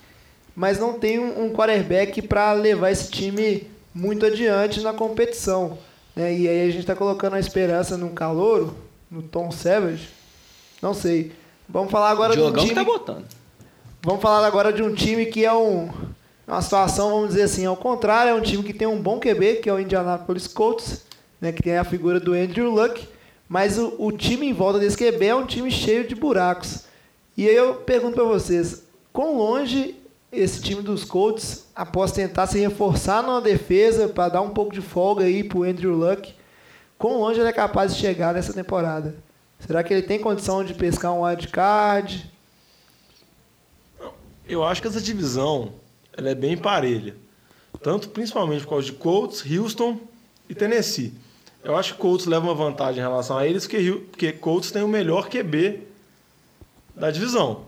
mas 0.55 0.79
não 0.79 0.99
tem 0.99 1.19
um, 1.19 1.45
um 1.45 1.53
quarterback 1.53 2.21
para 2.21 2.51
levar 2.53 2.91
esse 2.91 3.09
time 3.09 3.67
muito 3.93 4.25
adiante 4.25 4.81
na 4.81 4.93
competição. 4.93 5.77
né? 6.15 6.33
E 6.33 6.47
aí 6.47 6.63
a 6.63 6.71
gente 6.71 6.79
está 6.79 6.95
colocando 6.95 7.35
a 7.35 7.39
esperança 7.39 7.97
num 7.97 8.13
calouro, 8.13 8.75
no 9.09 9.21
Tom 9.21 9.51
Savage. 9.51 10.09
Não 10.81 10.93
sei. 10.93 11.31
Vamos 11.67 11.91
falar 11.91 12.09
agora 12.11 12.33
de 12.33 12.39
um 12.39 12.43
Diogão 12.43 12.63
time. 12.63 12.75
tá 12.75 12.83
botando. 12.83 13.25
Vamos 14.01 14.21
falar 14.21 14.45
agora 14.45 14.71
de 14.71 14.83
um 14.83 14.93
time 14.93 15.25
que 15.25 15.43
é 15.43 15.53
um, 15.53 15.89
uma 16.47 16.61
situação, 16.61 17.09
vamos 17.09 17.29
dizer 17.29 17.43
assim, 17.43 17.65
ao 17.65 17.75
contrário, 17.75 18.31
é 18.31 18.33
um 18.33 18.41
time 18.41 18.63
que 18.63 18.73
tem 18.73 18.87
um 18.87 19.01
bom 19.01 19.19
QB, 19.19 19.55
que 19.55 19.69
é 19.69 19.73
o 19.73 19.79
Indianapolis 19.79 20.47
Colts, 20.47 21.03
né, 21.41 21.51
que 21.51 21.61
tem 21.61 21.77
a 21.77 21.83
figura 21.83 22.19
do 22.19 22.33
Andrew 22.33 22.69
Luck, 22.69 23.07
mas 23.49 23.77
o, 23.77 23.95
o 23.97 24.11
time 24.11 24.47
em 24.47 24.53
volta 24.53 24.79
desse 24.79 24.97
QB 24.97 25.25
é 25.25 25.35
um 25.35 25.45
time 25.45 25.69
cheio 25.69 26.07
de 26.07 26.15
buracos. 26.15 26.86
E 27.37 27.47
aí 27.47 27.55
eu 27.55 27.75
pergunto 27.75 28.15
para 28.15 28.23
vocês, 28.23 28.83
quão 29.13 29.37
longe 29.37 29.95
esse 30.31 30.59
time 30.59 30.81
dos 30.81 31.03
Colts, 31.03 31.67
após 31.75 32.11
tentar 32.11 32.47
se 32.47 32.57
reforçar 32.57 33.21
numa 33.21 33.39
defesa 33.39 34.07
para 34.07 34.29
dar 34.29 34.41
um 34.41 34.49
pouco 34.49 34.73
de 34.73 34.81
folga 34.81 35.23
aí 35.23 35.43
pro 35.43 35.61
Andrew 35.61 35.95
Luck, 35.95 36.33
quão 36.97 37.19
longe 37.19 37.39
ele 37.39 37.47
é 37.47 37.53
capaz 37.53 37.93
de 37.93 38.01
chegar 38.01 38.33
nessa 38.33 38.53
temporada? 38.53 39.15
Será 39.59 39.83
que 39.83 39.93
ele 39.93 40.01
tem 40.01 40.17
condição 40.19 40.63
de 40.63 40.73
pescar 40.73 41.13
um 41.13 41.21
wild 41.21 41.47
card? 41.49 42.31
Eu 44.49 44.63
acho 44.63 44.81
que 44.81 44.87
essa 44.87 44.99
divisão 44.99 45.73
ela 46.13 46.29
é 46.29 46.35
bem 46.35 46.57
parelha. 46.57 47.15
Tanto 47.83 48.09
principalmente 48.09 48.63
por 48.63 48.69
causa 48.69 48.85
de 48.87 48.93
Colts, 48.93 49.43
Houston 49.45 49.99
e 50.49 50.55
Tennessee. 50.55 51.13
Eu 51.63 51.77
acho 51.77 51.93
que 51.93 51.99
Colts 51.99 52.25
leva 52.25 52.45
uma 52.45 52.55
vantagem 52.55 52.99
em 52.99 53.07
relação 53.07 53.37
a 53.37 53.45
eles, 53.45 53.67
porque, 53.67 53.91
porque 54.09 54.31
Colts 54.31 54.71
tem 54.71 54.81
o 54.81 54.87
melhor 54.87 55.29
QB 55.29 55.86
da 56.97 57.11
divisão. 57.11 57.65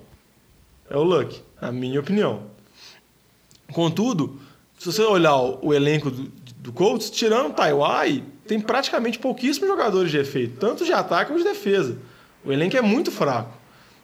É 0.89 0.97
o 0.97 1.03
Luck, 1.03 1.41
na 1.61 1.71
minha 1.71 1.99
opinião. 1.99 2.41
Contudo, 3.71 4.39
se 4.77 4.85
você 4.85 5.03
olhar 5.03 5.35
o, 5.35 5.73
elenco 5.73 6.09
do, 6.09 6.71
Colts, 6.71 7.09
tirando 7.09 7.49
o 7.49 7.53
Taiwan, 7.53 8.21
tem 8.47 8.59
praticamente 8.59 9.19
pouquíssimos 9.19 9.69
jogadores 9.69 10.11
de 10.11 10.17
efeito, 10.17 10.57
tanto 10.59 10.83
de 10.83 10.91
ataque 10.91 11.27
como 11.27 11.37
de 11.37 11.43
defesa. 11.43 11.97
O 12.43 12.51
elenco 12.51 12.75
é 12.75 12.81
muito 12.81 13.11
fraco. 13.11 13.53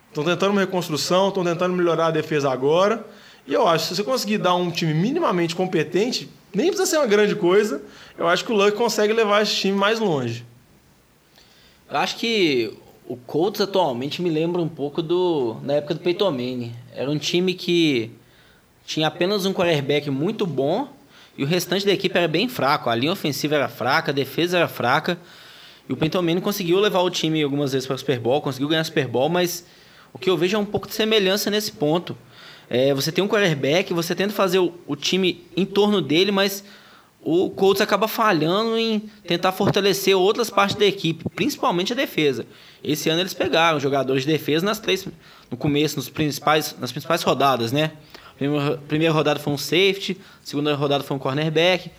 Estão 0.09 0.23
tentando 0.23 0.51
uma 0.51 0.61
reconstrução, 0.61 1.29
estão 1.29 1.43
tentando 1.43 1.75
melhorar 1.75 2.07
a 2.07 2.11
defesa 2.11 2.51
agora. 2.51 3.05
E 3.47 3.53
eu 3.53 3.67
acho 3.67 3.85
que 3.85 3.89
se 3.89 3.95
você 3.95 4.03
conseguir 4.03 4.37
dar 4.37 4.55
um 4.55 4.71
time 4.71 4.93
minimamente 4.93 5.55
competente, 5.55 6.29
nem 6.53 6.67
precisa 6.67 6.89
ser 6.89 6.97
uma 6.97 7.07
grande 7.07 7.35
coisa, 7.35 7.81
eu 8.17 8.27
acho 8.27 8.45
que 8.45 8.51
o 8.51 8.55
Luck 8.55 8.77
consegue 8.77 9.13
levar 9.13 9.41
esse 9.41 9.55
time 9.55 9.77
mais 9.77 9.99
longe. 9.99 10.45
Eu 11.89 11.97
acho 11.97 12.15
que 12.17 12.77
o 13.07 13.15
Colts 13.15 13.61
atualmente 13.61 14.21
me 14.21 14.29
lembra 14.29 14.61
um 14.61 14.67
pouco 14.67 15.01
do 15.01 15.55
da 15.63 15.75
época 15.75 15.93
do 15.93 15.99
Peyton 15.99 16.31
Manning. 16.31 16.73
Era 16.93 17.09
um 17.09 17.17
time 17.17 17.53
que 17.53 18.11
tinha 18.85 19.07
apenas 19.07 19.45
um 19.45 19.53
quarterback 19.53 20.09
muito 20.09 20.45
bom 20.45 20.87
e 21.37 21.43
o 21.43 21.47
restante 21.47 21.85
da 21.85 21.91
equipe 21.91 22.17
era 22.17 22.27
bem 22.27 22.47
fraco. 22.49 22.89
A 22.89 22.95
linha 22.95 23.11
ofensiva 23.11 23.55
era 23.55 23.67
fraca, 23.67 24.11
a 24.11 24.13
defesa 24.13 24.57
era 24.57 24.67
fraca. 24.67 25.19
E 25.87 25.93
o 25.93 25.97
Peyton 25.97 26.21
Manning 26.21 26.41
conseguiu 26.41 26.79
levar 26.79 27.01
o 27.01 27.09
time 27.09 27.43
algumas 27.43 27.73
vezes 27.73 27.85
para 27.85 27.95
o 27.95 27.99
Super 27.99 28.19
Bowl, 28.19 28.41
conseguiu 28.41 28.67
ganhar 28.67 28.81
o 28.81 28.85
Super 28.85 29.07
Bowl, 29.07 29.29
mas 29.29 29.65
o 30.11 30.17
que 30.17 30.29
eu 30.29 30.35
vejo 30.35 30.55
é 30.55 30.59
um 30.59 30.65
pouco 30.65 30.87
de 30.87 30.95
semelhança 30.95 31.51
nesse 31.51 31.71
ponto. 31.71 32.17
É, 32.67 32.91
você 32.93 33.11
tem 33.11 33.23
um 33.23 33.27
quarterback, 33.27 33.93
você 33.93 34.15
tenta 34.15 34.33
fazer 34.33 34.57
o, 34.57 34.73
o 34.87 34.95
time 34.95 35.45
em 35.55 35.65
torno 35.65 36.01
dele, 36.01 36.31
mas 36.31 36.63
o 37.25 37.49
Colts 37.49 37.81
acaba 37.81 38.07
falhando 38.07 38.77
em 38.77 38.99
tentar 39.27 39.51
fortalecer 39.51 40.15
outras 40.15 40.51
partes 40.51 40.75
da 40.75 40.85
equipe, 40.85 41.27
principalmente 41.35 41.91
a 41.91 41.95
defesa. 41.95 42.45
Esse 42.83 43.09
ano 43.09 43.19
eles 43.19 43.33
pegaram 43.33 43.79
jogadores 43.79 44.23
de 44.23 44.31
defesa 44.31 44.63
nas 44.63 44.77
três, 44.77 45.07
no 45.49 45.57
começo, 45.57 45.95
nos 45.95 46.07
principais, 46.07 46.75
nas 46.79 46.91
principais 46.91 47.23
rodadas, 47.23 47.71
né? 47.71 47.93
Primeira, 48.37 48.77
primeira 48.87 49.13
rodada 49.13 49.39
foi 49.39 49.51
um 49.51 49.57
safety, 49.57 50.15
segunda 50.43 50.75
rodada 50.75 51.03
foi 51.03 51.17
um 51.17 51.19
cornerback. 51.19 51.89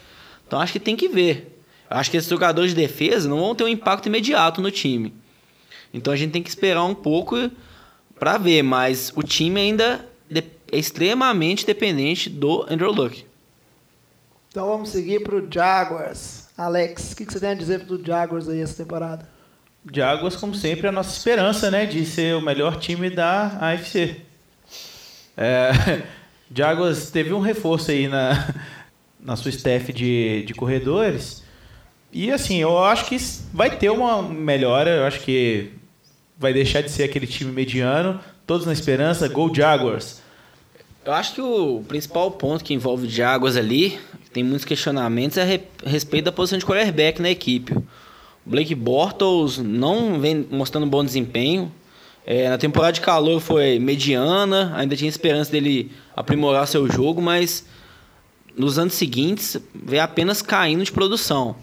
Então 0.46 0.60
acho 0.60 0.72
que 0.72 0.78
tem 0.78 0.94
que 0.94 1.08
ver. 1.08 1.60
Acho 1.90 2.08
que 2.08 2.16
esses 2.16 2.30
jogadores 2.30 2.70
de 2.70 2.76
defesa 2.76 3.28
não 3.28 3.40
vão 3.40 3.52
ter 3.52 3.64
um 3.64 3.68
impacto 3.68 4.06
imediato 4.06 4.62
no 4.62 4.70
time. 4.70 5.12
Então 5.92 6.12
a 6.12 6.16
gente 6.16 6.30
tem 6.30 6.42
que 6.42 6.48
esperar 6.48 6.84
um 6.84 6.94
pouco 6.94 7.50
para 8.16 8.38
ver, 8.38 8.62
mas 8.62 9.12
o 9.16 9.24
time 9.24 9.60
ainda 9.60 10.08
é 10.32 10.44
extremamente 10.70 11.66
dependente 11.66 12.30
do 12.30 12.64
Andrew 12.70 12.92
Luck. 12.92 13.26
Então 14.56 14.68
vamos 14.68 14.88
seguir 14.88 15.22
pro 15.22 15.46
Jaguars. 15.52 16.48
Alex, 16.56 17.12
o 17.12 17.16
que, 17.16 17.26
que 17.26 17.32
você 17.34 17.38
tem 17.38 17.50
a 17.50 17.54
dizer 17.54 17.80
do 17.80 18.02
Jaguars 18.02 18.48
aí 18.48 18.62
essa 18.62 18.82
temporada? 18.82 19.28
Jaguars, 19.92 20.34
como 20.34 20.54
sempre, 20.54 20.86
é 20.86 20.88
a 20.88 20.92
nossa 20.92 21.14
esperança, 21.14 21.70
né? 21.70 21.84
De 21.84 22.06
ser 22.06 22.34
o 22.34 22.40
melhor 22.40 22.78
time 22.78 23.10
da 23.10 23.48
AFC. 23.60 24.16
É, 25.36 26.04
Jaguars 26.50 27.10
teve 27.10 27.34
um 27.34 27.40
reforço 27.40 27.90
aí 27.90 28.08
na, 28.08 28.54
na 29.20 29.36
sua 29.36 29.50
staff 29.50 29.92
de, 29.92 30.44
de 30.46 30.54
corredores. 30.54 31.44
E 32.10 32.32
assim, 32.32 32.56
eu 32.56 32.82
acho 32.82 33.04
que 33.10 33.18
vai 33.52 33.76
ter 33.76 33.90
uma 33.90 34.22
melhora. 34.22 34.88
Eu 34.88 35.04
acho 35.04 35.20
que 35.20 35.70
vai 36.38 36.54
deixar 36.54 36.80
de 36.80 36.90
ser 36.90 37.02
aquele 37.02 37.26
time 37.26 37.52
mediano. 37.52 38.18
Todos 38.46 38.64
na 38.64 38.72
esperança. 38.72 39.28
Go 39.28 39.54
Jaguars. 39.54 40.22
Eu 41.04 41.12
acho 41.12 41.34
que 41.34 41.40
o 41.42 41.84
principal 41.86 42.32
ponto 42.32 42.64
que 42.64 42.74
envolve 42.74 43.06
o 43.06 43.10
Jaguars 43.10 43.54
ali, 43.54 44.00
tem 44.36 44.44
muitos 44.44 44.66
questionamentos, 44.66 45.38
a 45.38 45.44
re- 45.44 45.62
a 45.82 45.88
respeito 45.88 46.26
da 46.26 46.32
posição 46.32 46.58
de 46.58 46.66
quarterback 46.66 47.22
na 47.22 47.30
equipe. 47.30 47.72
O 47.72 47.84
Blake 48.44 48.74
Bortles 48.74 49.56
não 49.56 50.20
vem 50.20 50.46
mostrando 50.50 50.86
bom 50.86 51.02
desempenho. 51.02 51.72
É, 52.26 52.50
na 52.50 52.58
temporada 52.58 52.92
de 52.92 53.00
calor 53.00 53.40
foi 53.40 53.78
mediana, 53.78 54.74
ainda 54.76 54.94
tinha 54.94 55.08
esperança 55.08 55.50
dele 55.50 55.90
aprimorar 56.14 56.66
seu 56.68 56.86
jogo, 56.86 57.22
mas 57.22 57.64
nos 58.54 58.78
anos 58.78 58.92
seguintes 58.92 59.56
veio 59.74 60.02
apenas 60.02 60.42
caindo 60.42 60.84
de 60.84 60.92
produção. 60.92 61.56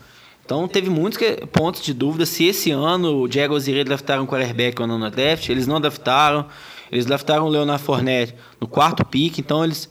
Então 0.43 0.67
teve 0.67 0.89
muitos 0.89 1.19
pontos 1.51 1.83
de 1.83 1.93
dúvida 1.93 2.25
se 2.25 2.45
esse 2.45 2.71
ano 2.71 3.21
o 3.21 3.31
Jaguars 3.31 3.67
iria 3.67 3.85
draftar 3.85 4.19
um 4.19 4.25
quarterback 4.25 4.81
ou 4.81 4.87
não 4.87 4.97
na 4.97 5.09
draft. 5.09 5.47
Eles 5.47 5.67
não 5.67 5.79
draftaram. 5.79 6.47
Eles 6.91 7.05
draftaram 7.05 7.45
o 7.45 7.49
Leonard 7.49 7.83
Fournette 7.83 8.33
no 8.59 8.67
quarto 8.67 9.05
pick, 9.05 9.37
então 9.37 9.63
eles 9.63 9.87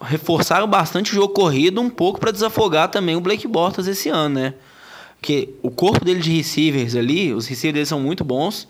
reforçaram 0.00 0.66
bastante 0.66 1.12
o 1.12 1.14
jogo 1.14 1.32
corrido 1.32 1.80
um 1.80 1.90
pouco 1.90 2.20
para 2.20 2.30
desafogar 2.30 2.90
também 2.90 3.16
o 3.16 3.20
Blake 3.20 3.46
Bortles 3.46 3.86
esse 3.86 4.08
ano, 4.08 4.34
né? 4.34 4.54
Porque 5.18 5.54
o 5.62 5.70
corpo 5.70 6.04
dele 6.04 6.20
de 6.20 6.36
receivers 6.36 6.94
ali, 6.94 7.32
os 7.32 7.46
receivers 7.46 7.74
deles 7.74 7.88
são 7.88 8.00
muito 8.00 8.22
bons, 8.22 8.68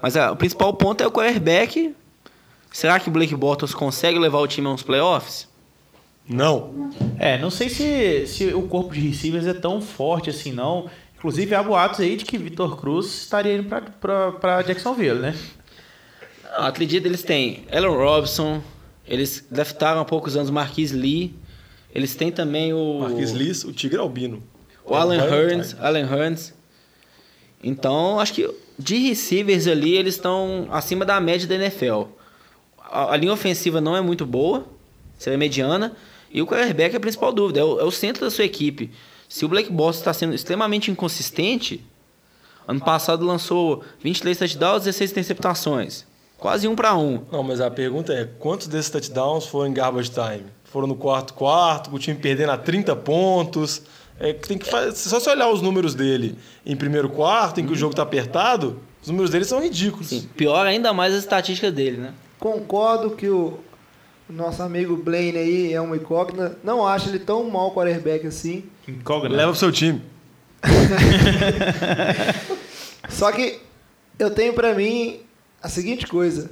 mas 0.00 0.16
ah, 0.16 0.32
o 0.32 0.36
principal 0.36 0.72
ponto 0.74 1.02
é 1.02 1.06
o 1.06 1.10
quarterback. 1.10 1.94
Será 2.72 2.98
que 2.98 3.08
o 3.08 3.12
Blake 3.12 3.34
Bortles 3.34 3.74
consegue 3.74 4.18
levar 4.18 4.38
o 4.38 4.46
time 4.46 4.66
aos 4.66 4.82
playoffs? 4.82 5.48
Não. 6.28 6.90
É, 7.18 7.38
não 7.38 7.50
sei 7.50 7.68
se, 7.68 8.26
se 8.26 8.46
o 8.52 8.62
corpo 8.62 8.92
de 8.92 9.00
receivers 9.00 9.46
é 9.46 9.54
tão 9.54 9.80
forte 9.80 10.28
assim, 10.28 10.52
não. 10.52 10.90
Inclusive, 11.16 11.54
há 11.54 11.62
boatos 11.62 12.00
aí 12.00 12.16
de 12.16 12.24
que 12.24 12.36
Vitor 12.36 12.76
Cruz 12.76 13.06
estaria 13.06 13.54
indo 13.54 13.68
pra 14.40 14.62
Jacksonville, 14.62 15.20
né? 15.20 15.34
Não, 16.44 16.66
acredito, 16.66 17.06
eles 17.06 17.22
têm 17.22 17.64
Allen 17.72 17.96
Robinson, 17.96 18.62
eles 19.08 19.46
draftaram 19.50 20.00
há 20.00 20.04
poucos 20.04 20.36
anos 20.36 20.50
Marquis 20.50 20.92
Lee, 20.92 21.34
eles 21.94 22.14
têm 22.14 22.30
também 22.30 22.72
o, 22.72 23.00
Marquis 23.00 23.30
Liss, 23.30 23.64
o 23.64 23.72
Tigre 23.72 23.98
Albino. 23.98 24.42
o 24.84 24.94
no 24.94 25.14
Hearns. 25.14 25.76
Allen 25.80 26.04
Hearns. 26.04 26.54
Então, 27.62 28.20
acho 28.20 28.34
que 28.34 28.48
de 28.78 28.96
receivers 29.08 29.66
ali, 29.66 29.96
eles 29.96 30.14
estão 30.14 30.68
acima 30.70 31.04
da 31.04 31.20
média 31.20 31.46
da 31.46 31.54
NFL. 31.54 32.04
A, 32.78 33.14
a 33.14 33.16
linha 33.16 33.32
ofensiva 33.32 33.80
não 33.80 33.96
é 33.96 34.00
muito 34.00 34.26
boa, 34.26 34.66
seria 35.18 35.38
mediana, 35.38 35.96
e 36.30 36.42
o 36.42 36.46
quarterback 36.46 36.94
é 36.94 36.98
a 36.98 37.00
principal 37.00 37.32
dúvida, 37.32 37.60
é 37.60 37.64
o, 37.64 37.80
é 37.80 37.84
o 37.84 37.90
centro 37.90 38.24
da 38.24 38.30
sua 38.30 38.44
equipe. 38.44 38.90
Se 39.28 39.44
o 39.44 39.48
Blake 39.48 39.72
Bortles 39.72 39.98
está 39.98 40.12
sendo 40.12 40.34
extremamente 40.34 40.90
inconsistente, 40.90 41.84
ano 42.68 42.80
passado 42.80 43.24
lançou 43.24 43.82
23 44.02 44.38
touchdowns, 44.38 44.84
16 44.84 45.12
interceptações. 45.12 46.05
Quase 46.38 46.68
um 46.68 46.76
para 46.76 46.96
um. 46.96 47.22
Não, 47.32 47.42
mas 47.42 47.60
a 47.60 47.70
pergunta 47.70 48.12
é: 48.12 48.28
quantos 48.38 48.66
desses 48.66 48.90
touchdowns 48.90 49.46
foram 49.46 49.70
em 49.70 49.72
garbage 49.72 50.10
time? 50.10 50.46
Foram 50.64 50.86
no 50.86 50.96
quarto 50.96 51.34
quarto, 51.34 51.94
o 51.94 51.98
time 51.98 52.18
perdendo 52.18 52.50
a 52.50 52.58
30 52.58 52.94
pontos. 52.96 53.82
É, 54.18 54.32
que 54.32 54.48
tem 54.48 54.56
que 54.56 54.64
fazer, 54.64 54.96
só 54.96 55.20
se 55.20 55.28
olhar 55.28 55.50
os 55.50 55.60
números 55.60 55.94
dele 55.94 56.38
em 56.64 56.74
primeiro 56.74 57.10
quarto, 57.10 57.60
em 57.60 57.66
que 57.66 57.72
o 57.72 57.76
jogo 57.76 57.94
tá 57.94 58.02
apertado, 58.02 58.80
os 59.02 59.08
números 59.08 59.30
dele 59.30 59.44
são 59.44 59.60
ridículos. 59.60 60.06
Sim, 60.06 60.26
pior 60.34 60.66
ainda 60.66 60.90
mais 60.94 61.12
as 61.12 61.20
estatísticas 61.20 61.70
dele, 61.70 61.98
né? 61.98 62.14
Concordo 62.38 63.10
que 63.10 63.28
o 63.28 63.58
nosso 64.28 64.62
amigo 64.62 64.96
Blaine 64.96 65.38
aí 65.38 65.72
é 65.72 65.80
uma 65.80 65.96
incógnita. 65.96 66.58
Não 66.64 66.86
acho 66.86 67.10
ele 67.10 67.18
tão 67.18 67.44
mal 67.50 67.72
quarterback 67.72 68.26
assim. 68.26 68.64
Incógnito. 68.88 69.36
Leva 69.36 69.50
pro 69.50 69.58
seu 69.58 69.70
time. 69.70 70.02
Só 73.10 73.30
que 73.32 73.60
eu 74.18 74.30
tenho 74.30 74.54
pra 74.54 74.74
mim 74.74 75.20
a 75.66 75.68
seguinte 75.68 76.06
coisa. 76.06 76.48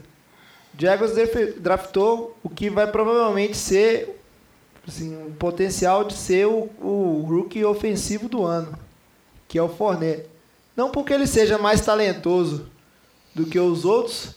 Jaguars 0.77 1.13
draftou 1.59 2.37
o 2.43 2.51
que 2.51 2.69
vai 2.69 2.85
provavelmente 2.91 3.57
ser 3.57 4.21
assim, 4.87 5.17
um 5.17 5.33
potencial 5.33 6.03
de 6.03 6.15
ser 6.15 6.47
o, 6.47 6.69
o 6.83 7.25
rookie 7.29 7.65
ofensivo 7.65 8.29
do 8.29 8.45
ano, 8.45 8.77
que 9.47 9.57
é 9.57 9.63
o 9.63 9.69
Fournette. 9.69 10.27
Não 10.77 10.91
porque 10.91 11.13
ele 11.13 11.29
seja 11.29 11.57
mais 11.59 11.81
talentoso 11.81 12.67
do 13.33 13.47
que 13.47 13.59
os 13.59 13.85
outros, 13.85 14.35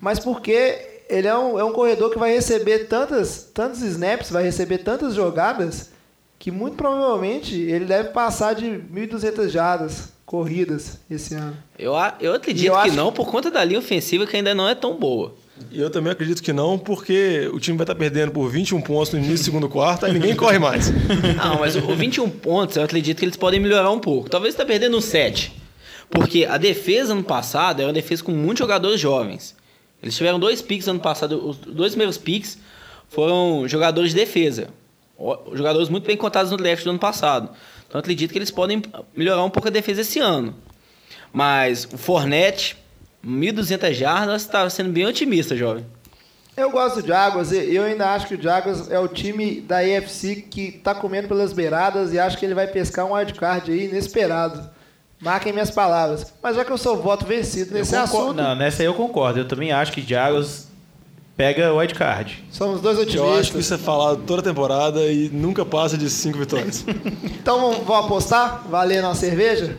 mas 0.00 0.20
porque 0.20 1.02
ele 1.08 1.26
é 1.26 1.36
um, 1.36 1.58
é 1.58 1.64
um 1.64 1.72
corredor 1.72 2.12
que 2.12 2.18
vai 2.18 2.32
receber 2.32 2.86
tantas, 2.86 3.50
tantos 3.52 3.82
snaps, 3.82 4.30
vai 4.30 4.44
receber 4.44 4.78
tantas 4.78 5.14
jogadas, 5.14 5.90
que 6.38 6.52
muito 6.52 6.76
provavelmente 6.76 7.56
ele 7.56 7.84
deve 7.84 8.10
passar 8.10 8.54
de 8.54 8.66
1.200 8.66 9.48
jardas 9.48 10.19
corridas 10.30 11.00
esse 11.10 11.34
ano. 11.34 11.56
Eu, 11.76 11.96
a- 11.96 12.14
eu 12.20 12.32
E 12.32 12.36
acredito 12.36 12.66
eu 12.72 12.80
que 12.82 12.90
não, 12.92 13.10
por 13.12 13.26
conta 13.26 13.50
da 13.50 13.64
linha 13.64 13.80
ofensiva 13.80 14.24
que 14.28 14.36
ainda 14.36 14.54
não 14.54 14.68
é 14.68 14.76
tão 14.76 14.94
boa. 14.96 15.34
E 15.72 15.80
eu 15.80 15.90
também 15.90 16.12
acredito 16.12 16.40
que 16.40 16.52
não, 16.52 16.78
porque 16.78 17.50
o 17.52 17.58
time 17.58 17.76
vai 17.76 17.82
estar 17.82 17.96
perdendo 17.96 18.30
por 18.30 18.48
21 18.48 18.80
pontos 18.80 19.12
no 19.12 19.18
início 19.18 19.38
do 19.38 19.44
segundo 19.44 19.68
quarto, 19.68 20.06
aí 20.06 20.12
ninguém 20.12 20.36
corre 20.36 20.58
mais. 20.60 20.88
Não, 21.36 21.58
mas 21.58 21.74
o 21.74 21.80
o 21.80 21.96
21 21.96 22.30
pontos, 22.30 22.76
eu 22.76 22.84
acredito 22.84 23.18
que 23.18 23.24
eles 23.24 23.36
podem 23.36 23.58
melhorar 23.60 23.90
um 23.90 23.98
pouco. 23.98 24.30
Talvez 24.30 24.54
está 24.54 24.64
perdendo 24.64 24.96
um 24.96 25.00
7. 25.00 25.52
Porque 26.08 26.44
a 26.46 26.56
defesa 26.56 27.12
ano 27.12 27.22
passado 27.24 27.80
era 27.80 27.88
uma 27.88 27.92
defesa 27.92 28.22
com 28.22 28.30
muitos 28.32 28.60
jogadores 28.60 29.00
jovens. 29.00 29.54
Eles 30.02 30.16
tiveram 30.16 30.38
dois 30.38 30.62
picks 30.62 30.86
ano 30.88 31.00
passado. 31.00 31.44
Os 31.50 31.56
dois 31.56 31.90
primeiros 31.92 32.16
picks 32.16 32.56
foram 33.08 33.66
jogadores 33.68 34.10
de 34.12 34.16
defesa. 34.16 34.68
Jogadores 35.52 35.88
muito 35.90 36.06
bem 36.06 36.16
contados 36.16 36.50
no 36.50 36.56
draft 36.56 36.84
do 36.84 36.90
ano 36.90 36.98
passado. 36.98 37.50
Então 37.90 37.98
eu 37.98 38.02
acredito 38.02 38.30
que 38.30 38.38
eles 38.38 38.52
podem 38.52 38.80
melhorar 39.16 39.42
um 39.42 39.50
pouco 39.50 39.66
a 39.66 39.70
defesa 39.70 40.02
esse 40.02 40.20
ano. 40.20 40.54
Mas 41.32 41.88
o 41.92 41.98
Fornette, 41.98 42.76
1.200 43.26 43.92
jardas, 43.92 44.42
está 44.42 44.70
sendo 44.70 44.90
bem 44.90 45.04
otimista, 45.06 45.56
jovem. 45.56 45.84
Eu 46.56 46.70
gosto 46.70 47.02
do 47.02 47.08
Jaguars, 47.08 47.50
e 47.50 47.74
eu 47.74 47.82
ainda 47.82 48.10
acho 48.14 48.28
que 48.28 48.36
o 48.36 48.40
Jaguars 48.40 48.88
é 48.92 48.98
o 49.00 49.08
time 49.08 49.60
da 49.60 49.78
AFC 49.78 50.36
que 50.48 50.70
tá 50.70 50.94
comendo 50.94 51.26
pelas 51.26 51.52
beiradas 51.52 52.12
e 52.12 52.18
acho 52.18 52.38
que 52.38 52.46
ele 52.46 52.54
vai 52.54 52.68
pescar 52.68 53.06
um 53.06 53.14
wildcard 53.14 53.72
aí 53.72 53.86
inesperado. 53.86 54.70
Marquem 55.20 55.52
minhas 55.52 55.70
palavras. 55.70 56.32
Mas 56.40 56.54
já 56.54 56.64
que 56.64 56.70
eu 56.70 56.78
sou 56.78 56.96
voto 56.96 57.26
vencido 57.26 57.74
nesse 57.74 57.96
assunto, 57.96 58.34
Não, 58.34 58.54
nessa 58.54 58.82
aí 58.82 58.86
eu 58.86 58.94
concordo. 58.94 59.40
Eu 59.40 59.48
também 59.48 59.72
acho 59.72 59.90
que 59.90 60.00
Jaguars 60.00 60.68
pega 61.40 61.72
o 61.72 61.94
card. 61.94 62.44
somos 62.50 62.82
dois 62.82 62.98
Eu 62.98 63.02
acho 63.04 63.12
que 63.14 63.18
otimistas. 63.18 63.60
isso 63.64 63.72
é 63.74 63.78
falado 63.78 64.18
toda 64.26 64.42
temporada 64.42 65.00
e 65.06 65.30
nunca 65.32 65.64
passa 65.64 65.96
de 65.96 66.10
5 66.10 66.38
vitórias. 66.38 66.84
Então 67.40 67.72
vamos, 67.82 68.04
apostar? 68.04 68.64
Valendo 68.68 69.06
a 69.06 69.14
cerveja? 69.14 69.78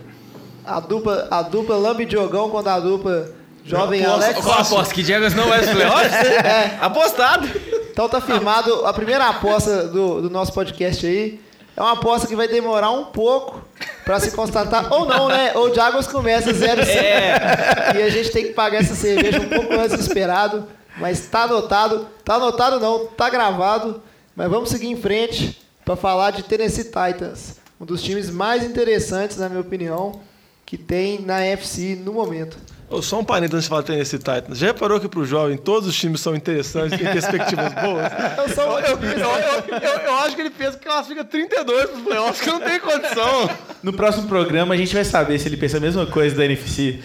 A 0.65 0.79
dupla, 0.79 1.27
a 1.29 1.43
dupla 1.43 1.77
Lambe 1.77 2.05
Diogão 2.05 2.49
contra 2.49 2.73
a 2.73 2.79
dupla 2.79 3.29
Jovem 3.63 4.03
aposto- 4.03 4.23
Alex. 4.23 4.39
aposto. 4.39 4.73
aposta 4.73 4.93
que 4.95 5.03
Jaguars 5.03 5.35
não 5.35 5.47
vai 5.47 5.59
aos 5.59 5.69
playoffs? 5.69 6.13
É. 6.13 6.77
Apostado. 6.81 7.47
Então 7.91 8.09
tá 8.09 8.19
firmado 8.19 8.83
a 8.87 8.91
primeira 8.93 9.27
aposta 9.29 9.87
do, 9.87 10.23
do 10.23 10.29
nosso 10.31 10.51
podcast 10.53 11.05
aí. 11.05 11.39
É 11.77 11.81
uma 11.81 11.91
aposta 11.93 12.27
que 12.27 12.35
vai 12.35 12.47
demorar 12.47 12.89
um 12.89 13.05
pouco 13.05 13.61
pra 14.03 14.19
se 14.19 14.31
constatar. 14.31 14.91
Ou 14.91 15.05
não, 15.05 15.27
né? 15.29 15.51
Ou 15.53 15.69
o 15.69 15.75
Jaguars 15.75 16.07
começa 16.07 16.51
0 16.51 16.81
É. 16.81 17.93
E 17.99 18.01
a 18.01 18.09
gente 18.09 18.31
tem 18.31 18.45
que 18.45 18.53
pagar 18.53 18.79
essa 18.81 18.95
cerveja 18.95 19.39
um 19.39 19.47
pouco 19.49 19.73
antes 19.75 19.95
do 19.95 20.01
esperado. 20.01 20.65
Mas 21.01 21.27
tá 21.27 21.43
anotado. 21.43 22.07
Tá 22.23 22.35
anotado 22.35 22.79
não, 22.79 23.07
tá 23.07 23.29
gravado. 23.29 24.01
Mas 24.35 24.49
vamos 24.49 24.69
seguir 24.69 24.87
em 24.87 24.95
frente 24.95 25.59
pra 25.83 25.95
falar 25.95 26.31
de 26.31 26.43
Tennessee 26.43 26.85
Titans. 26.85 27.59
Um 27.79 27.85
dos 27.85 28.01
times 28.01 28.29
mais 28.29 28.63
interessantes, 28.63 29.37
na 29.37 29.49
minha 29.49 29.61
opinião, 29.61 30.21
que 30.65 30.77
tem 30.77 31.19
na 31.19 31.43
FC 31.43 31.95
no 31.95 32.13
momento. 32.13 32.57
Ô, 32.91 33.01
Só 33.01 33.19
um 33.19 33.23
parênteses 33.23 33.53
antes 33.55 33.63
de 33.65 33.69
falar 33.69 33.81
de 33.81 33.87
Tennessee 33.87 34.17
Titans. 34.19 34.57
Já 34.57 34.67
reparou 34.67 34.99
que 34.99 35.07
pro 35.07 35.23
jovem 35.25 35.55
todos 35.57 35.87
os 35.87 35.95
times 35.95 36.19
são 36.19 36.35
interessantes, 36.35 36.97
têm 36.99 37.07
perspectivas 37.11 37.73
boas? 37.73 38.11
Eu 38.37 38.49
sou 38.53 38.65
um 38.65 38.79
Eu, 38.79 38.97
eu- 38.99 39.79
eu- 39.81 39.99
eu 40.05 40.13
acho 40.17 40.35
que 40.35 40.41
ele 40.41 40.49
pensa 40.49 40.77
que 40.77 40.85
classifica 40.85 41.23
32 41.23 41.89
pros 41.89 42.01
playoffs, 42.03 42.41
que 42.41 42.47
não 42.49 42.59
tem 42.59 42.79
condição. 42.79 43.49
No 43.81 43.93
próximo 43.93 44.27
programa 44.27 44.73
a 44.73 44.77
gente 44.77 44.93
vai 44.93 45.05
saber 45.05 45.39
se 45.39 45.47
ele 45.47 45.57
pensa 45.57 45.77
a 45.77 45.79
mesma 45.79 46.05
coisa 46.05 46.35
da 46.35 46.43
NFC 46.45 46.99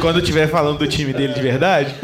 quando 0.00 0.18
estiver 0.20 0.46
falando 0.48 0.78
do 0.78 0.86
time 0.86 1.12
dele 1.12 1.32
de 1.32 1.40
verdade. 1.40 1.94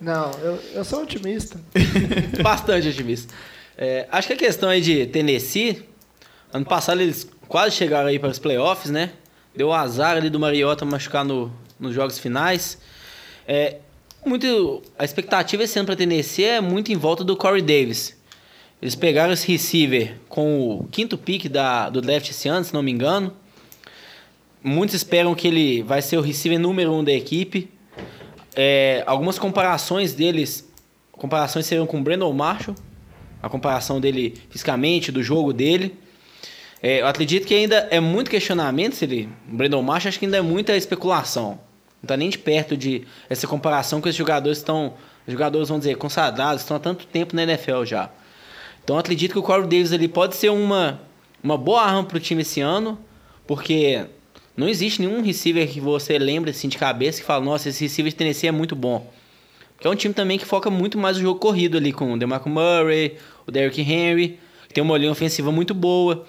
Não, 0.00 0.30
eu, 0.42 0.58
eu 0.74 0.84
sou 0.84 1.02
otimista. 1.02 1.58
Bastante 2.42 2.88
otimista. 2.88 3.32
É, 3.76 4.06
acho 4.10 4.26
que 4.26 4.34
a 4.34 4.36
questão 4.36 4.68
aí 4.68 4.80
de 4.80 5.06
Tennessee, 5.06 5.88
ano 6.52 6.64
passado 6.64 7.00
eles 7.00 7.28
quase 7.46 7.76
chegaram 7.76 8.08
aí 8.08 8.18
para 8.18 8.30
os 8.30 8.38
playoffs, 8.38 8.90
né? 8.90 9.10
Deu 9.54 9.68
o 9.68 9.72
azar 9.72 10.16
ali 10.16 10.28
do 10.28 10.38
Mariota 10.40 10.84
machucar 10.84 11.24
no, 11.24 11.52
nos 11.78 11.94
jogos 11.94 12.18
finais. 12.18 12.78
É, 13.46 13.78
muito, 14.24 14.82
a 14.98 15.04
expectativa 15.04 15.62
esse 15.62 15.78
ano 15.78 15.86
para 15.86 15.96
Tennessee 15.96 16.44
é 16.44 16.60
muito 16.60 16.92
em 16.92 16.96
volta 16.96 17.24
do 17.24 17.36
Corey 17.36 17.62
Davis. 17.62 18.16
Eles 18.80 18.94
pegaram 18.94 19.32
esse 19.32 19.50
receiver 19.50 20.16
com 20.28 20.78
o 20.78 20.88
quinto 20.90 21.18
pick 21.18 21.48
da, 21.48 21.88
do 21.88 22.00
draft 22.00 22.30
esse 22.30 22.48
ano, 22.48 22.64
se 22.64 22.72
não 22.72 22.82
me 22.82 22.92
engano. 22.92 23.32
Muitos 24.62 24.94
esperam 24.94 25.34
que 25.34 25.48
ele 25.48 25.82
vai 25.82 26.02
ser 26.02 26.16
o 26.16 26.20
receiver 26.20 26.58
número 26.58 26.92
um 26.92 27.02
da 27.02 27.12
equipe. 27.12 27.70
É, 28.54 29.02
algumas 29.06 29.38
comparações 29.38 30.14
deles, 30.14 30.68
comparações 31.12 31.66
seriam 31.66 31.86
com 31.86 31.98
o 31.98 32.02
Brandon 32.02 32.32
Marshall, 32.32 32.76
a 33.42 33.48
comparação 33.48 34.00
dele 34.00 34.34
fisicamente, 34.50 35.10
do 35.10 35.22
jogo 35.22 35.52
dele. 35.52 35.96
É, 36.80 37.00
eu 37.00 37.06
acredito 37.06 37.46
que 37.46 37.54
ainda 37.54 37.88
é 37.90 37.98
muito 37.98 38.30
questionamento 38.30 38.94
se 38.94 39.04
ele, 39.04 39.28
Brandon 39.46 39.82
Marshall, 39.82 40.08
acho 40.10 40.18
que 40.18 40.24
ainda 40.24 40.38
é 40.38 40.42
muita 40.42 40.76
especulação. 40.76 41.58
Não 42.00 42.04
está 42.04 42.16
nem 42.16 42.30
de 42.30 42.38
perto 42.38 42.76
de 42.76 43.04
essa 43.28 43.46
comparação 43.46 44.00
que 44.00 44.08
os 44.08 44.14
jogadores 44.14 44.58
estão, 44.58 44.94
os 45.26 45.32
jogadores 45.32 45.68
vão 45.68 45.78
dizer, 45.78 45.96
consagrados, 45.96 46.62
estão 46.62 46.76
há 46.76 46.80
tanto 46.80 47.06
tempo 47.06 47.34
na 47.34 47.42
NFL 47.42 47.84
já. 47.84 48.10
Então 48.84 48.98
acredito 48.98 49.32
que 49.32 49.38
o 49.38 49.42
Corey 49.42 49.66
Davis 49.66 49.92
ali 49.92 50.08
pode 50.08 50.36
ser 50.36 50.50
uma, 50.50 51.00
uma 51.42 51.58
boa 51.58 51.82
arma 51.82 52.04
para 52.04 52.16
o 52.16 52.20
time 52.20 52.42
esse 52.42 52.60
ano, 52.60 52.98
porque 53.46 54.06
não 54.56 54.68
existe 54.68 55.00
nenhum 55.00 55.22
receiver 55.22 55.68
que 55.68 55.80
você 55.80 56.18
lembre 56.18 56.50
assim 56.50 56.68
de 56.68 56.78
cabeça 56.78 57.20
que 57.20 57.26
fala, 57.26 57.44
nossa, 57.44 57.68
esse 57.68 57.84
receiver 57.84 58.10
de 58.10 58.16
Tennessee 58.16 58.48
é 58.48 58.52
muito 58.52 58.74
bom. 58.74 59.12
Porque 59.74 59.86
é 59.86 59.90
um 59.90 59.94
time 59.94 60.12
também 60.12 60.38
que 60.38 60.44
foca 60.44 60.68
muito 60.70 60.98
mais 60.98 61.16
no 61.16 61.22
jogo 61.22 61.38
corrido 61.38 61.76
ali, 61.76 61.92
com 61.92 62.12
o 62.12 62.18
DeMarco 62.18 62.48
Murray, 62.48 63.16
o 63.46 63.52
Derrick 63.52 63.80
Henry, 63.80 64.40
que 64.66 64.74
tem 64.74 64.82
uma 64.82 64.98
linha 64.98 65.12
ofensiva 65.12 65.52
muito 65.52 65.72
boa. 65.74 66.26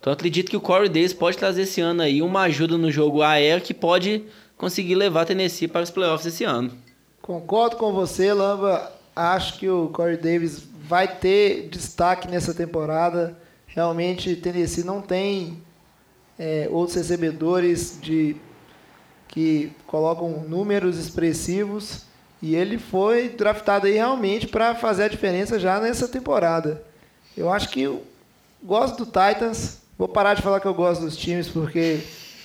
Então 0.00 0.12
acredito 0.12 0.50
que 0.50 0.56
o 0.56 0.60
Corey 0.60 0.88
Davis 0.88 1.12
pode 1.12 1.36
trazer 1.36 1.62
esse 1.62 1.80
ano 1.80 2.02
aí 2.02 2.22
uma 2.22 2.42
ajuda 2.42 2.78
no 2.78 2.90
jogo 2.90 3.22
aéreo 3.22 3.64
que 3.64 3.74
pode 3.74 4.24
conseguir 4.56 4.94
levar 4.94 5.22
a 5.22 5.26
Tennessee 5.26 5.68
para 5.68 5.82
os 5.82 5.90
playoffs 5.90 6.26
esse 6.32 6.44
ano. 6.44 6.72
Concordo 7.20 7.76
com 7.76 7.92
você, 7.92 8.32
Lamba. 8.32 8.92
Acho 9.14 9.58
que 9.58 9.68
o 9.68 9.88
Corey 9.88 10.16
Davis 10.16 10.62
vai 10.88 11.08
ter 11.08 11.68
destaque 11.68 12.28
nessa 12.28 12.54
temporada. 12.54 13.36
Realmente, 13.66 14.36
Tennessee 14.36 14.84
não 14.84 15.02
tem 15.02 15.62
é, 16.38 16.68
outros 16.70 16.96
recebedores 16.96 17.98
de 18.00 18.36
que 19.26 19.72
colocam 19.86 20.44
números 20.48 20.96
expressivos 20.96 22.06
e 22.40 22.54
ele 22.54 22.78
foi 22.78 23.28
draftado 23.28 23.86
aí 23.86 23.94
realmente 23.94 24.46
para 24.46 24.74
fazer 24.74 25.04
a 25.04 25.08
diferença 25.08 25.58
já 25.58 25.80
nessa 25.80 26.08
temporada. 26.08 26.82
Eu 27.36 27.52
acho 27.52 27.68
que 27.68 27.86
gosto 28.62 29.04
do 29.04 29.06
Titans. 29.06 29.80
Vou 29.98 30.06
parar 30.06 30.34
de 30.34 30.42
falar 30.42 30.60
que 30.60 30.66
eu 30.66 30.74
gosto 30.74 31.00
dos 31.00 31.16
times 31.16 31.48
porque 31.48 31.98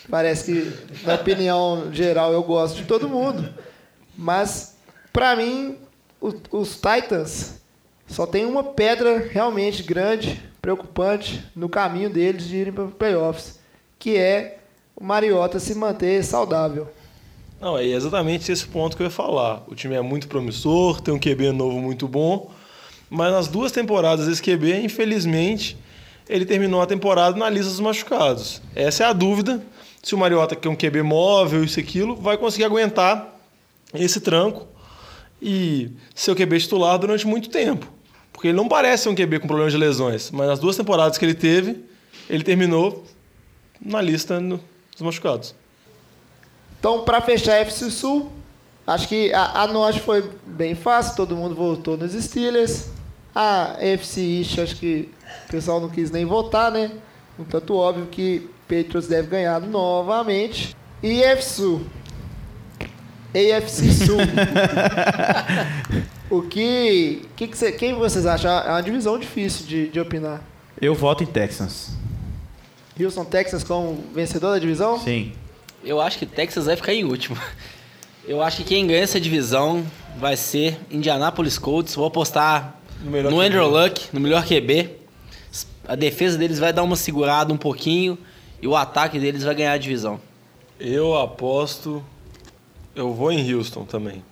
parece 0.10 0.52
que 0.52 1.06
na 1.06 1.14
opinião 1.14 1.94
geral 1.94 2.34
eu 2.34 2.42
gosto 2.42 2.78
de 2.78 2.86
todo 2.86 3.08
mundo. 3.08 3.48
Mas 4.18 4.76
para 5.14 5.36
mim 5.36 5.78
os 6.52 6.76
Titans 6.76 7.62
só 8.08 8.26
tem 8.26 8.46
uma 8.46 8.64
pedra 8.64 9.20
realmente 9.32 9.84
grande, 9.84 10.42
preocupante 10.60 11.46
no 11.56 11.70
caminho 11.70 12.10
deles 12.10 12.48
de 12.48 12.56
irem 12.56 12.74
para 12.74 12.88
playoffs, 12.88 13.60
que 14.00 14.18
é 14.18 14.58
o 14.96 15.04
Mariota 15.04 15.60
se 15.60 15.76
manter 15.76 16.24
saudável. 16.24 16.88
Não, 17.62 17.78
é 17.78 17.86
exatamente 17.86 18.52
esse 18.52 18.66
ponto 18.66 18.98
que 18.98 19.04
eu 19.04 19.08
ia 19.08 19.12
falar. 19.12 19.64
O 19.68 19.76
time 19.76 19.94
é 19.94 20.02
muito 20.02 20.28
promissor, 20.28 21.00
tem 21.02 21.14
um 21.14 21.20
QB 21.20 21.52
novo 21.52 21.80
muito 21.80 22.08
bom, 22.08 22.52
mas 23.10 23.32
nas 23.32 23.48
duas 23.48 23.72
temporadas 23.72 24.26
desse 24.26 24.42
QB, 24.42 24.82
infelizmente, 24.84 25.78
ele 26.28 26.46
terminou 26.46 26.82
a 26.82 26.86
temporada 26.86 27.38
na 27.38 27.50
lista 27.50 27.70
dos 27.70 27.80
machucados. 27.80 28.62
Essa 28.76 29.04
é 29.04 29.08
a 29.08 29.14
dúvida, 29.14 29.64
se 30.02 30.16
o 30.16 30.18
Mariota, 30.18 30.56
que 30.56 30.68
é 30.68 30.72
um 30.72 30.76
QB 30.76 31.02
móvel, 31.02 31.64
isso 31.64 31.80
e 31.80 31.84
aquilo, 31.84 32.16
vai 32.16 32.38
conseguir 32.38 32.66
aguentar 32.66 33.40
esse 33.94 34.20
tranco 34.20 34.68
e 35.42 35.92
ser 36.16 36.32
o 36.32 36.36
QB 36.36 36.60
titular 36.60 36.98
durante 36.98 37.28
muito 37.28 37.50
tempo. 37.50 37.92
Porque 38.32 38.48
ele 38.48 38.58
não 38.58 38.68
parece 38.68 39.08
um 39.08 39.16
QB 39.16 39.40
com 39.40 39.48
problemas 39.48 39.72
de 39.72 39.78
lesões, 39.78 40.32
mas 40.32 40.48
nas 40.48 40.60
duas 40.60 40.76
temporadas 40.76 41.18
que 41.18 41.26
ele 41.26 41.34
teve, 41.34 41.84
ele 42.30 42.44
terminou 42.44 43.04
na 43.80 44.02
lista 44.02 44.40
dos 44.40 45.02
machucados. 45.02 45.54
Então, 46.80 47.04
para 47.04 47.22
fechar 47.22 47.54
a 47.54 47.60
FC 47.60 47.90
Sul, 47.92 48.32
acho 48.86 49.08
que 49.08 49.34
a, 49.34 49.62
a 49.62 49.68
Norte 49.68 50.00
foi 50.02 50.30
bem 50.46 50.76
fácil, 50.76 51.16
todo 51.16 51.36
mundo 51.36 51.56
votou 51.56 51.96
nos 51.96 52.12
Steelers. 52.12 52.90
A 53.36 53.76
FC 53.80 54.22
East, 54.22 54.60
acho 54.60 54.76
que 54.76 55.10
o 55.48 55.52
pessoal 55.52 55.80
não 55.82 55.90
quis 55.90 56.12
nem 56.12 56.24
votar, 56.26 56.72
né? 56.72 56.92
Um 57.40 57.44
tanto 57.44 57.76
óbvio 57.76 58.06
que 58.08 58.48
Patriots 58.68 59.08
deve 59.08 59.28
ganhar 59.28 59.60
novamente. 59.62 60.76
E 61.02 61.24
AFC 61.24 61.42
Sul. 61.56 61.82
AFC 63.34 63.92
Sul. 63.92 64.18
o 66.30 66.42
que, 66.44 67.24
que, 67.36 67.48
que 67.48 67.58
cê- 67.58 67.72
quem 67.72 67.94
vocês 67.96 68.26
acham? 68.26 68.52
É 68.52 68.70
uma 68.70 68.82
divisão 68.82 69.18
difícil 69.18 69.66
de, 69.66 69.88
de 69.90 70.00
opinar. 70.00 70.42
Eu 70.80 70.94
voto 70.96 71.24
em 71.24 71.28
Texans. 71.28 71.92
Houston, 73.00 73.26
Texas 73.26 73.64
como 73.64 74.04
vencedor 74.14 74.52
da 74.52 74.60
divisão? 74.60 75.00
Sim. 75.00 75.34
Eu 75.84 76.00
acho 76.00 76.18
que 76.20 76.26
Texas 76.26 76.66
vai 76.68 76.76
ficar 76.76 76.94
em 76.94 77.04
último. 77.04 77.36
Eu 78.26 78.42
acho 78.42 78.58
que 78.58 78.64
quem 78.64 78.88
ganha 78.88 79.02
essa 79.02 79.20
divisão 79.20 79.84
vai 80.18 80.38
ser 80.38 80.80
Indianapolis 80.90 81.58
Colts. 81.58 81.96
Vou 81.96 82.06
apostar 82.06 82.80
No 83.04 83.12
melhor 83.12 83.32
no. 83.32 83.40
Andrew 83.40 83.68
Luck, 83.68 84.08
no 84.14 84.20
melhor 84.20 84.46
QB. 84.46 84.90
A 85.88 85.96
defesa 85.96 86.38
deles 86.38 86.58
vai 86.58 86.72
dar 86.72 86.84
uma 86.84 86.96
segurada 86.96 87.54
um 87.54 87.58
pouquinho 87.58 88.18
e 88.62 88.68
o 88.68 88.76
ataque 88.76 89.20
deles 89.20 89.44
vai 89.44 89.54
ganhar 89.54 89.74
a 89.74 89.78
divisão. 89.78 90.20
Eu 90.80 91.16
aposto. 91.16 92.04
Eu 92.96 93.14
vou 93.14 93.32
em 93.32 93.54
Houston 93.54 93.84
também. 93.84 94.24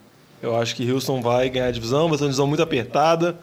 Eu 0.41 0.55
acho 0.55 0.75
que 0.75 0.89
Houston 0.89 1.21
vai 1.21 1.49
ganhar 1.49 1.67
a 1.67 1.71
divisão, 1.71 2.07
vai 2.07 2.17
ser 2.17 2.23
uma 2.23 2.29
divisão 2.29 2.47
muito 2.47 2.63
apertada. 2.63 3.37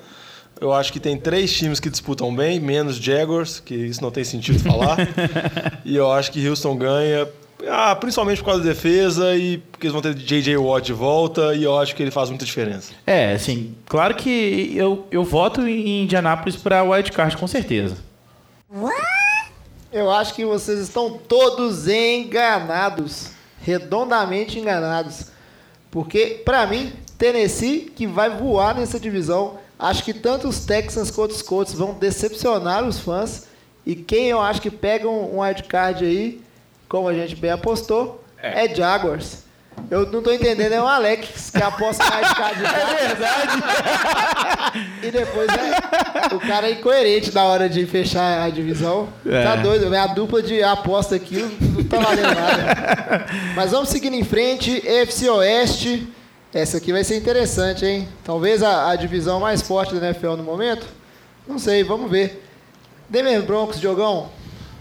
Eu 0.60 0.72
acho 0.72 0.92
que 0.92 0.98
tem 0.98 1.16
três 1.16 1.52
times 1.52 1.78
que 1.78 1.88
disputam 1.88 2.34
bem, 2.34 2.58
menos 2.58 2.96
Jaguars, 2.96 3.60
que 3.60 3.74
isso 3.74 4.02
não 4.02 4.10
tem 4.10 4.24
sentido 4.24 4.58
falar. 4.58 4.96
e 5.84 5.94
eu 5.94 6.10
acho 6.10 6.32
que 6.32 6.48
Houston 6.48 6.76
ganha, 6.76 7.28
ah, 7.66 7.96
principalmente 7.96 8.38
por 8.38 8.46
causa 8.46 8.62
da 8.62 8.68
defesa 8.68 9.34
e 9.36 9.58
porque 9.58 9.86
eles 9.86 9.92
vão 9.92 10.02
ter 10.02 10.14
J.J. 10.14 10.56
Watt 10.56 10.86
de 10.86 10.92
volta 10.92 11.54
e 11.54 11.64
eu 11.64 11.78
acho 11.78 11.94
que 11.94 12.02
ele 12.02 12.10
faz 12.10 12.28
muita 12.28 12.44
diferença. 12.44 12.92
É, 13.06 13.32
assim, 13.32 13.74
claro 13.86 14.14
que 14.14 14.72
eu, 14.76 15.06
eu 15.10 15.24
voto 15.24 15.66
em 15.66 16.02
Indianápolis 16.04 16.56
para 16.56 16.82
wildcard, 16.82 17.36
com 17.36 17.46
certeza. 17.46 17.96
Eu 19.90 20.10
acho 20.10 20.34
que 20.34 20.44
vocês 20.44 20.78
estão 20.78 21.10
todos 21.10 21.88
enganados. 21.88 23.30
Redondamente 23.60 24.58
enganados. 24.58 25.26
Porque, 25.90 26.42
pra 26.44 26.66
mim, 26.66 26.92
Tennessee 27.16 27.92
que 27.94 28.06
vai 28.06 28.30
voar 28.30 28.74
nessa 28.74 29.00
divisão. 29.00 29.58
Acho 29.78 30.04
que 30.04 30.12
tanto 30.12 30.48
os 30.48 30.64
Texans 30.64 31.10
quanto 31.10 31.32
os 31.32 31.42
Colts 31.42 31.72
vão 31.72 31.94
decepcionar 31.94 32.84
os 32.84 32.98
fãs. 32.98 33.46
E 33.86 33.96
quem 33.96 34.26
eu 34.26 34.40
acho 34.40 34.60
que 34.60 34.70
pega 34.70 35.08
um, 35.08 35.36
um 35.36 35.40
wildcard 35.40 36.04
aí, 36.04 36.40
como 36.88 37.08
a 37.08 37.14
gente 37.14 37.36
bem 37.36 37.50
apostou, 37.50 38.24
é, 38.42 38.72
Jaguars. 38.74 39.48
Eu 39.90 40.10
não 40.10 40.22
tô 40.22 40.32
entendendo, 40.32 40.72
é 40.72 40.82
o 40.82 40.86
Alex 40.86 41.50
que 41.50 41.62
aposta 41.62 42.04
no 42.04 42.16
wildcard. 42.16 42.62
É 42.98 43.06
verdade. 43.06 43.62
e 45.06 45.10
depois 45.10 45.48
é, 45.48 46.34
o 46.34 46.40
cara 46.40 46.68
é 46.68 46.72
incoerente 46.72 47.32
na 47.32 47.44
hora 47.44 47.68
de 47.68 47.86
fechar 47.86 48.42
a 48.42 48.50
divisão. 48.50 49.08
É. 49.24 49.44
Tá 49.44 49.56
doido, 49.56 49.94
a 49.94 50.06
dupla 50.08 50.42
de 50.42 50.62
aposta 50.62 51.14
aqui 51.16 51.42
não 51.60 51.84
tá 51.84 51.98
valendo 51.98 52.34
nada. 52.34 53.26
Mas 53.54 53.70
vamos 53.70 53.88
seguindo 53.88 54.14
em 54.14 54.24
frente. 54.24 54.82
EFC 54.84 55.28
Oeste. 55.30 56.08
Essa 56.52 56.78
aqui 56.78 56.92
vai 56.92 57.04
ser 57.04 57.16
interessante, 57.16 57.84
hein? 57.84 58.08
Talvez 58.24 58.62
a, 58.62 58.90
a 58.90 58.96
divisão 58.96 59.38
mais 59.40 59.62
forte 59.62 59.94
da 59.94 60.08
NFL 60.08 60.32
no 60.32 60.42
momento. 60.42 60.86
Não 61.46 61.58
sei, 61.58 61.84
vamos 61.84 62.10
ver. 62.10 62.42
Denver 63.08 63.42
Broncos, 63.42 63.80
Diogão. 63.80 64.30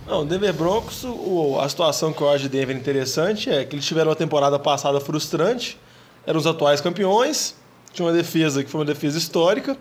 Não, 0.07 0.21
o 0.21 0.25
Denver 0.25 0.53
Broncos, 0.53 1.03
o- 1.03 1.59
a 1.59 1.67
situação 1.67 2.13
que 2.13 2.21
eu 2.21 2.29
acho 2.29 2.43
de 2.43 2.49
Denver 2.49 2.75
interessante 2.75 3.49
é 3.49 3.65
que 3.65 3.75
eles 3.75 3.85
tiveram 3.85 4.09
uma 4.09 4.15
temporada 4.15 4.57
passada 4.57 4.99
frustrante, 5.01 5.77
eram 6.25 6.39
os 6.39 6.47
atuais 6.47 6.79
campeões, 6.79 7.55
tinha 7.91 8.05
uma 8.05 8.13
defesa 8.13 8.63
que 8.63 8.69
foi 8.69 8.79
uma 8.79 8.85
defesa 8.85 9.17
histórica. 9.17 9.75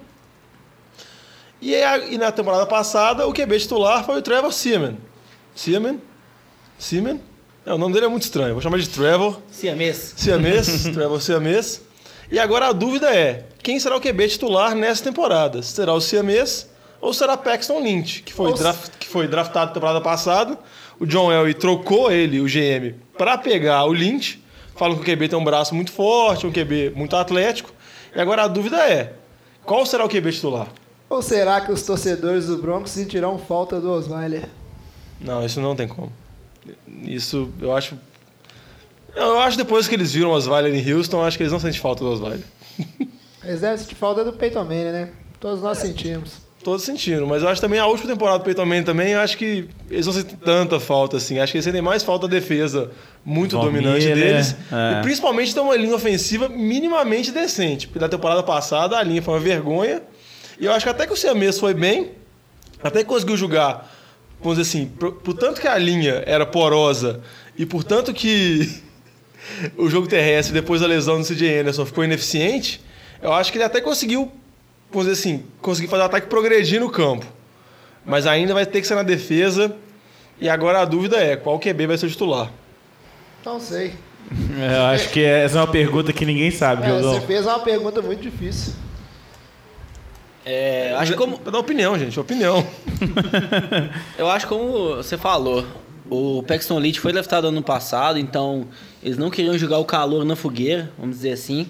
E, 1.63 1.75
e 1.75 2.19
na 2.19 2.33
temporada 2.33 2.67
passada, 2.67 3.27
o 3.27 3.33
QB 3.33 3.59
titular 3.61 4.05
foi 4.05 4.19
o 4.19 4.23
Trevor 4.23 4.53
Seaman. 4.53 4.97
Seaman? 5.55 5.99
Seaman? 6.79 7.21
É, 7.65 7.73
o 7.73 7.79
nome 7.79 7.95
dele 7.95 8.07
é 8.07 8.09
muito 8.09 8.23
estranho, 8.25 8.53
vou 8.53 8.63
chamar 8.63 8.79
de 8.79 8.89
Trevor. 8.89 9.41
Siamês. 9.51 10.15
Siamês, 10.17 10.83
Trevor 10.93 11.21
Siamês. 11.23 11.81
E 12.31 12.39
agora 12.39 12.67
a 12.69 12.73
dúvida 12.73 13.15
é, 13.15 13.47
quem 13.63 13.79
será 13.79 13.97
o 13.97 14.01
QB 14.01 14.29
titular 14.29 14.75
nessa 14.75 15.05
temporada? 15.05 15.63
Será 15.63 15.93
o 15.95 16.01
Siamês 16.01 16.69
ou 17.01 17.13
será 17.15 17.37
Paxton 17.37 17.81
Lynch, 17.81 18.23
que 18.23 18.33
foi, 18.33 18.51
Ou 18.51 18.57
se- 18.57 18.63
draf- 18.63 18.91
que 18.99 19.07
foi 19.07 19.27
draftado 19.29 19.67
na 19.67 19.73
temporada 19.75 20.01
passada? 20.01 20.59
O 20.99 21.07
John 21.07 21.31
Elway 21.33 21.55
trocou 21.55 22.11
ele, 22.11 22.41
o 22.41 22.45
GM, 22.47 22.95
para 23.19 23.37
pegar 23.39 23.85
o 23.85 23.93
Lynch. 23.93 24.43
Falam 24.77 24.97
que 24.97 25.03
o 25.03 25.05
QB 25.05 25.29
tem 25.31 25.39
um 25.39 25.45
braço 25.45 25.75
muito 25.75 25.93
forte, 25.93 26.47
um 26.47 26.53
QB 26.53 26.93
muito 26.95 27.17
atlético. 27.17 27.71
E 28.15 28.21
agora 28.21 28.45
a 28.45 28.49
dúvida 28.49 28.77
é, 28.79 29.13
qual 29.65 29.85
será 29.87 30.05
o 30.05 30.09
QB 30.09 30.33
titular? 30.33 30.69
Ou 31.09 31.23
será 31.23 31.61
que 31.61 31.71
os 31.71 31.83
torcedores 31.83 32.47
do 32.47 32.57
Broncos 32.59 32.91
sentirão 32.93 33.39
falta 33.39 33.81
do 33.81 33.91
Osweiler? 33.91 34.49
Não, 35.21 35.45
isso 35.45 35.61
não 35.61 35.75
tem 35.77 35.87
como. 35.89 36.13
Isso 37.03 37.51
eu 37.61 37.75
acho... 37.77 37.97
Eu 39.15 39.39
acho 39.41 39.57
que 39.57 39.63
depois 39.63 39.89
que 39.89 39.95
eles 39.95 40.13
viram 40.13 40.29
o 40.31 40.33
Osweiler 40.35 40.75
em 40.75 40.93
Houston, 40.93 41.23
acho 41.25 41.37
que 41.39 41.43
eles 41.43 41.53
não 41.53 41.59
sentem 41.61 41.81
falta 41.81 42.05
do 42.05 42.11
Osweiler. 42.11 42.45
Eles 43.43 43.61
devem 43.63 43.79
sentir 43.79 43.95
falta 43.95 44.23
do 44.25 44.33
Peyton 44.35 44.65
Manning, 44.65 44.93
né? 44.93 45.11
Todos 45.41 45.63
nós 45.63 45.79
sentimos. 45.79 46.33
Todos 46.67 46.85
sentindo, 46.85 47.25
mas 47.29 47.45
eu 47.45 47.49
acho 47.49 47.61
também 47.61 47.79
a 47.79 47.87
última 47.87 48.11
temporada 48.11 48.41
do 48.41 48.45
Peyton 48.45 48.67
Manning 48.67 48.83
também, 48.83 49.13
eu 49.13 49.21
acho 49.21 49.39
que 49.39 49.69
eles 49.89 50.05
não 50.05 50.13
sentem 50.13 50.37
tanta 50.37 50.81
falta 50.81 51.17
assim. 51.17 51.39
Acho 51.39 51.53
que 51.53 51.59
eles 51.59 51.65
sentem 51.65 51.81
mais 51.81 52.03
falta 52.03 52.27
da 52.27 52.33
defesa 52.33 52.91
muito 53.25 53.57
dominante 53.57 54.05
deles. 54.05 54.57
é. 54.73 54.99
E 54.99 55.03
principalmente 55.03 55.55
ter 55.55 55.61
uma 55.61 55.77
linha 55.77 55.95
ofensiva 55.95 56.49
minimamente 56.49 57.31
decente. 57.31 57.87
Porque 57.87 58.01
na 58.01 58.09
temporada 58.09 58.43
passada 58.43 58.99
a 58.99 59.03
linha 59.05 59.23
foi 59.23 59.35
uma 59.35 59.39
vergonha. 59.39 60.03
E 60.59 60.67
eu 60.67 60.73
acho 60.73 60.85
que 60.85 60.91
até 60.91 61.07
que 61.07 61.13
o 61.13 61.17
Siamês 61.17 61.57
foi 61.57 61.73
bem, 61.73 62.11
até 62.83 62.99
que 62.99 63.05
conseguiu 63.05 63.37
jogar, 63.37 63.89
vamos 64.43 64.59
dizer 64.59 64.69
assim, 64.69 64.87
por, 64.89 65.13
por 65.13 65.35
tanto 65.35 65.61
que 65.61 65.69
a 65.69 65.79
linha 65.79 66.25
era 66.27 66.45
porosa 66.45 67.21
e 67.57 67.65
por 67.65 67.85
tanto 67.85 68.13
que 68.13 68.83
o 69.79 69.89
jogo 69.89 70.09
terrestre, 70.09 70.53
depois 70.53 70.81
da 70.81 70.89
lesão 70.89 71.21
do 71.21 71.25
CJ 71.25 71.61
Anderson, 71.61 71.87
ficou 71.87 72.03
ineficiente, 72.03 72.81
eu 73.23 73.33
acho 73.33 73.53
que 73.53 73.59
ele 73.59 73.65
até 73.65 73.81
conseguiu, 73.81 74.33
vamos 74.97 75.09
dizer 75.09 75.21
assim, 75.21 75.45
conseguir 75.61 75.89
fazer 75.89 76.03
o 76.03 76.07
ataque 76.07 76.27
progredir 76.27 76.81
no 76.81 76.91
campo. 76.91 77.27
Mas 78.05 78.27
ainda 78.27 78.55
vai 78.55 78.65
ter 78.65 78.81
que 78.81 78.87
ser 78.87 78.95
na 78.95 79.03
defesa. 79.03 79.75
E 80.41 80.49
agora 80.49 80.81
a 80.81 80.85
dúvida 80.85 81.17
é, 81.17 81.37
qual 81.37 81.59
QB 81.59 81.87
vai 81.87 81.99
ser 81.99 82.07
o 82.07 82.11
titular? 82.11 82.51
Não 83.45 83.61
sei. 83.61 83.95
Eu 84.59 84.83
acho 84.87 85.11
que 85.11 85.23
essa 85.23 85.59
é 85.59 85.61
uma 85.61 85.67
pergunta 85.67 86.13
que 86.13 86.25
ninguém 86.25 86.51
sabe, 86.51 86.85
É, 86.85 87.01
você 87.01 87.21
fez 87.21 87.47
uma 87.47 87.61
pergunta 87.61 88.03
muito 88.03 88.21
difícil. 88.21 88.75
É, 90.45 90.95
acho 90.99 91.13
que 91.13 91.19
como, 91.19 91.39
Pra 91.39 91.51
dar 91.51 91.59
opinião, 91.59 91.99
gente, 91.99 92.19
opinião. 92.19 92.65
Eu 94.17 94.31
acho 94.31 94.47
como 94.47 94.97
você 94.97 95.19
falou, 95.19 95.65
o 96.09 96.43
Paxton 96.43 96.79
Leach 96.79 97.01
foi 97.01 97.13
draftado 97.13 97.49
ano 97.49 97.63
passado, 97.63 98.19
então 98.19 98.67
eles 99.03 99.19
não 99.19 99.31
queriam 99.31 99.57
jogar 99.59 99.79
o 99.79 99.85
calor 99.85 100.25
na 100.25 100.37
fogueira, 100.37 100.91
vamos 100.99 101.17
dizer 101.17 101.33
assim. 101.33 101.69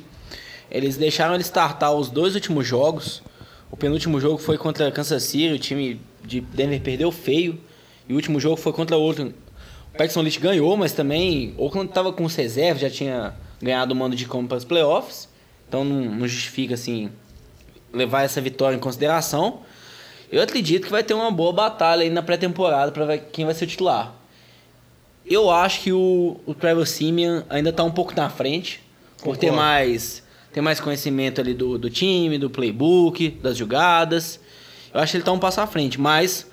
Eles 0.70 0.96
deixaram 0.96 1.34
ele 1.34 1.42
startar 1.42 1.92
os 1.92 2.10
dois 2.10 2.34
últimos 2.34 2.66
jogos. 2.66 3.22
O 3.70 3.76
penúltimo 3.76 4.20
jogo 4.20 4.38
foi 4.38 4.58
contra 4.58 4.90
Kansas 4.90 5.22
City, 5.22 5.52
o 5.52 5.58
time 5.58 6.00
de 6.24 6.40
Denver 6.40 6.80
perdeu 6.80 7.10
feio. 7.12 7.58
E 8.08 8.12
o 8.12 8.16
último 8.16 8.38
jogo 8.38 8.56
foi 8.56 8.72
contra 8.72 8.96
o 8.96 9.02
Oakland. 9.02 9.34
O 9.92 9.96
Paxton 9.96 10.22
Leach 10.22 10.38
ganhou, 10.38 10.76
mas 10.76 10.92
também 10.92 11.54
Oakland 11.56 11.88
estava 11.88 12.12
com 12.12 12.24
os 12.24 12.34
reservas, 12.34 12.82
já 12.82 12.90
tinha 12.90 13.34
ganhado 13.60 13.92
o 13.92 13.96
mando 13.96 14.14
de 14.14 14.26
campo 14.26 14.48
para 14.48 14.58
os 14.58 14.64
playoffs. 14.64 15.28
Então 15.68 15.84
não, 15.84 16.16
não 16.16 16.28
justifica 16.28 16.74
assim 16.74 17.10
levar 17.92 18.22
essa 18.22 18.40
vitória 18.40 18.76
em 18.76 18.80
consideração. 18.80 19.60
Eu 20.30 20.42
acredito 20.42 20.84
que 20.84 20.90
vai 20.90 21.02
ter 21.02 21.14
uma 21.14 21.30
boa 21.30 21.52
batalha 21.52 22.02
aí 22.02 22.10
na 22.10 22.22
pré-temporada 22.22 22.92
para 22.92 23.04
ver 23.04 23.28
quem 23.32 23.44
vai 23.44 23.54
ser 23.54 23.64
o 23.64 23.68
titular. 23.68 24.14
Eu 25.24 25.50
acho 25.50 25.80
que 25.80 25.92
o, 25.92 26.36
o 26.46 26.54
Trevor 26.54 26.86
Simeon 26.86 27.42
ainda 27.48 27.70
está 27.70 27.82
um 27.82 27.90
pouco 27.90 28.14
na 28.14 28.28
frente, 28.28 28.80
por 29.18 29.36
ter 29.36 29.48
Concordo. 29.48 29.56
mais, 29.56 30.22
ter 30.56 30.62
mais 30.62 30.80
conhecimento 30.80 31.38
ali 31.38 31.52
do, 31.52 31.76
do 31.76 31.90
time, 31.90 32.38
do 32.38 32.48
playbook, 32.48 33.28
das 33.42 33.58
jogadas. 33.58 34.40
Eu 34.92 35.00
acho 35.00 35.10
que 35.10 35.18
ele 35.18 35.20
está 35.22 35.30
um 35.30 35.38
passo 35.38 35.60
à 35.60 35.66
frente, 35.66 36.00
mas 36.00 36.50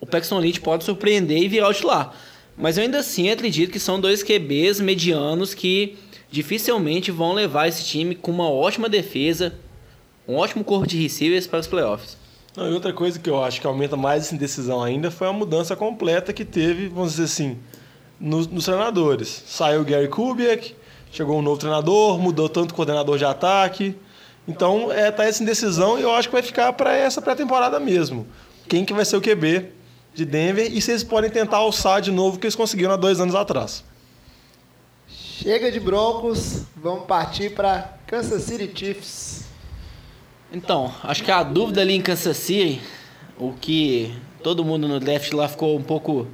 o 0.00 0.06
Paxton 0.06 0.40
Lynch 0.40 0.60
pode 0.60 0.82
surpreender 0.82 1.38
e 1.40 1.46
virar 1.46 1.68
o 1.68 1.72
titular. 1.72 2.12
Mas 2.56 2.76
eu 2.76 2.82
ainda 2.82 2.98
assim 2.98 3.30
acredito 3.30 3.70
que 3.70 3.78
são 3.78 4.00
dois 4.00 4.24
QBs 4.24 4.80
medianos 4.80 5.54
que 5.54 5.96
dificilmente 6.32 7.12
vão 7.12 7.32
levar 7.32 7.68
esse 7.68 7.84
time 7.84 8.16
com 8.16 8.32
uma 8.32 8.50
ótima 8.50 8.88
defesa, 8.88 9.54
um 10.26 10.34
ótimo 10.34 10.64
corpo 10.64 10.88
de 10.88 11.00
receivers 11.00 11.46
para 11.46 11.60
os 11.60 11.68
playoffs. 11.68 12.16
Não, 12.56 12.68
e 12.68 12.74
outra 12.74 12.92
coisa 12.92 13.20
que 13.20 13.30
eu 13.30 13.40
acho 13.40 13.60
que 13.60 13.66
aumenta 13.68 13.96
mais 13.96 14.24
essa 14.24 14.34
indecisão 14.34 14.82
ainda 14.82 15.12
foi 15.12 15.28
a 15.28 15.32
mudança 15.32 15.76
completa 15.76 16.32
que 16.32 16.44
teve, 16.44 16.88
vamos 16.88 17.12
dizer 17.12 17.24
assim, 17.26 17.56
nos, 18.18 18.48
nos 18.48 18.64
treinadores. 18.64 19.44
Saiu 19.46 19.82
o 19.82 19.84
Gary 19.84 20.08
Kubiak, 20.08 20.74
chegou 21.14 21.38
um 21.38 21.42
novo 21.42 21.58
treinador, 21.58 22.18
mudou 22.18 22.48
tanto 22.48 22.72
o 22.72 22.74
coordenador 22.74 23.16
de 23.16 23.24
ataque. 23.24 23.96
Então, 24.48 24.90
é, 24.92 25.10
tá 25.12 25.24
essa 25.24 25.42
indecisão 25.42 25.98
e 25.98 26.02
eu 26.02 26.12
acho 26.12 26.28
que 26.28 26.32
vai 26.32 26.42
ficar 26.42 26.72
para 26.72 26.92
essa 26.92 27.22
pré-temporada 27.22 27.78
mesmo. 27.78 28.26
Quem 28.68 28.84
que 28.84 28.92
vai 28.92 29.04
ser 29.04 29.16
o 29.16 29.20
QB 29.20 29.70
de 30.12 30.24
Denver 30.24 30.70
e 30.70 30.80
se 30.82 30.90
eles 30.90 31.04
podem 31.04 31.30
tentar 31.30 31.58
alçar 31.58 32.00
de 32.00 32.10
novo 32.10 32.36
o 32.36 32.40
que 32.40 32.46
eles 32.46 32.56
conseguiram 32.56 32.92
há 32.92 32.96
dois 32.96 33.20
anos 33.20 33.34
atrás. 33.34 33.84
Chega 35.06 35.70
de 35.70 35.78
Broncos, 35.78 36.62
vamos 36.76 37.06
partir 37.06 37.50
para 37.50 37.96
Kansas 38.06 38.42
City 38.42 38.70
Chiefs. 38.74 39.44
Então, 40.52 40.92
acho 41.04 41.22
que 41.22 41.30
a 41.30 41.42
dúvida 41.44 41.80
ali 41.80 41.94
em 41.94 42.02
Kansas 42.02 42.36
City, 42.36 42.80
o 43.38 43.52
que 43.52 44.12
todo 44.42 44.64
mundo 44.64 44.88
no 44.88 44.98
draft 44.98 45.32
lá 45.32 45.48
ficou 45.48 45.76
um 45.76 45.82
pouco 45.82 46.26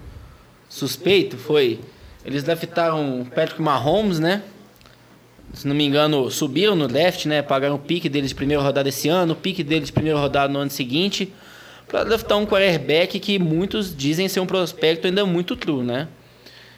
suspeito 0.68 1.37
foi 1.37 1.81
eles 2.24 2.43
draftaram 2.43 3.22
o 3.22 3.26
Patrick 3.26 3.61
Mahomes, 3.61 4.18
né? 4.18 4.43
Se 5.53 5.67
não 5.67 5.75
me 5.75 5.85
engano, 5.85 6.31
subiram 6.31 6.77
no 6.77 6.87
draft, 6.87 7.27
né? 7.27 7.43
Pagaram 7.43 7.75
o 7.75 7.79
pique 7.79 8.09
deles 8.09 8.31
de 8.31 8.35
primeira 8.35 8.63
rodada 8.63 8.89
esse 8.89 9.09
ano, 9.09 9.33
o 9.33 9.37
pique 9.37 9.65
deles 9.65 9.87
de 9.87 9.93
primeira 9.93 10.19
rodada 10.19 10.53
no 10.53 10.61
ano 10.61 10.71
seguinte, 10.71 11.33
para 11.89 12.05
draftar 12.05 12.39
um 12.39 12.47
quarterback 12.47 13.19
que 13.19 13.39
muitos 13.39 13.95
dizem 13.95 14.29
ser 14.29 14.41
um 14.41 14.47
prospecto 14.47 15.09
ainda 15.09 15.27
muito 15.27 15.57
true, 15.57 15.83
né? 15.83 16.07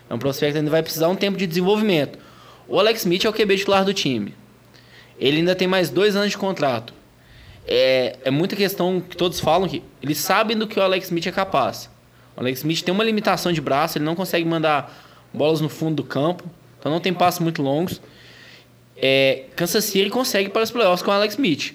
É 0.09 0.15
um 0.15 0.19
prospecto 0.19 0.55
que 0.55 0.59
ainda 0.59 0.71
vai 0.71 0.83
precisar 0.83 1.09
um 1.09 1.17
tempo 1.17 1.37
de 1.37 1.47
desenvolvimento. 1.47 2.19
O 2.67 2.79
Alex 2.79 3.01
Smith 3.01 3.25
é 3.25 3.29
o 3.29 3.33
QB 3.33 3.59
titular 3.59 3.85
do 3.85 3.93
time. 3.93 4.35
Ele 5.19 5.39
ainda 5.39 5.55
tem 5.55 5.69
mais 5.69 5.91
dois 5.91 6.17
anos 6.17 6.31
de 6.31 6.39
contrato. 6.39 6.95
É, 7.67 8.17
é 8.25 8.31
muita 8.31 8.57
questão 8.57 9.01
que 9.01 9.17
todos 9.17 9.39
falam 9.39 9.69
que 9.69 9.83
eles 10.03 10.19
sabem 10.19 10.57
do 10.57 10.67
que 10.67 10.81
o 10.81 10.83
Alex 10.83 11.07
Smith 11.07 11.27
é 11.27 11.33
capaz. 11.33 11.91
O 12.37 12.41
Alex 12.41 12.61
Smith 12.61 12.83
tem 12.83 12.93
uma 12.93 13.05
limitação 13.05 13.53
de 13.53 13.61
braço, 13.61 13.99
ele 13.99 14.05
não 14.05 14.15
consegue 14.15 14.45
mandar 14.45 14.93
bolas 15.33 15.61
no 15.61 15.69
fundo 15.69 15.97
do 15.97 16.05
campo, 16.05 16.45
então 16.79 16.91
não 16.91 17.01
tem 17.01 17.13
passos 17.13 17.41
muito 17.41 17.63
longos. 17.63 18.01
É, 18.97 19.45
Kansas 19.57 19.85
City 19.85 20.11
consegue 20.11 20.49
para 20.49 20.63
os 20.63 20.71
playoffs 20.71 21.03
com 21.03 21.11
Alex 21.11 21.35
Smith. 21.35 21.75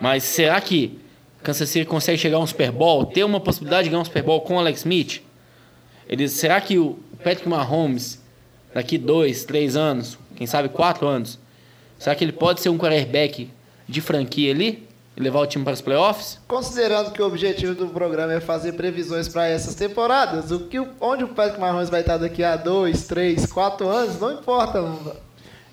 Mas 0.00 0.24
será 0.24 0.60
que 0.60 0.98
Kansas 1.42 1.68
City 1.68 1.84
consegue 1.84 2.18
chegar 2.18 2.38
a 2.38 2.40
um 2.40 2.46
Super 2.46 2.70
Bowl, 2.70 3.06
ter 3.06 3.24
uma 3.24 3.40
possibilidade 3.40 3.84
de 3.84 3.90
ganhar 3.90 4.02
um 4.02 4.04
Super 4.04 4.22
Bowl 4.22 4.40
com 4.40 4.58
Alex 4.58 4.80
Smith? 4.80 5.22
Eles, 6.08 6.32
será 6.32 6.60
que 6.60 6.78
o 6.78 6.98
Patrick 7.18 7.48
Mahomes, 7.48 8.20
daqui 8.74 8.98
dois, 8.98 9.44
três 9.44 9.76
anos, 9.76 10.18
quem 10.36 10.46
sabe 10.46 10.68
quatro 10.68 11.06
anos, 11.06 11.38
será 11.98 12.16
que 12.16 12.24
ele 12.24 12.32
pode 12.32 12.60
ser 12.60 12.68
um 12.68 12.78
quarterback 12.78 13.50
de 13.88 14.00
franquia 14.00 14.52
ali 14.52 14.88
e 15.16 15.20
levar 15.20 15.40
o 15.40 15.46
time 15.46 15.64
para 15.64 15.74
os 15.74 15.80
playoffs? 15.80 16.38
Considerando 16.48 17.12
que 17.12 17.20
o 17.20 17.26
objetivo 17.26 17.74
do 17.74 17.88
programa 17.88 18.32
é 18.32 18.40
fazer 18.40 18.72
previsões 18.72 19.28
para 19.28 19.46
essas 19.46 19.74
temporadas, 19.74 20.50
o 20.50 20.60
que, 20.60 20.78
onde 21.00 21.24
o 21.24 21.28
Patrick 21.28 21.60
Mahomes 21.60 21.90
vai 21.90 22.00
estar 22.00 22.16
daqui 22.16 22.42
a 22.42 22.56
dois, 22.56 23.06
três, 23.06 23.46
quatro 23.46 23.88
anos, 23.88 24.18
não 24.18 24.32
importa. 24.32 24.80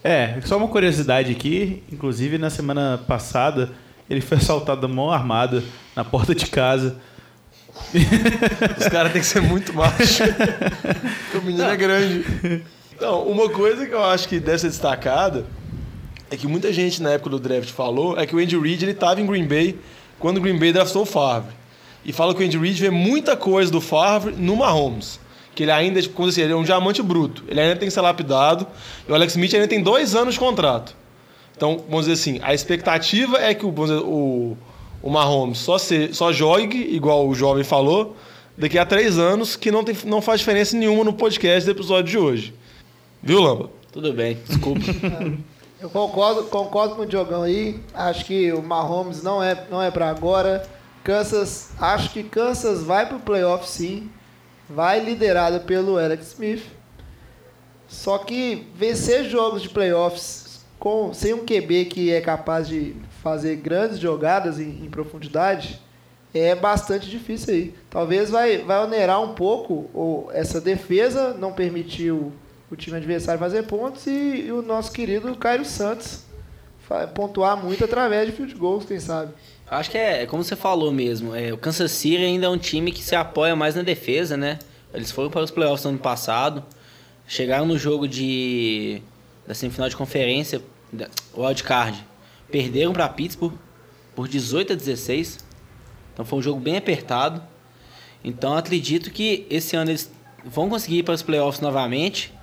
É, 0.03 0.39
só 0.45 0.57
uma 0.57 0.67
curiosidade 0.67 1.31
aqui, 1.31 1.83
inclusive 1.91 2.37
na 2.37 2.49
semana 2.49 2.99
passada 3.07 3.71
ele 4.09 4.21
foi 4.21 4.37
assaltado 4.37 4.81
da 4.81 4.87
mão 4.87 5.11
armada 5.11 5.63
na 5.95 6.03
porta 6.03 6.33
de 6.33 6.45
casa. 6.45 6.95
Os 8.79 8.87
caras 8.87 9.11
têm 9.11 9.21
que 9.21 9.27
ser 9.27 9.41
muito 9.41 9.73
machos. 9.73 10.19
Porque 11.31 11.37
o 11.37 11.41
menino 11.43 11.63
é 11.63 11.75
grande. 11.75 12.25
Então, 12.95 13.23
uma 13.27 13.49
coisa 13.49 13.85
que 13.85 13.93
eu 13.93 14.03
acho 14.03 14.27
que 14.27 14.39
deve 14.39 14.59
ser 14.59 14.69
destacada 14.69 15.45
é 16.31 16.35
que 16.35 16.47
muita 16.47 16.73
gente 16.73 17.01
na 17.01 17.11
época 17.11 17.29
do 17.29 17.39
draft 17.39 17.69
falou 17.69 18.19
é 18.19 18.25
que 18.25 18.35
o 18.35 18.39
Andy 18.39 18.57
Reid 18.57 18.83
ele 18.83 18.91
estava 18.91 19.21
em 19.21 19.25
Green 19.25 19.45
Bay 19.45 19.77
quando 20.19 20.37
o 20.37 20.41
Green 20.41 20.57
Bay 20.57 20.73
draftou 20.73 21.03
o 21.03 21.05
Favre. 21.05 21.51
E 22.03 22.11
fala 22.11 22.33
que 22.33 22.41
o 22.41 22.45
Andy 22.45 22.57
Reid 22.57 22.81
vê 22.81 22.89
muita 22.89 23.37
coisa 23.37 23.71
do 23.71 23.79
Favre 23.79 24.33
no 24.35 24.55
Mahomes. 24.55 25.19
Que 25.57 25.63
ele 25.63 25.71
ainda, 25.71 25.99
tipo, 25.99 26.13
como 26.13 26.29
assim, 26.29 26.41
ele 26.41 26.53
é 26.53 26.55
um 26.55 26.61
diamante 26.61 27.01
bruto. 27.01 27.43
Ele 27.47 27.59
ainda 27.59 27.75
tem 27.75 27.87
que 27.87 27.91
ser 27.91 28.01
lapidado. 28.01 28.67
E 29.09 29.11
o 29.11 29.15
Alex 29.15 29.33
Smith 29.33 29.51
ainda 29.55 29.67
tem 29.67 29.81
dois 29.81 30.13
anos 30.13 30.35
de 30.35 30.39
contrato. 30.39 30.95
Então, 31.55 31.83
vamos 31.89 32.05
dizer 32.05 32.13
assim, 32.13 32.39
a 32.43 32.53
expectativa 32.53 33.39
é 33.39 33.55
que 33.55 33.65
o, 33.65 33.71
dizer, 33.71 34.03
o, 34.03 34.55
o 35.01 35.09
Mahomes 35.09 35.57
só, 35.57 35.79
se, 35.79 36.13
só 36.13 36.31
jogue, 36.31 36.77
igual 36.95 37.27
o 37.27 37.33
jovem 37.33 37.63
falou, 37.63 38.15
daqui 38.55 38.77
a 38.77 38.85
três 38.85 39.17
anos, 39.17 39.55
que 39.55 39.71
não, 39.71 39.83
tem, 39.83 39.97
não 40.05 40.21
faz 40.21 40.41
diferença 40.41 40.77
nenhuma 40.77 41.03
no 41.03 41.13
podcast 41.13 41.65
do 41.65 41.71
episódio 41.71 42.11
de 42.11 42.19
hoje. 42.19 42.53
Viu, 43.23 43.41
Lamba? 43.41 43.71
Tudo 43.91 44.13
bem, 44.13 44.37
desculpa. 44.47 44.81
Eu 45.81 45.89
concordo, 45.89 46.43
concordo 46.43 46.93
com 46.93 47.01
o 47.01 47.05
Diogão 47.07 47.41
aí. 47.41 47.79
Acho 47.95 48.25
que 48.25 48.53
o 48.53 48.61
Mahomes 48.61 49.23
não 49.23 49.41
é, 49.41 49.65
não 49.71 49.81
é 49.81 49.89
para 49.89 50.07
agora. 50.07 50.69
Kansas, 51.03 51.71
acho 51.79 52.11
que 52.11 52.21
Kansas 52.21 52.83
vai 52.83 53.07
pro 53.07 53.17
playoff 53.17 53.67
sim. 53.67 54.07
Vai 54.69 54.99
liderada 54.99 55.59
pelo 55.59 55.97
Alex 55.97 56.33
Smith. 56.33 56.63
Só 57.87 58.17
que 58.17 58.67
vencer 58.75 59.25
jogos 59.25 59.61
de 59.61 59.69
playoffs 59.69 60.65
com, 60.77 61.13
sem 61.13 61.33
um 61.33 61.45
QB 61.45 61.85
que 61.85 62.11
é 62.11 62.21
capaz 62.21 62.67
de 62.67 62.95
fazer 63.23 63.55
grandes 63.55 63.97
jogadas 63.99 64.59
em, 64.59 64.85
em 64.85 64.89
profundidade 64.89 65.81
é 66.33 66.53
bastante 66.53 67.09
difícil 67.09 67.53
aí. 67.53 67.73
Talvez 67.89 68.29
vai, 68.29 68.59
vai 68.59 68.83
onerar 68.83 69.21
um 69.21 69.33
pouco 69.33 69.89
ou 69.93 70.29
essa 70.33 70.59
defesa, 70.59 71.33
não 71.33 71.53
permitiu 71.53 72.31
o 72.69 72.75
time 72.75 72.97
adversário 72.97 73.39
fazer 73.39 73.63
pontos 73.63 74.05
e, 74.05 74.45
e 74.47 74.51
o 74.51 74.61
nosso 74.61 74.91
querido 74.91 75.35
Cairo 75.35 75.65
Santos 75.65 76.25
pontuar 77.13 77.57
muito 77.57 77.83
através 77.83 78.27
de 78.27 78.35
field 78.35 78.55
goals, 78.55 78.85
quem 78.85 78.99
sabe. 78.99 79.33
Acho 79.69 79.91
que 79.91 79.97
é, 79.97 80.23
é 80.23 80.25
como 80.25 80.43
você 80.43 80.55
falou 80.55 80.91
mesmo. 80.93 81.35
É, 81.35 81.51
o 81.51 81.57
Kansas 81.57 81.91
City 81.91 82.23
ainda 82.23 82.45
é 82.45 82.49
um 82.49 82.57
time 82.57 82.91
que 82.91 83.03
se 83.03 83.15
apoia 83.15 83.55
mais 83.55 83.75
na 83.75 83.81
defesa, 83.81 84.37
né? 84.37 84.59
Eles 84.93 85.11
foram 85.11 85.29
para 85.29 85.43
os 85.43 85.51
playoffs 85.51 85.83
no 85.83 85.91
ano 85.91 85.99
passado, 85.99 86.63
chegaram 87.27 87.65
no 87.65 87.77
jogo 87.77 88.07
de 88.07 89.01
da 89.45 89.53
semifinal 89.53 89.89
de 89.89 89.95
conferência, 89.95 90.61
wild 91.35 91.63
card, 91.63 92.05
perderam 92.49 92.93
para 92.93 93.07
Pittsburgh 93.09 93.53
por 94.15 94.27
18 94.27 94.73
a 94.73 94.75
16. 94.75 95.39
Então 96.13 96.25
foi 96.25 96.39
um 96.39 96.41
jogo 96.41 96.59
bem 96.59 96.77
apertado. 96.77 97.41
Então 98.23 98.55
acredito 98.55 99.11
que 99.11 99.45
esse 99.49 99.75
ano 99.75 99.91
eles 99.91 100.11
vão 100.45 100.69
conseguir 100.69 100.99
ir 100.99 101.03
para 101.03 101.13
os 101.13 101.21
playoffs 101.21 101.61
novamente. 101.61 102.33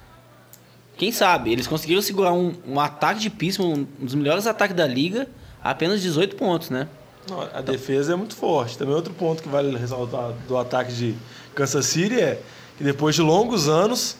Quem 0.97 1.11
sabe? 1.11 1.53
Eles 1.53 1.67
conseguiram 1.67 2.03
segurar 2.03 2.33
um, 2.33 2.55
um 2.67 2.79
ataque 2.79 3.21
de 3.21 3.31
Pittsburgh, 3.31 3.87
um 4.01 4.05
dos 4.05 4.15
melhores 4.15 4.47
ataques 4.47 4.77
da 4.77 4.87
liga, 4.87 5.27
a 5.63 5.71
apenas 5.71 6.03
18 6.03 6.37
pontos, 6.37 6.69
né? 6.69 6.87
Não, 7.29 7.41
A 7.41 7.61
defesa 7.61 8.13
é 8.13 8.17
muito 8.17 8.35
forte. 8.37 8.77
Também 8.77 8.95
outro 8.95 9.13
ponto 9.15 9.43
que 9.43 9.49
vale 9.49 9.77
ressaltar 9.77 10.33
do 10.47 10.57
ataque 10.59 10.93
de 10.93 11.15
Kansas 11.55 11.87
City 11.87 12.21
é 12.21 12.41
que 12.77 12.85
depois 12.85 13.15
de 13.15 13.23
longos 13.23 13.69
anos, 13.69 14.17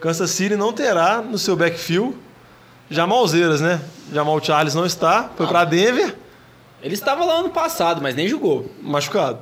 Kansas 0.00 0.30
City 0.30 0.56
não 0.56 0.72
terá 0.72 1.20
no 1.22 1.38
seu 1.38 1.56
backfield 1.56 2.16
Jamalzeiras, 2.90 3.60
né? 3.60 3.80
Jamal 4.12 4.42
Charles 4.42 4.74
não 4.74 4.86
está, 4.86 5.30
foi 5.36 5.46
para 5.46 5.64
Denver, 5.64 6.16
Ele 6.82 6.94
estava 6.94 7.24
lá 7.24 7.34
ano 7.40 7.50
passado, 7.50 8.00
mas 8.00 8.14
nem 8.14 8.28
jogou. 8.28 8.70
machucado. 8.80 9.40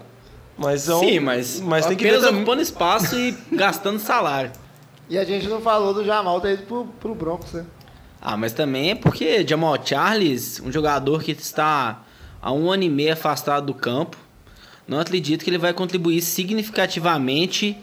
Mas 0.58 0.88
é 0.88 0.94
um- 0.94 1.00
Sim, 1.00 1.20
mas, 1.20 1.60
mas 1.60 1.84
tem 1.86 1.96
que 1.96 2.02
ver 2.04 2.10
apenas 2.10 2.24
também. 2.26 2.40
ocupando 2.42 2.62
espaço 2.62 3.14
e 3.18 3.32
gastando 3.52 3.98
salário. 4.00 4.50
E 5.08 5.18
a 5.18 5.24
gente 5.24 5.46
não 5.46 5.60
falou 5.60 5.92
do 5.94 6.02
Jamal 6.04 6.40
ter 6.40 6.54
ido 6.54 6.62
pro, 6.64 6.86
pro 6.98 7.14
Broncos, 7.14 7.52
né? 7.52 7.64
Ah, 8.20 8.36
mas 8.36 8.52
também 8.54 8.90
é 8.90 8.94
porque 8.94 9.46
Jamal 9.46 9.76
Charles, 9.84 10.60
um 10.64 10.72
jogador 10.72 11.22
que 11.22 11.30
está 11.32 12.00
há 12.46 12.52
um 12.52 12.70
ano 12.70 12.84
e 12.84 12.88
meio 12.88 13.12
afastado 13.12 13.66
do 13.66 13.74
campo. 13.74 14.16
Não 14.86 15.00
acredito 15.00 15.42
que 15.42 15.50
ele 15.50 15.58
vai 15.58 15.72
contribuir 15.72 16.22
significativamente 16.22 17.76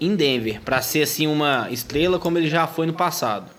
em 0.00 0.16
Denver, 0.16 0.62
para 0.62 0.80
ser 0.80 1.02
assim 1.02 1.26
uma 1.26 1.68
estrela 1.70 2.18
como 2.18 2.38
ele 2.38 2.48
já 2.48 2.66
foi 2.66 2.86
no 2.86 2.94
passado. 2.94 3.50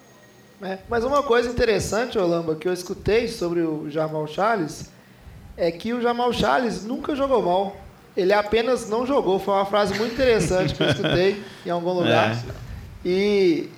É, 0.59 0.79
mas 0.89 1.03
uma 1.03 1.21
coisa 1.21 1.51
interessante, 1.51 2.17
Olamba, 2.17 2.55
que 2.55 2.67
eu 2.67 2.73
escutei 2.73 3.27
sobre 3.27 3.61
o 3.61 3.91
Jamal 3.91 4.25
Charles 4.25 4.89
é 5.55 5.71
que 5.71 5.93
o 5.93 6.01
Jamal 6.01 6.33
Charles 6.33 6.83
nunca 6.83 7.15
jogou 7.15 7.43
mal. 7.43 7.77
Ele 8.17 8.33
apenas 8.33 8.89
não 8.89 9.05
jogou. 9.05 9.37
Foi 9.37 9.53
uma 9.53 9.65
frase 9.65 9.93
muito 9.93 10.13
interessante 10.13 10.73
que 10.73 10.81
eu 10.81 10.89
escutei 10.89 11.43
em 11.63 11.69
algum 11.69 11.93
lugar. 11.93 12.31
É. 12.31 12.37
E, 13.05 13.69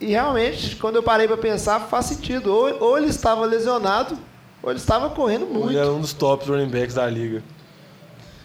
e 0.00 0.06
realmente, 0.06 0.74
quando 0.74 0.96
eu 0.96 1.04
parei 1.04 1.28
para 1.28 1.36
pensar, 1.36 1.78
faz 1.80 2.06
sentido. 2.06 2.52
Ou, 2.52 2.82
ou 2.82 2.98
ele 2.98 3.06
estava 3.06 3.46
lesionado, 3.46 4.18
ele 4.64 4.74
estava 4.76 5.10
correndo 5.10 5.46
muito. 5.46 5.70
Ele 5.70 5.78
era 5.78 5.92
um 5.92 6.00
dos 6.00 6.12
tops 6.12 6.48
running 6.48 6.68
backs 6.68 6.94
da 6.94 7.08
liga. 7.08 7.42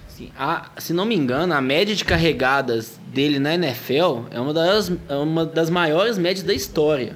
Sim, 0.07 0.30
a- 0.38 0.70
se 0.78 0.93
não 0.93 1.05
me 1.05 1.16
engano, 1.16 1.53
a 1.53 1.62
média 1.62 1.95
de 1.95 2.05
carregadas 2.05 2.99
dele 3.07 3.39
na 3.39 3.53
NFL 3.55 4.26
é 4.30 4.39
uma 4.39 4.53
das, 4.53 4.91
é 5.09 5.16
uma 5.16 5.45
das 5.45 5.70
maiores 5.70 6.18
médias 6.18 6.45
da 6.45 6.53
história. 6.53 7.16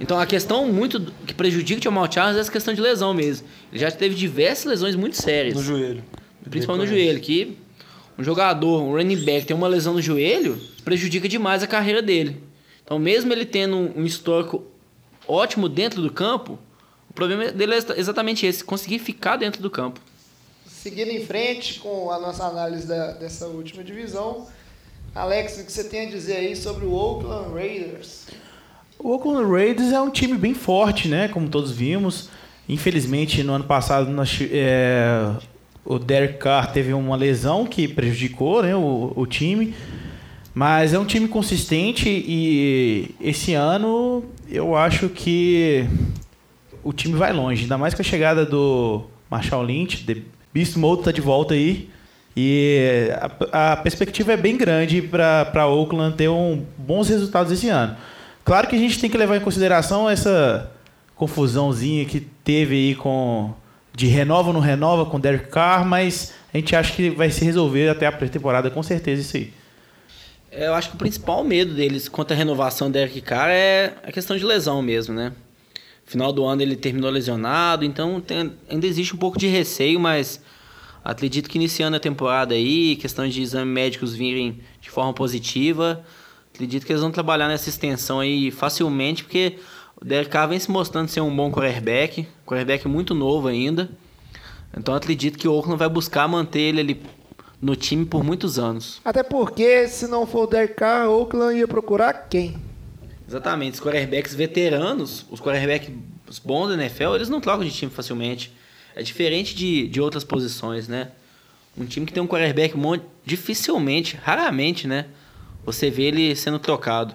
Então 0.00 0.18
a 0.18 0.24
questão 0.26 0.66
muito 0.72 1.12
que 1.26 1.34
prejudica 1.34 1.80
o 1.80 1.82
Jamal 1.84 2.10
Charles 2.10 2.36
é 2.36 2.40
essa 2.40 2.52
questão 2.52 2.72
de 2.72 2.80
lesão 2.80 3.12
mesmo. 3.12 3.46
Ele 3.72 3.80
já 3.80 3.90
teve 3.90 4.14
diversas 4.14 4.64
lesões 4.64 4.94
muito 4.94 5.16
sérias. 5.16 5.54
No 5.54 5.62
joelho. 5.62 6.04
Principalmente 6.48 6.88
no 6.88 6.94
joelho, 6.94 7.20
que 7.20 7.58
um 8.16 8.22
jogador, 8.24 8.80
um 8.80 8.92
running 8.92 9.16
back, 9.24 9.44
tem 9.46 9.56
uma 9.56 9.68
lesão 9.68 9.92
no 9.94 10.00
joelho, 10.00 10.58
prejudica 10.84 11.28
demais 11.28 11.62
a 11.62 11.66
carreira 11.66 12.00
dele. 12.00 12.40
Então, 12.82 12.98
mesmo 12.98 13.32
ele 13.32 13.44
tendo 13.44 13.76
um 13.76 14.04
histórico 14.04 14.64
ótimo 15.26 15.68
dentro 15.68 16.00
do 16.00 16.10
campo, 16.10 16.58
problema 17.18 17.50
dele 17.52 17.74
é 17.74 17.78
exa- 17.78 17.94
exatamente 17.98 18.46
esse, 18.46 18.62
conseguir 18.64 18.98
ficar 19.00 19.36
dentro 19.36 19.60
do 19.60 19.68
campo. 19.70 20.00
Seguindo 20.66 21.10
em 21.10 21.24
frente 21.26 21.80
com 21.80 22.10
a 22.10 22.18
nossa 22.18 22.44
análise 22.44 22.86
da- 22.86 23.12
dessa 23.12 23.46
última 23.46 23.82
divisão, 23.82 24.46
Alex, 25.14 25.58
o 25.58 25.64
que 25.64 25.72
você 25.72 25.84
tem 25.84 26.06
a 26.06 26.10
dizer 26.10 26.36
aí 26.36 26.54
sobre 26.54 26.86
o 26.86 26.92
Oakland 26.92 27.52
Raiders? 27.52 28.26
O 28.98 29.10
Oakland 29.10 29.50
Raiders 29.50 29.92
é 29.92 30.00
um 30.00 30.10
time 30.10 30.38
bem 30.38 30.54
forte, 30.54 31.08
né? 31.08 31.28
Como 31.28 31.48
todos 31.48 31.72
vimos. 31.72 32.28
Infelizmente, 32.68 33.42
no 33.42 33.52
ano 33.54 33.64
passado, 33.64 34.10
nós 34.10 34.38
é, 34.50 35.32
o 35.84 35.98
Derek 35.98 36.38
Carr 36.38 36.72
teve 36.72 36.92
uma 36.92 37.16
lesão 37.16 37.66
que 37.66 37.88
prejudicou 37.88 38.62
né, 38.62 38.76
o, 38.76 39.12
o 39.16 39.26
time. 39.26 39.74
Mas 40.54 40.92
é 40.92 40.98
um 40.98 41.04
time 41.04 41.28
consistente 41.28 42.08
e 42.08 43.14
esse 43.20 43.54
ano 43.54 44.24
eu 44.50 44.74
acho 44.76 45.08
que 45.08 45.86
o 46.88 46.92
time 46.94 47.14
vai 47.14 47.34
longe. 47.34 47.62
Ainda 47.62 47.76
mais 47.76 47.92
com 47.92 48.00
a 48.00 48.04
chegada 48.04 48.46
do 48.46 49.04
Marshall 49.30 49.62
Lynch, 49.62 50.04
The 50.06 50.22
Beast 50.54 50.74
Mode 50.76 51.02
tá 51.02 51.12
de 51.12 51.20
volta 51.20 51.52
aí. 51.52 51.90
E 52.34 53.10
a, 53.52 53.72
a 53.72 53.76
perspectiva 53.76 54.32
é 54.32 54.38
bem 54.38 54.56
grande 54.56 55.02
para 55.02 55.66
Oakland 55.66 56.16
ter 56.16 56.30
um, 56.30 56.64
bons 56.78 57.10
resultados 57.10 57.52
esse 57.52 57.68
ano. 57.68 57.94
Claro 58.42 58.68
que 58.68 58.74
a 58.74 58.78
gente 58.78 58.98
tem 58.98 59.10
que 59.10 59.18
levar 59.18 59.36
em 59.36 59.40
consideração 59.40 60.08
essa 60.08 60.72
confusãozinha 61.14 62.06
que 62.06 62.20
teve 62.20 62.74
aí 62.74 62.94
com 62.94 63.52
de 63.94 64.06
renova 64.06 64.48
ou 64.48 64.54
não 64.54 64.60
renova 64.60 65.04
com 65.04 65.18
o 65.18 65.20
Derek 65.20 65.48
Carr, 65.48 65.84
mas 65.84 66.32
a 66.54 66.56
gente 66.56 66.74
acha 66.74 66.94
que 66.94 67.10
vai 67.10 67.28
se 67.30 67.44
resolver 67.44 67.90
até 67.90 68.06
a 68.06 68.12
pré-temporada 68.12 68.70
com 68.70 68.82
certeza 68.82 69.20
isso 69.20 69.36
aí. 69.36 69.52
É, 70.50 70.68
Eu 70.68 70.74
acho 70.74 70.88
que 70.88 70.94
o 70.94 70.98
principal 70.98 71.44
medo 71.44 71.74
deles 71.74 72.08
quanto 72.08 72.32
à 72.32 72.36
renovação 72.36 72.88
do 72.88 72.94
Derek 72.94 73.20
Carr 73.20 73.50
é 73.50 73.92
a 74.02 74.10
questão 74.10 74.36
de 74.38 74.46
lesão 74.46 74.80
mesmo, 74.80 75.12
né? 75.12 75.32
Final 76.08 76.32
do 76.32 76.42
ano 76.44 76.62
ele 76.62 76.74
terminou 76.74 77.10
lesionado, 77.10 77.84
então 77.84 78.18
tem- 78.18 78.50
ainda 78.68 78.86
existe 78.86 79.14
um 79.14 79.18
pouco 79.18 79.38
de 79.38 79.46
receio, 79.46 80.00
mas 80.00 80.40
acredito 81.04 81.50
que 81.50 81.58
iniciando 81.58 81.96
a 81.98 82.00
temporada 82.00 82.54
aí, 82.54 82.96
questão 82.96 83.28
de 83.28 83.42
exames 83.42 83.72
médicos 83.74 84.14
virem 84.14 84.58
de 84.80 84.88
forma 84.90 85.12
positiva, 85.12 86.02
acredito 86.54 86.86
que 86.86 86.92
eles 86.92 87.02
vão 87.02 87.10
trabalhar 87.10 87.46
nessa 87.46 87.68
extensão 87.68 88.20
aí 88.20 88.50
facilmente, 88.50 89.22
porque 89.22 89.58
o 90.00 90.04
Derek 90.04 90.30
Carr 90.30 90.48
vem 90.48 90.58
se 90.58 90.70
mostrando 90.70 91.08
ser 91.08 91.20
um 91.20 91.34
bom 91.36 91.52
quarterback, 91.52 92.26
quarterback 92.46 92.88
muito 92.88 93.14
novo 93.14 93.46
ainda. 93.48 93.90
Então 94.74 94.94
acredito 94.94 95.38
que 95.38 95.46
o 95.46 95.52
Oakland 95.52 95.78
vai 95.78 95.88
buscar 95.90 96.26
manter 96.26 96.60
ele 96.60 96.80
ali 96.80 97.02
no 97.60 97.76
time 97.76 98.06
por 98.06 98.24
muitos 98.24 98.58
anos. 98.58 98.98
Até 99.04 99.22
porque, 99.22 99.86
se 99.88 100.06
não 100.08 100.26
for 100.26 100.44
o 100.44 100.46
Derek 100.46 100.74
Carr, 100.74 101.06
Oakland 101.10 101.58
ia 101.58 101.68
procurar 101.68 102.14
quem? 102.30 102.56
Exatamente, 103.28 103.74
os 103.74 103.80
quarterbacks 103.80 104.34
veteranos, 104.34 105.26
os 105.30 105.38
quarterbacks 105.38 105.90
bons 106.42 106.68
da 106.68 106.74
NFL, 106.74 107.14
eles 107.14 107.28
não 107.28 107.42
trocam 107.42 107.62
de 107.62 107.70
time 107.70 107.92
facilmente. 107.92 108.50
É 108.96 109.02
diferente 109.02 109.54
de, 109.54 109.86
de 109.86 110.00
outras 110.00 110.24
posições, 110.24 110.88
né? 110.88 111.08
Um 111.76 111.84
time 111.84 112.06
que 112.06 112.12
tem 112.12 112.22
um 112.22 112.26
quarterback 112.26 112.74
bom, 112.74 112.96
dificilmente, 113.26 114.18
raramente, 114.22 114.88
né? 114.88 115.06
Você 115.64 115.90
vê 115.90 116.04
ele 116.04 116.34
sendo 116.34 116.58
trocado. 116.58 117.14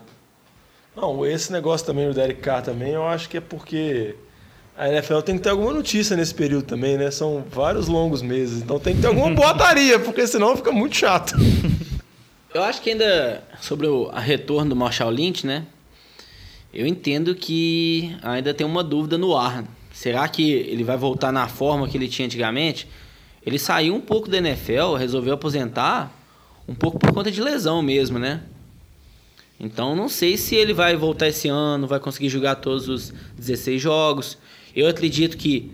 Não, 0.96 1.26
esse 1.26 1.52
negócio 1.52 1.86
também 1.88 2.08
do 2.08 2.14
Derek 2.14 2.40
Carr 2.42 2.62
também, 2.62 2.92
eu 2.92 3.08
acho 3.08 3.28
que 3.28 3.38
é 3.38 3.42
porque 3.42 4.16
a 4.78 4.88
NFL 4.88 5.22
tem 5.22 5.36
que 5.38 5.42
ter 5.42 5.50
alguma 5.50 5.74
notícia 5.74 6.16
nesse 6.16 6.36
período 6.36 6.66
também, 6.66 6.96
né? 6.96 7.10
São 7.10 7.44
vários 7.50 7.88
longos 7.88 8.22
meses, 8.22 8.62
então 8.62 8.80
tem 8.80 8.96
que 8.96 9.02
ter 9.02 9.08
alguma 9.08 9.34
boataria, 9.34 9.98
porque 9.98 10.28
senão 10.28 10.56
fica 10.56 10.72
muito 10.72 10.96
chato. 10.96 11.34
Eu 12.54 12.62
acho 12.62 12.84
que 12.84 12.92
ainda 12.92 13.44
sobre 13.60 13.88
o 13.88 14.12
a 14.14 14.20
retorno 14.20 14.70
do 14.70 14.76
Marshall 14.76 15.10
Lynch, 15.10 15.48
né? 15.48 15.66
Eu 16.74 16.88
entendo 16.88 17.36
que 17.36 18.16
ainda 18.24 18.52
tem 18.52 18.66
uma 18.66 18.84
dúvida 18.84 19.16
no 19.16 19.38
ar. 19.38 19.64
Será 19.92 20.28
que 20.28 20.52
ele 20.52 20.84
vai 20.84 20.98
voltar 20.98 21.32
na 21.32 21.48
forma 21.48 21.88
que 21.88 21.96
ele 21.96 22.08
tinha 22.08 22.26
antigamente? 22.26 22.88
Ele 23.46 23.60
saiu 23.60 23.94
um 23.94 24.02
pouco 24.02 24.28
da 24.28 24.38
NFL, 24.38 24.96
resolveu 24.98 25.36
aposentar, 25.36 26.12
um 26.68 26.74
pouco 26.74 26.98
por 26.98 27.14
conta 27.14 27.30
de 27.30 27.42
lesão 27.42 27.84
mesmo, 27.84 28.18
né? 28.18 28.42
Então 29.60 29.96
não 29.96 30.10
sei 30.10 30.36
se 30.36 30.56
ele 30.56 30.74
vai 30.74 30.96
voltar 30.96 31.28
esse 31.28 31.48
ano, 31.48 31.86
vai 31.86 32.00
conseguir 32.00 32.30
jogar 32.30 32.56
todos 32.56 32.90
os 32.90 33.14
16 33.38 33.80
jogos. 33.80 34.38
Eu 34.76 34.88
acredito 34.88 35.38
que 35.38 35.72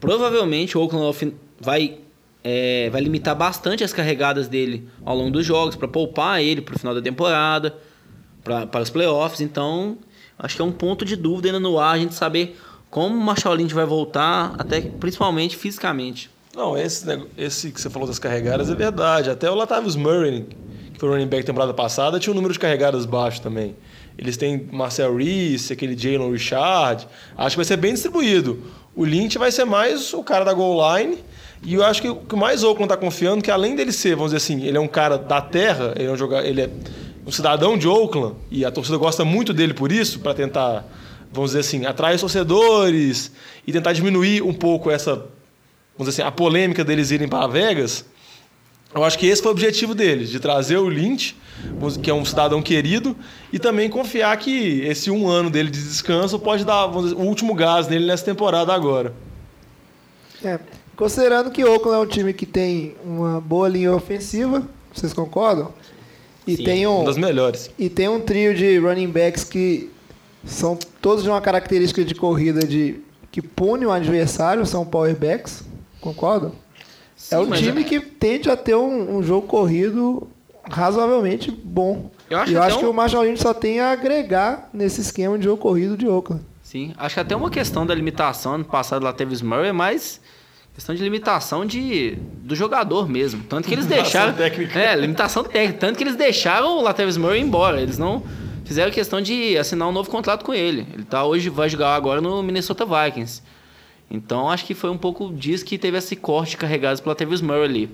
provavelmente 0.00 0.78
o 0.78 0.80
Oakland 0.80 1.34
vai, 1.60 1.98
é, 2.42 2.88
vai 2.88 3.02
limitar 3.02 3.36
bastante 3.36 3.84
as 3.84 3.92
carregadas 3.92 4.48
dele 4.48 4.88
ao 5.04 5.14
longo 5.14 5.30
dos 5.30 5.44
jogos 5.44 5.76
para 5.76 5.86
poupar 5.86 6.42
ele 6.42 6.62
para 6.62 6.74
o 6.74 6.78
final 6.78 6.94
da 6.94 7.02
temporada, 7.02 7.76
para 8.42 8.80
os 8.80 8.88
playoffs. 8.88 9.42
Então 9.42 9.98
acho 10.38 10.56
que 10.56 10.62
é 10.62 10.64
um 10.64 10.72
ponto 10.72 11.04
de 11.04 11.16
dúvida 11.16 11.48
ainda 11.48 11.60
no 11.60 11.78
ar 11.78 11.94
a 11.94 11.98
gente 11.98 12.14
saber 12.14 12.58
como 12.90 13.16
o 13.16 13.20
Marshall 13.20 13.54
Lynch 13.54 13.72
vai 13.72 13.86
voltar, 13.86 14.54
até 14.58 14.80
principalmente 14.80 15.56
fisicamente. 15.56 16.30
Não, 16.54 16.76
esse, 16.76 17.06
esse 17.38 17.70
que 17.70 17.80
você 17.80 17.88
falou 17.88 18.06
das 18.06 18.18
carregadas 18.18 18.68
é 18.68 18.74
verdade. 18.74 19.30
Até 19.30 19.50
o 19.50 19.54
Latavius 19.54 19.96
Murray, 19.96 20.46
que 20.92 21.00
foi 21.00 21.08
running 21.08 21.26
back 21.26 21.44
temporada 21.44 21.72
passada, 21.72 22.20
tinha 22.20 22.32
um 22.32 22.36
número 22.36 22.52
de 22.52 22.58
carregadas 22.58 23.06
baixo 23.06 23.40
também. 23.40 23.74
Eles 24.18 24.36
têm 24.36 24.68
Marcel 24.70 25.16
Reese, 25.16 25.72
aquele 25.72 25.96
Jalen 25.96 26.30
Richard. 26.30 27.08
Acho 27.36 27.54
que 27.54 27.56
vai 27.56 27.64
ser 27.64 27.78
bem 27.78 27.94
distribuído. 27.94 28.62
O 28.94 29.04
Lynch 29.04 29.38
vai 29.38 29.50
ser 29.50 29.64
mais 29.64 30.12
o 30.12 30.22
cara 30.22 30.44
da 30.44 30.52
goal 30.52 30.98
line. 30.98 31.18
E 31.64 31.74
eu 31.74 31.84
acho 31.84 32.02
que 32.02 32.08
o 32.10 32.16
que 32.16 32.36
mais 32.36 32.62
Oakland 32.62 32.92
está 32.92 32.96
confiando 32.96 33.42
que 33.42 33.50
além 33.50 33.74
dele 33.74 33.92
ser, 33.92 34.16
vamos 34.16 34.32
dizer 34.32 34.38
assim, 34.38 34.66
ele 34.66 34.76
é 34.76 34.80
um 34.80 34.88
cara 34.88 35.16
da 35.16 35.40
terra, 35.40 35.94
ele 35.96 36.08
é 36.08 36.12
um, 36.12 36.16
jogador, 36.16 36.44
ele 36.44 36.60
é 36.60 36.70
um 37.26 37.30
cidadão 37.30 37.78
de 37.78 37.86
Oakland, 37.86 38.36
e 38.50 38.64
a 38.64 38.70
torcida 38.70 38.96
gosta 38.96 39.24
muito 39.24 39.52
dele 39.52 39.74
por 39.74 39.92
isso, 39.92 40.20
para 40.20 40.34
tentar, 40.34 40.84
vamos 41.32 41.50
dizer 41.50 41.60
assim, 41.60 41.86
atrair 41.86 42.18
torcedores 42.18 43.30
e 43.66 43.72
tentar 43.72 43.92
diminuir 43.92 44.42
um 44.42 44.52
pouco 44.52 44.90
essa 44.90 45.24
vamos 45.96 46.10
dizer 46.10 46.22
assim, 46.22 46.28
a 46.28 46.32
polêmica 46.32 46.84
deles 46.84 47.10
irem 47.10 47.28
para 47.28 47.46
Vegas, 47.46 48.04
eu 48.94 49.04
acho 49.04 49.18
que 49.18 49.26
esse 49.26 49.40
foi 49.40 49.50
o 49.50 49.54
objetivo 49.54 49.94
deles, 49.94 50.30
de 50.30 50.38
trazer 50.38 50.76
o 50.76 50.88
Lynch, 50.88 51.36
que 52.02 52.10
é 52.10 52.14
um 52.14 52.24
cidadão 52.24 52.62
querido, 52.62 53.16
e 53.52 53.58
também 53.58 53.88
confiar 53.88 54.36
que 54.36 54.80
esse 54.82 55.10
um 55.10 55.28
ano 55.28 55.48
dele 55.48 55.70
de 55.70 55.82
descanso 55.82 56.38
pode 56.38 56.64
dar 56.64 56.88
dizer, 56.88 57.14
o 57.14 57.20
último 57.20 57.54
gás 57.54 57.88
nele 57.88 58.06
nessa 58.06 58.24
temporada 58.24 58.72
agora. 58.72 59.14
É, 60.44 60.58
considerando 60.96 61.50
que 61.50 61.64
o 61.64 61.72
Oakland 61.72 61.96
é 61.96 62.00
um 62.00 62.06
time 62.06 62.32
que 62.32 62.44
tem 62.44 62.94
uma 63.04 63.40
boa 63.40 63.68
linha 63.68 63.92
ofensiva, 63.92 64.62
vocês 64.92 65.12
concordam? 65.12 65.72
E 66.46 66.56
Sim, 66.56 66.64
tem 66.64 66.86
um 66.86 66.96
Uma 66.96 67.04
das 67.04 67.16
melhores. 67.16 67.70
e 67.78 67.88
tem 67.88 68.08
um 68.08 68.20
trio 68.20 68.54
de 68.54 68.78
running 68.78 69.08
backs 69.08 69.44
que 69.44 69.90
são 70.44 70.76
todos 71.00 71.22
de 71.22 71.30
uma 71.30 71.40
característica 71.40 72.04
de 72.04 72.14
corrida 72.14 72.66
de 72.66 73.00
que 73.30 73.40
pune 73.40 73.86
o 73.86 73.90
adversário, 73.92 74.66
são 74.66 74.84
power 74.84 75.14
backs, 75.16 75.62
concordam? 76.00 76.52
é 77.30 77.38
um 77.38 77.46
mas 77.46 77.60
time 77.60 77.82
é- 77.82 77.84
que 77.84 78.00
tende 78.00 78.50
a 78.50 78.56
ter 78.56 78.74
um, 78.74 79.18
um 79.18 79.22
jogo 79.22 79.46
corrido 79.46 80.28
razoavelmente 80.68 81.50
bom. 81.50 82.10
Eu 82.28 82.38
acho 82.38 82.50
E 82.52 82.54
eu 82.54 82.60
que 82.60 82.66
acho 82.66 82.78
que 82.80 82.84
um- 82.86 82.90
o 82.90 82.94
Marshall 82.94 83.22
Lynch 83.24 83.40
só 83.40 83.54
tem 83.54 83.78
a 83.80 83.92
agregar 83.92 84.68
nesse 84.72 85.00
esquema 85.00 85.38
de 85.38 85.44
jogo 85.44 85.60
corrido 85.62 85.96
de 85.96 86.06
Oakland. 86.08 86.42
Sim, 86.62 86.92
acho 86.96 87.14
que 87.14 87.20
até 87.20 87.36
uma 87.36 87.50
questão 87.50 87.86
da 87.86 87.94
limitação 87.94 88.54
ano 88.54 88.64
passado 88.64 89.02
lá 89.04 89.12
teve 89.12 89.42
Murray 89.44 89.68
é 89.68 89.72
mais 89.72 90.20
questão 90.74 90.94
de 90.94 91.02
limitação 91.02 91.66
de 91.66 92.16
do 92.42 92.54
jogador 92.54 93.08
mesmo, 93.08 93.44
tanto 93.44 93.68
que 93.68 93.74
eles 93.74 93.86
deixaram 93.86 94.32
técnica. 94.32 94.78
é 94.78 94.96
limitação 94.96 95.44
técnica, 95.44 95.78
tanto 95.78 95.96
que 95.96 96.04
eles 96.04 96.16
deixaram 96.16 96.78
o 96.78 96.82
Latavius 96.82 97.16
Murray 97.16 97.40
embora, 97.40 97.80
eles 97.80 97.98
não 97.98 98.22
fizeram 98.64 98.90
questão 98.90 99.20
de 99.20 99.56
assinar 99.56 99.88
um 99.88 99.92
novo 99.92 100.10
contrato 100.10 100.44
com 100.44 100.54
ele. 100.54 100.86
Ele 100.92 101.04
tá 101.04 101.24
hoje 101.24 101.48
vai 101.48 101.68
jogar 101.68 101.94
agora 101.94 102.20
no 102.20 102.42
Minnesota 102.42 102.86
Vikings. 102.86 103.42
Então 104.10 104.50
acho 104.50 104.64
que 104.64 104.74
foi 104.74 104.90
um 104.90 104.98
pouco 104.98 105.32
disso 105.32 105.64
que 105.64 105.78
teve 105.78 105.98
esse 105.98 106.16
corte 106.16 106.56
carregado 106.56 107.02
pela 107.02 107.14
Tavis 107.14 107.40
Murray 107.40 107.64
ali. 107.64 107.90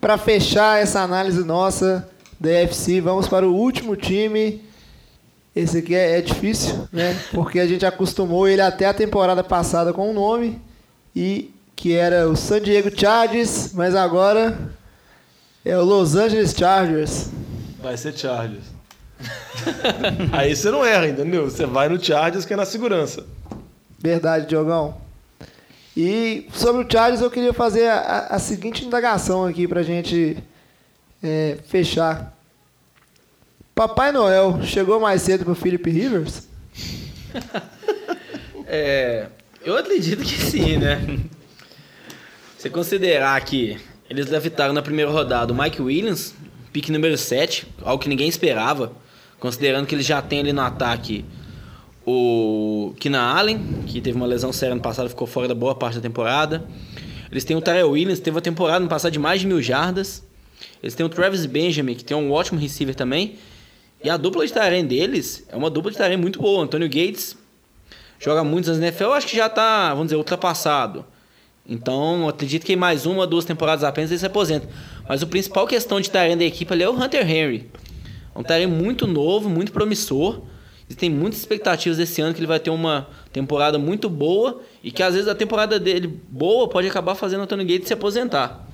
Para 0.00 0.18
fechar 0.18 0.80
essa 0.80 1.00
análise 1.00 1.42
nossa 1.44 2.08
da 2.38 2.50
vamos 3.02 3.26
para 3.26 3.48
o 3.48 3.54
último 3.54 3.96
time. 3.96 4.62
Esse 5.56 5.78
aqui 5.78 5.94
é, 5.94 6.18
é 6.18 6.20
difícil, 6.20 6.86
né? 6.92 7.18
Porque 7.32 7.58
a 7.58 7.66
gente 7.66 7.84
acostumou 7.84 8.46
ele 8.46 8.60
até 8.60 8.86
a 8.86 8.94
temporada 8.94 9.42
passada 9.42 9.92
com 9.92 10.06
o 10.06 10.10
um 10.10 10.14
nome 10.14 10.67
e 11.14 11.54
que 11.74 11.94
era 11.94 12.28
o 12.28 12.36
San 12.36 12.60
Diego 12.60 12.90
Chargers, 12.94 13.72
mas 13.72 13.94
agora 13.94 14.58
é 15.64 15.76
o 15.76 15.84
Los 15.84 16.14
Angeles 16.14 16.54
Chargers. 16.56 17.30
Vai 17.80 17.96
ser 17.96 18.16
Chargers. 18.16 18.64
Aí 20.32 20.54
você 20.54 20.70
não 20.70 20.84
erra, 20.84 21.08
entendeu? 21.08 21.44
Você 21.44 21.66
vai 21.66 21.88
no 21.88 22.02
Chargers 22.02 22.44
que 22.44 22.52
é 22.52 22.56
na 22.56 22.64
segurança. 22.64 23.24
Verdade, 23.98 24.46
Diogão. 24.46 24.96
E 25.96 26.46
sobre 26.52 26.84
o 26.84 26.90
Charles, 26.90 27.20
eu 27.20 27.30
queria 27.30 27.52
fazer 27.52 27.88
a, 27.88 28.28
a 28.30 28.38
seguinte 28.38 28.84
indagação 28.84 29.44
aqui 29.44 29.66
pra 29.66 29.82
gente 29.82 30.38
é, 31.20 31.58
fechar. 31.66 32.36
Papai 33.74 34.12
Noel 34.12 34.62
chegou 34.62 35.00
mais 35.00 35.22
cedo 35.22 35.44
pro 35.44 35.54
Philip 35.54 35.90
Rivers? 35.90 36.46
é, 38.66 39.26
eu 39.68 39.76
acredito 39.76 40.22
que 40.24 40.40
sim, 40.40 40.78
né? 40.78 41.20
Você 42.56 42.70
considerar 42.70 43.38
que 43.42 43.76
eles 44.08 44.26
draftaram 44.26 44.72
na 44.72 44.80
primeira 44.80 45.10
rodada 45.10 45.52
o 45.52 45.56
Mike 45.56 45.82
Williams, 45.82 46.34
pique 46.72 46.90
número 46.90 47.18
7, 47.18 47.66
algo 47.82 48.02
que 48.02 48.08
ninguém 48.08 48.28
esperava, 48.28 48.92
considerando 49.38 49.86
que 49.86 49.94
eles 49.94 50.06
já 50.06 50.22
têm 50.22 50.40
ali 50.40 50.52
no 50.52 50.62
ataque 50.62 51.24
o 52.06 52.94
Keenan 52.98 53.20
Allen, 53.20 53.82
que 53.86 54.00
teve 54.00 54.16
uma 54.16 54.26
lesão 54.26 54.50
séria 54.50 54.74
no 54.74 54.80
passado, 54.80 55.10
ficou 55.10 55.26
fora 55.26 55.46
da 55.46 55.54
boa 55.54 55.74
parte 55.74 55.96
da 55.96 56.00
temporada. 56.00 56.66
Eles 57.30 57.44
têm 57.44 57.54
o 57.54 57.60
Tyrell 57.60 57.90
Williams, 57.90 58.18
que 58.18 58.24
teve 58.24 58.34
uma 58.36 58.40
temporada 58.40 58.80
no 58.80 58.88
passado 58.88 59.12
de 59.12 59.18
mais 59.18 59.42
de 59.42 59.46
mil 59.46 59.60
jardas. 59.60 60.24
Eles 60.82 60.94
têm 60.94 61.04
o 61.04 61.10
Travis 61.10 61.44
Benjamin, 61.44 61.94
que 61.94 62.02
tem 62.02 62.16
um 62.16 62.32
ótimo 62.32 62.58
receiver 62.58 62.94
também. 62.94 63.36
E 64.02 64.08
a 64.08 64.16
dupla 64.16 64.46
de 64.46 64.52
Tyrene 64.54 64.88
deles 64.88 65.44
é 65.52 65.56
uma 65.56 65.68
dupla 65.68 65.90
de 65.90 65.98
Tyrene 65.98 66.16
muito 66.16 66.40
boa. 66.40 66.64
Antônio 66.64 66.88
Gates 66.88 67.36
joga 68.18 68.42
muitos 68.42 68.70
nas 68.70 68.78
NFL, 68.78 69.12
acho 69.12 69.26
que 69.26 69.36
já 69.36 69.46
está, 69.46 69.90
vamos 69.90 70.06
dizer, 70.06 70.16
ultrapassado. 70.16 71.04
Então, 71.68 72.28
acredito 72.28 72.64
que 72.64 72.74
mais 72.74 73.04
uma, 73.04 73.26
duas 73.26 73.44
temporadas 73.44 73.84
apenas 73.84 74.10
ele 74.10 74.18
se 74.18 74.26
aposenta. 74.26 74.68
Mas 75.06 75.22
o 75.22 75.26
principal 75.26 75.66
questão 75.66 76.00
de 76.00 76.10
Tyrene 76.10 76.36
da 76.36 76.44
equipe 76.44 76.72
ali 76.72 76.82
é 76.82 76.88
o 76.88 76.92
Hunter 76.92 77.30
Henry. 77.30 77.70
É 78.34 78.38
um 78.38 78.42
Tyrene 78.42 78.72
muito 78.72 79.06
novo, 79.06 79.50
muito 79.50 79.70
promissor. 79.70 80.42
E 80.88 80.94
tem 80.94 81.10
muitas 81.10 81.40
expectativas 81.40 81.98
desse 81.98 82.22
ano 82.22 82.32
que 82.32 82.40
ele 82.40 82.46
vai 82.46 82.58
ter 82.58 82.70
uma 82.70 83.06
temporada 83.30 83.78
muito 83.78 84.08
boa 84.08 84.62
e 84.82 84.90
que 84.90 85.02
às 85.02 85.14
vezes 85.14 85.28
a 85.28 85.34
temporada 85.34 85.78
dele 85.78 86.06
boa 86.30 86.66
pode 86.66 86.88
acabar 86.88 87.14
fazendo 87.14 87.42
o 87.42 87.46
Tony 87.46 87.64
Gates 87.64 87.88
se 87.88 87.92
aposentar. 87.92 88.66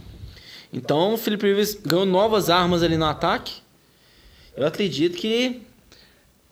Então 0.73 1.15
o 1.15 1.17
Philip 1.17 1.45
Rivers 1.45 1.75
ganhou 1.75 2.07
novas 2.07 2.51
armas 2.51 2.85
ali 2.85 2.97
no 2.97 3.05
ataque. 3.05 3.55
Eu 4.57 4.65
acredito 4.65 5.17
que 5.17 5.63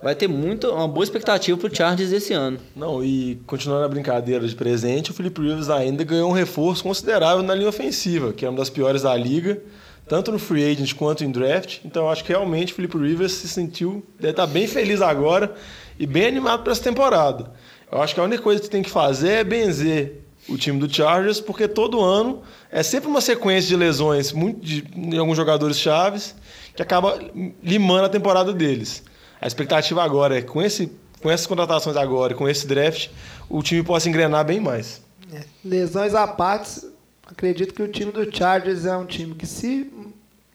vai 0.03 0.15
ter 0.15 0.29
muito, 0.29 0.69
uma 0.71 0.89
boa 0.89 1.05
expectativa 1.05 1.57
para 1.57 1.71
o 1.71 1.75
Chargers 1.75 2.13
esse 2.13 2.33
ano. 2.33 2.59
Não, 2.75 3.05
e 3.05 3.41
continuando 3.47 3.85
a 3.85 3.89
brincadeira 3.89 4.47
de 4.47 4.55
presente, 4.55 5.11
o 5.11 5.15
Philip 5.15 5.41
Rivers 5.41 5.71
ainda 5.71 6.03
ganhou 6.05 6.31
um 6.31 6.35
reforço 6.35 6.83
considerável 6.83 7.43
na 7.43 7.55
linha 7.55 7.69
ofensiva, 7.69 8.33
que 8.33 8.45
é 8.45 8.49
uma 8.49 8.59
das 8.59 8.71
piores 8.71 9.03
da 9.03 9.15
liga 9.17 9.61
tanto 10.07 10.33
no 10.33 10.39
free 10.39 10.65
agent 10.65 10.95
quanto 10.95 11.25
em 11.25 11.31
draft. 11.31 11.79
Então 11.85 12.05
eu 12.05 12.11
acho 12.11 12.25
que 12.25 12.33
realmente 12.33 12.73
o 12.73 12.77
Felipe 12.77 12.99
Rivers 12.99 13.33
se 13.33 13.49
sentiu, 13.49 14.05
deve 14.19 14.33
estar 14.33 14.47
bem 14.47 14.67
feliz 14.67 15.01
agora 15.01 15.55
e 15.99 16.07
bem 16.07 16.27
animado 16.27 16.63
para 16.63 16.73
essa 16.73 16.83
temporada. 16.83 17.51
Eu 17.91 18.03
acho 18.03 18.15
que 18.15 18.21
a 18.21 18.25
única 18.25 18.43
coisa 18.43 18.61
que 18.61 18.69
tem 18.69 18.83
que 18.83 18.91
fazer 18.91 19.31
é 19.31 19.45
benzer 19.45 20.21
o 20.49 20.59
time 20.59 20.79
do 20.79 20.93
Chargers, 20.93 21.41
porque 21.41 21.69
todo 21.69 22.01
ano 22.01 22.43
é 22.71 22.83
sempre 22.83 23.09
uma 23.09 23.21
sequência 23.21 23.69
de 23.69 23.77
lesões 23.77 24.33
muito 24.33 24.61
de, 24.61 24.83
de 24.83 25.17
alguns 25.17 25.37
jogadores 25.37 25.79
chaves 25.79 26.35
que 26.75 26.83
acaba 26.83 27.19
limando 27.63 28.07
a 28.07 28.09
temporada 28.09 28.53
deles. 28.53 29.05
A 29.43 29.47
expectativa 29.49 30.05
agora 30.05 30.39
é 30.39 30.43
com 30.43 30.63
esse 30.63 30.93
com 31.21 31.31
essas 31.31 31.47
contratações 31.47 31.97
agora, 31.97 32.35
com 32.35 32.49
esse 32.49 32.67
draft, 32.67 33.09
o 33.49 33.63
time 33.63 33.83
possa 33.83 34.09
engrenar 34.09 34.45
bem 34.45 34.59
mais. 34.59 35.01
É, 35.33 35.45
lesões 35.65 36.15
à 36.17 36.27
parte, 36.27 36.83
acredito 37.25 37.73
que 37.73 37.83
o 37.83 37.87
time 37.87 38.11
do 38.11 38.35
Chargers 38.35 38.85
é 38.85 38.97
um 38.97 39.07
time 39.07 39.35
que, 39.37 39.47
se 39.47 39.89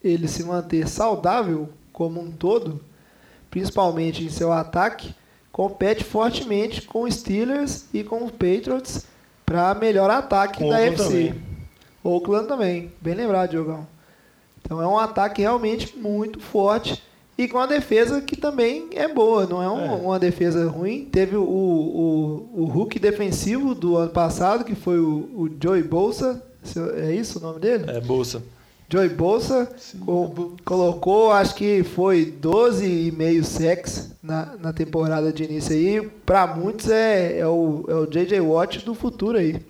ele 0.03 0.27
se 0.27 0.43
manter 0.43 0.87
saudável 0.89 1.69
como 1.93 2.19
um 2.19 2.29
todo, 2.31 2.81
principalmente 3.49 4.25
em 4.25 4.29
seu 4.29 4.51
ataque, 4.51 5.15
compete 5.53 6.03
fortemente 6.03 6.81
com 6.81 7.03
os 7.03 7.15
Steelers 7.15 7.85
e 7.93 8.03
com 8.03 8.25
os 8.25 8.31
Patriots 8.31 9.05
para 9.45 9.73
melhor 9.73 10.09
ataque 10.09 10.59
com 10.59 10.69
da. 10.69 10.91
Também. 10.91 11.33
Oakland 12.03 12.47
também, 12.47 12.91
bem 12.99 13.15
lembrado, 13.15 13.51
Diogão. 13.51 13.87
Então 14.61 14.81
é 14.81 14.87
um 14.87 14.99
ataque 14.99 15.41
realmente 15.41 15.97
muito 15.97 16.41
forte 16.41 17.01
e 17.37 17.47
com 17.47 17.59
a 17.59 17.65
defesa 17.67 18.19
que 18.19 18.35
também 18.35 18.87
é 18.93 19.07
boa, 19.07 19.45
não 19.45 19.61
é, 19.61 19.69
um, 19.69 19.85
é. 19.85 19.95
uma 19.95 20.19
defesa 20.19 20.67
ruim. 20.67 21.05
Teve 21.05 21.35
o, 21.35 21.43
o, 21.43 22.49
o 22.63 22.65
Hulk 22.65 22.97
defensivo 22.97 23.75
do 23.75 23.95
ano 23.95 24.11
passado, 24.11 24.65
que 24.65 24.73
foi 24.73 24.99
o, 24.99 25.29
o 25.35 25.49
Joey 25.61 25.83
Bolsa, 25.83 26.43
é 26.97 27.13
isso 27.13 27.39
o 27.39 27.41
nome 27.41 27.59
dele? 27.59 27.85
É, 27.87 28.01
Bolsa. 28.01 28.41
Joey 28.89 29.09
Bolsa 29.09 29.69
co 30.05 30.55
colocou, 30.63 31.31
acho 31.31 31.53
que 31.55 31.83
foi 31.83 32.33
12,5 32.41 33.43
sacks 33.43 34.11
na, 34.23 34.55
na 34.55 34.73
temporada 34.73 35.31
de 35.31 35.43
início 35.43 35.75
aí. 35.75 36.09
Para 36.25 36.47
muitos 36.47 36.89
é, 36.89 37.39
é, 37.39 37.47
o, 37.47 37.85
é 37.87 37.93
o 37.93 38.05
JJ 38.05 38.39
Watt 38.39 38.85
do 38.85 38.95
futuro 38.95 39.37
aí. 39.37 39.61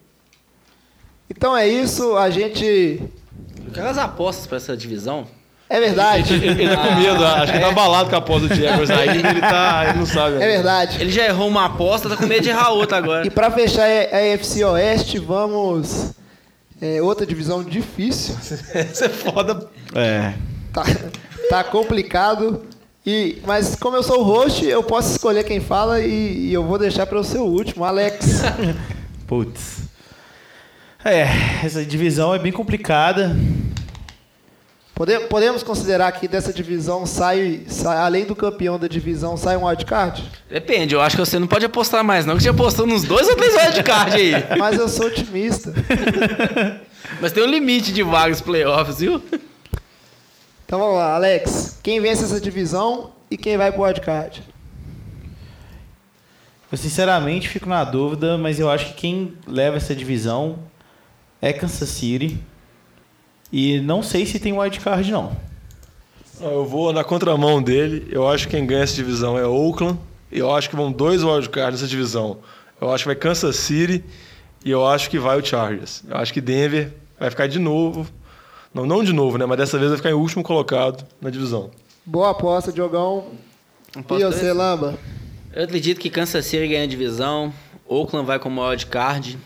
Então 1.30 1.58
é 1.58 1.68
isso, 1.68 2.16
a 2.16 2.30
gente. 2.30 3.02
Aquelas 3.68 3.98
apostas 3.98 4.48
para 4.48 4.58
essa 4.58 4.78
divisão. 4.78 5.28
É 5.70 5.80
verdade. 5.80 6.34
Ele, 6.34 6.64
ele, 6.64 6.76
tá 6.76 6.78
com 6.78 6.96
medo, 6.96 7.26
acho 7.26 7.52
que 7.52 7.58
ele 7.58 7.66
tá 7.66 7.72
abalado 7.72 8.10
com 8.10 8.16
a 8.16 8.20
aposta 8.20 8.48
do 8.48 8.56
Jaguars 8.56 8.90
aí, 8.90 9.10
ele 9.10 9.42
tá. 9.42 9.86
Ele 9.90 10.00
não 10.00 10.06
sabe. 10.06 10.36
É 10.36 10.48
verdade. 10.48 11.02
Ele 11.02 11.12
já 11.12 11.26
errou 11.26 11.48
uma 11.48 11.66
aposta, 11.66 12.08
tá 12.10 12.16
com 12.16 12.26
medo 12.26 12.42
de 12.42 12.50
errar 12.50 12.70
outra 12.70 12.98
agora. 12.98 13.28
E 13.28 13.30
para 13.30 13.52
fechar 13.52 13.84
a 13.84 14.26
EFC 14.26 14.64
Oeste, 14.64 15.20
vamos 15.20 16.16
é 16.82 17.02
outra 17.02 17.26
divisão 17.26 17.64
difícil. 17.64 18.36
Essa 18.74 19.06
é 19.06 19.10
foda. 19.10 19.68
É. 19.96 20.34
Tá, 20.72 20.84
tá 21.50 21.64
complicado. 21.64 22.64
E, 23.06 23.42
mas 23.46 23.76
como 23.76 23.96
eu 23.96 24.04
sou 24.04 24.20
o 24.20 24.24
host, 24.24 24.66
eu 24.66 24.84
posso 24.84 25.12
escolher 25.12 25.44
quem 25.44 25.60
fala 25.60 26.02
e, 26.02 26.50
e 26.50 26.54
eu 26.54 26.64
vou 26.64 26.78
deixar 26.78 27.08
para 27.08 27.20
o 27.20 27.24
seu 27.24 27.44
último, 27.44 27.84
Alex. 27.84 28.42
Putz. 29.26 29.88
É, 31.04 31.26
essa 31.64 31.84
divisão 31.86 32.36
é 32.36 32.40
bem 32.40 32.52
complicada. 32.52 33.36
Podemos 35.30 35.62
considerar 35.62 36.12
que 36.14 36.28
dessa 36.28 36.52
divisão 36.52 37.06
sai, 37.06 37.62
sai, 37.68 37.98
além 37.98 38.26
do 38.26 38.36
campeão 38.36 38.80
da 38.80 38.88
divisão, 38.88 39.38
sai 39.38 39.56
um 39.56 39.68
wildcard? 39.68 40.28
Depende, 40.50 40.96
eu 40.96 41.02
acho 41.02 41.16
que 41.16 41.24
você 41.24 41.38
não 41.38 41.46
pode 41.46 41.66
apostar 41.66 42.04
mais, 42.04 42.26
não, 42.26 42.36
que 42.36 42.42
você 42.42 42.50
apostou 42.50 42.88
nos 42.88 43.04
dois 43.04 43.28
ou 43.30 43.36
três 43.36 43.54
wildcard 43.56 44.16
aí. 44.16 44.32
Mas 44.58 44.80
eu 44.80 44.90
sou 44.90 45.06
otimista. 45.06 45.72
Mas 47.22 47.32
tem 47.32 47.44
um 47.44 47.48
limite 47.48 47.94
de 47.94 48.02
vagas 48.02 48.42
playoffs, 48.42 48.98
viu? 48.98 49.22
Então 50.66 50.80
vamos 50.80 50.96
lá, 50.96 51.14
Alex. 51.14 51.80
Quem 51.84 52.02
vence 52.02 52.24
essa 52.24 52.42
divisão 52.42 53.12
e 53.30 53.38
quem 53.38 53.56
vai 53.56 53.72
pro 53.72 53.84
wildcard? 53.84 54.42
Eu 56.72 56.78
sinceramente 56.78 57.48
fico 57.48 57.70
na 57.70 57.84
dúvida, 57.84 58.38
mas 58.38 58.60
eu 58.60 58.70
acho 58.70 58.88
que 58.88 58.94
quem 58.94 59.36
leva 59.46 59.78
essa 59.78 59.96
divisão 59.96 60.58
é 61.40 61.54
Kansas 61.54 61.88
City. 61.88 62.38
E 63.52 63.80
não 63.80 64.04
sei 64.04 64.26
se 64.26 64.40
tem 64.40 64.58
wildcard, 64.58 65.12
não. 65.12 65.36
Eu 66.40 66.66
vou 66.66 66.94
na 66.94 67.04
contramão 67.04 67.62
dele. 67.62 68.08
Eu 68.12 68.28
acho 68.28 68.48
que 68.48 68.56
quem 68.56 68.66
ganha 68.66 68.84
essa 68.84 68.96
divisão 68.96 69.38
é 69.38 69.46
Oakland. 69.46 69.98
E 70.32 70.40
eu 70.40 70.54
acho 70.54 70.70
que 70.70 70.76
vão 70.76 70.92
dois 70.92 71.24
wildcards 71.24 71.82
nessa 71.82 71.90
divisão. 71.90 72.38
Eu 72.80 72.92
acho 72.92 73.04
que 73.04 73.08
vai 73.08 73.16
Kansas 73.16 73.56
City 73.56 74.04
e 74.64 74.70
eu 74.70 74.86
acho 74.86 75.10
que 75.10 75.18
vai 75.18 75.40
o 75.40 75.46
Chargers. 75.46 76.04
Eu 76.08 76.18
acho 76.18 76.34
que 76.34 76.42
Denver 76.42 76.94
vai 77.20 77.30
ficar 77.30 77.48
de 77.48 77.58
novo. 77.58 78.06
Não, 78.74 78.86
não 78.86 79.04
de 79.04 79.14
novo, 79.14 79.38
né? 79.38 79.46
Mas 79.46 79.58
dessa 79.58 79.78
vez 79.78 79.90
vai 79.90 79.98
ficar 79.98 80.10
em 80.10 80.14
último 80.14 80.44
colocado 80.44 81.06
na 81.22 81.30
divisão. 81.30 81.72
Boa 82.06 82.32
aposta, 82.32 82.72
Diogão. 82.72 83.30
E 83.96 84.24
você, 84.24 84.54
Lamba? 84.54 85.00
Eu 85.54 85.64
acredito 85.64 86.00
que 86.00 86.10
Kansas 86.10 86.46
City 86.46 86.68
ganha 86.68 86.84
a 86.84 86.88
divisão. 86.88 87.52
Oakland 87.88 88.28
vai 88.28 88.38
como 88.38 88.62
wildcard. 88.62 89.40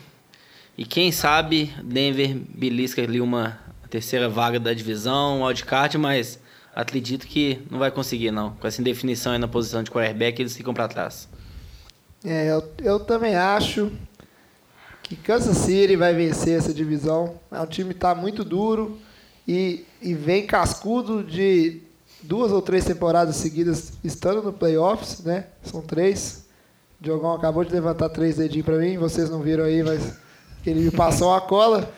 E 0.76 0.84
quem 0.84 1.12
sabe 1.12 1.72
Denver 1.82 2.36
belisca 2.54 3.00
ali 3.00 3.20
uma 3.20 3.58
terceira 3.92 4.26
vaga 4.26 4.58
da 4.58 4.72
divisão, 4.72 5.42
wildcard, 5.42 5.98
mas 5.98 6.38
acredito 6.74 7.26
que 7.26 7.60
não 7.70 7.78
vai 7.78 7.90
conseguir, 7.90 8.30
não. 8.30 8.52
Com 8.52 8.66
essa 8.66 8.80
indefinição 8.80 9.32
aí 9.32 9.38
na 9.38 9.46
posição 9.46 9.82
de 9.82 9.90
quarterback, 9.90 10.40
eles 10.40 10.56
ficam 10.56 10.72
para 10.72 10.88
trás. 10.88 11.28
É, 12.24 12.50
eu, 12.50 12.72
eu 12.78 13.00
também 13.00 13.36
acho 13.36 13.92
que 15.02 15.14
Kansas 15.14 15.58
City 15.58 15.94
vai 15.94 16.14
vencer 16.14 16.56
essa 16.58 16.72
divisão. 16.72 17.34
É 17.50 17.60
um 17.60 17.66
time 17.66 17.90
que 17.90 17.98
está 17.98 18.14
muito 18.14 18.42
duro 18.42 18.98
e, 19.46 19.84
e 20.00 20.14
vem 20.14 20.46
cascudo 20.46 21.22
de 21.22 21.82
duas 22.22 22.50
ou 22.50 22.62
três 22.62 22.86
temporadas 22.86 23.36
seguidas 23.36 23.92
estando 24.02 24.42
no 24.42 24.54
playoffs, 24.54 25.20
né? 25.22 25.48
São 25.62 25.82
três. 25.82 26.46
Diogão 26.98 27.34
acabou 27.34 27.62
de 27.62 27.72
levantar 27.72 28.08
três 28.08 28.36
dedinhos 28.36 28.64
pra 28.64 28.78
mim, 28.78 28.96
vocês 28.96 29.28
não 29.28 29.42
viram 29.42 29.64
aí, 29.64 29.82
mas 29.82 30.14
ele 30.64 30.80
me 30.80 30.90
passou 30.90 31.28
uma 31.28 31.42
cola. 31.42 31.92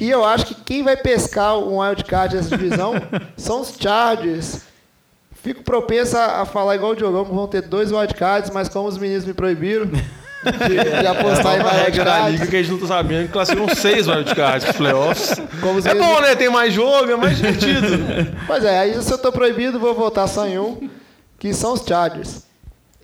E 0.00 0.10
eu 0.10 0.24
acho 0.24 0.46
que 0.46 0.54
quem 0.54 0.82
vai 0.82 0.96
pescar 0.96 1.56
um 1.58 1.80
wildcard 1.80 2.36
nessa 2.36 2.56
divisão 2.56 2.94
são 3.36 3.60
os 3.60 3.74
Chargers. 3.78 4.62
Fico 5.42 5.62
propenso 5.62 6.16
a, 6.16 6.42
a 6.42 6.46
falar 6.46 6.74
igual 6.74 6.92
o 6.92 6.96
Diogão, 6.96 7.24
que 7.24 7.32
vão 7.32 7.46
ter 7.46 7.62
dois 7.62 7.92
wildcards, 7.92 8.50
mas 8.50 8.68
como 8.68 8.88
os 8.88 8.98
meninos 8.98 9.24
me 9.24 9.34
proibiram 9.34 9.86
de, 9.86 11.00
de 11.00 11.06
apostar 11.06 11.56
em 11.56 11.60
Uma 11.60 11.70
regra 11.70 12.04
da 12.04 12.28
liga 12.28 12.44
wildcards, 12.44 12.50
que 12.50 12.56
a 12.56 12.62
gente 12.62 12.72
não 12.72 12.78
tá 12.80 12.86
sabendo 12.86 13.26
que 13.26 13.32
classificam 13.32 13.74
seis 13.74 14.06
wildcards 14.06 14.64
pros 14.64 14.76
playoffs. 14.76 15.38
É 15.86 15.94
bom, 15.94 16.20
né? 16.20 16.34
Tem 16.34 16.50
mais 16.50 16.72
jogo, 16.72 17.10
é 17.10 17.16
mais 17.16 17.36
divertido. 17.36 17.86
Pois 18.46 18.64
é, 18.64 18.78
aí 18.78 19.02
se 19.02 19.10
eu 19.10 19.18
tô 19.18 19.32
proibido, 19.32 19.78
vou 19.78 19.94
votar 19.94 20.28
só 20.28 20.46
em 20.46 20.58
um, 20.58 20.88
que 21.38 21.54
são 21.54 21.72
os 21.72 21.82
Chargers 21.82 22.42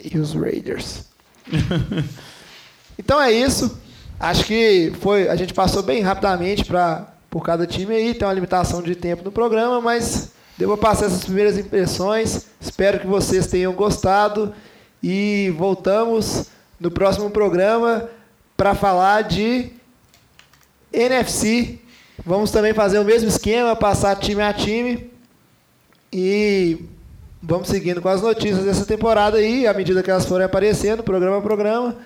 e 0.03 0.19
os 0.19 0.35
Raiders. 0.35 1.05
então 2.99 3.21
é 3.21 3.33
isso. 3.33 3.80
Acho 4.21 4.45
que 4.45 4.93
foi, 5.01 5.31
a 5.31 5.35
gente 5.35 5.55
passou 5.55 5.83
bem 5.83 6.03
rapidamente 6.03 6.63
para 6.67 7.09
por 7.31 7.43
cada 7.43 7.67
time 7.67 7.95
aí, 7.95 8.13
tem 8.13 8.27
uma 8.27 8.35
limitação 8.35 8.83
de 8.83 8.95
tempo 8.95 9.25
no 9.25 9.31
programa, 9.31 9.81
mas 9.81 10.33
para 10.59 10.77
passar 10.77 11.07
essas 11.07 11.25
primeiras 11.25 11.57
impressões. 11.57 12.47
Espero 12.61 13.01
que 13.01 13.07
vocês 13.07 13.47
tenham 13.47 13.73
gostado 13.73 14.53
e 15.03 15.55
voltamos 15.57 16.51
no 16.79 16.91
próximo 16.91 17.31
programa 17.31 18.11
para 18.57 18.75
falar 18.75 19.23
de 19.23 19.71
NFC. 20.93 21.79
Vamos 22.27 22.51
também 22.51 22.75
fazer 22.75 22.99
o 22.99 23.05
mesmo 23.05 23.29
esquema, 23.29 23.75
passar 23.75 24.17
time 24.17 24.43
a 24.43 24.53
time. 24.53 25.11
E 26.13 26.85
vamos 27.43 27.69
seguindo 27.69 28.03
com 28.03 28.09
as 28.09 28.21
notícias 28.21 28.65
dessa 28.65 28.85
temporada 28.85 29.39
aí, 29.39 29.67
à 29.67 29.73
medida 29.73 30.03
que 30.03 30.11
elas 30.11 30.27
forem 30.27 30.45
aparecendo, 30.45 31.03
programa 31.03 31.39
a 31.39 31.43
programa. 31.43 31.97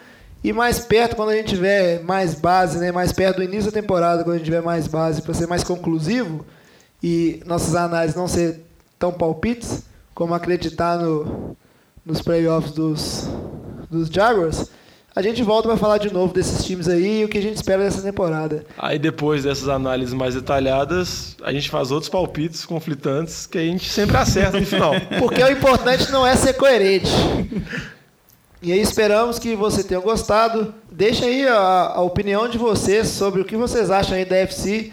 E 0.44 0.52
mais 0.52 0.78
perto, 0.78 1.16
quando 1.16 1.30
a 1.30 1.36
gente 1.36 1.48
tiver 1.48 2.02
mais 2.02 2.34
base, 2.34 2.78
né? 2.78 2.92
mais 2.92 3.12
perto 3.12 3.36
do 3.36 3.42
início 3.42 3.72
da 3.72 3.80
temporada, 3.80 4.22
quando 4.22 4.34
a 4.34 4.36
gente 4.36 4.44
tiver 4.44 4.60
mais 4.60 4.86
base 4.86 5.22
para 5.22 5.32
ser 5.32 5.46
mais 5.46 5.64
conclusivo 5.64 6.44
e 7.02 7.42
nossas 7.46 7.74
análises 7.74 8.14
não 8.14 8.28
ser 8.28 8.60
tão 8.98 9.10
palpites, 9.10 9.84
como 10.14 10.34
acreditar 10.34 10.98
no, 10.98 11.56
nos 12.04 12.20
playoffs 12.20 12.72
dos, 12.72 13.26
dos 13.90 14.08
Jaguars, 14.08 14.70
a 15.16 15.22
gente 15.22 15.42
volta 15.42 15.66
para 15.68 15.78
falar 15.78 15.96
de 15.96 16.12
novo 16.12 16.34
desses 16.34 16.62
times 16.62 16.88
aí 16.88 17.20
e 17.20 17.24
o 17.24 17.28
que 17.28 17.38
a 17.38 17.42
gente 17.42 17.56
espera 17.56 17.82
dessa 17.82 18.02
temporada. 18.02 18.66
Aí 18.76 18.98
depois 18.98 19.44
dessas 19.44 19.68
análises 19.68 20.12
mais 20.12 20.34
detalhadas, 20.34 21.36
a 21.42 21.52
gente 21.52 21.70
faz 21.70 21.90
outros 21.90 22.10
palpites 22.10 22.66
conflitantes 22.66 23.46
que 23.46 23.56
a 23.56 23.62
gente 23.62 23.88
sempre 23.88 24.16
acerta 24.18 24.60
no 24.60 24.66
final. 24.66 24.92
Porque 25.18 25.42
o 25.42 25.50
importante 25.50 26.12
não 26.12 26.26
é 26.26 26.36
ser 26.36 26.52
coerente. 26.52 27.10
E 28.64 28.72
aí 28.72 28.80
esperamos 28.80 29.38
que 29.38 29.54
você 29.54 29.84
tenha 29.84 30.00
gostado. 30.00 30.74
Deixa 30.90 31.26
aí 31.26 31.46
a, 31.46 31.92
a 31.96 32.00
opinião 32.00 32.48
de 32.48 32.56
vocês 32.56 33.08
sobre 33.08 33.42
o 33.42 33.44
que 33.44 33.58
vocês 33.58 33.90
acham 33.90 34.16
aí 34.16 34.24
da 34.24 34.36
FC. 34.36 34.90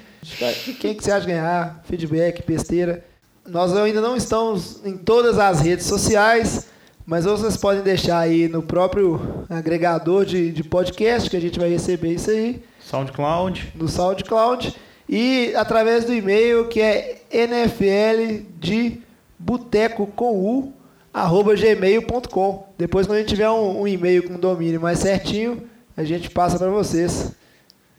Quem 0.77 0.93
que 0.93 1.01
você 1.01 1.09
acha 1.09 1.25
ganhar? 1.25 1.81
Feedback, 1.85 2.45
besteira. 2.45 3.01
Nós 3.47 3.73
ainda 3.73 4.01
não 4.01 4.17
estamos 4.17 4.85
em 4.85 4.97
todas 4.97 5.39
as 5.39 5.61
redes 5.61 5.85
sociais, 5.85 6.67
mas 7.05 7.23
vocês 7.23 7.55
podem 7.55 7.81
deixar 7.81 8.19
aí 8.19 8.49
no 8.49 8.61
próprio 8.61 9.45
agregador 9.49 10.25
de, 10.25 10.51
de 10.51 10.65
podcast, 10.65 11.29
que 11.29 11.37
a 11.37 11.41
gente 11.41 11.57
vai 11.57 11.69
receber 11.69 12.13
isso 12.13 12.29
aí 12.29 12.61
SoundCloud. 12.81 13.71
no 13.73 13.87
SoundCloud 13.87 14.75
e 15.07 15.53
através 15.55 16.03
do 16.03 16.13
e-mail 16.13 16.67
que 16.67 16.81
é 16.81 17.21
nfl 17.31 18.45
de 18.59 18.99
boteco 19.39 20.07
com 20.07 20.33
u 20.33 20.73
arroba 21.13 21.55
gmail.com. 21.55 22.67
Depois 22.77 23.05
quando 23.07 23.17
a 23.17 23.19
gente 23.19 23.29
tiver 23.29 23.49
um, 23.49 23.81
um 23.81 23.87
e-mail 23.87 24.23
com 24.27 24.39
domínio 24.39 24.79
mais 24.81 24.99
certinho, 24.99 25.63
a 25.95 26.03
gente 26.03 26.29
passa 26.29 26.57
para 26.57 26.69
vocês. 26.69 27.31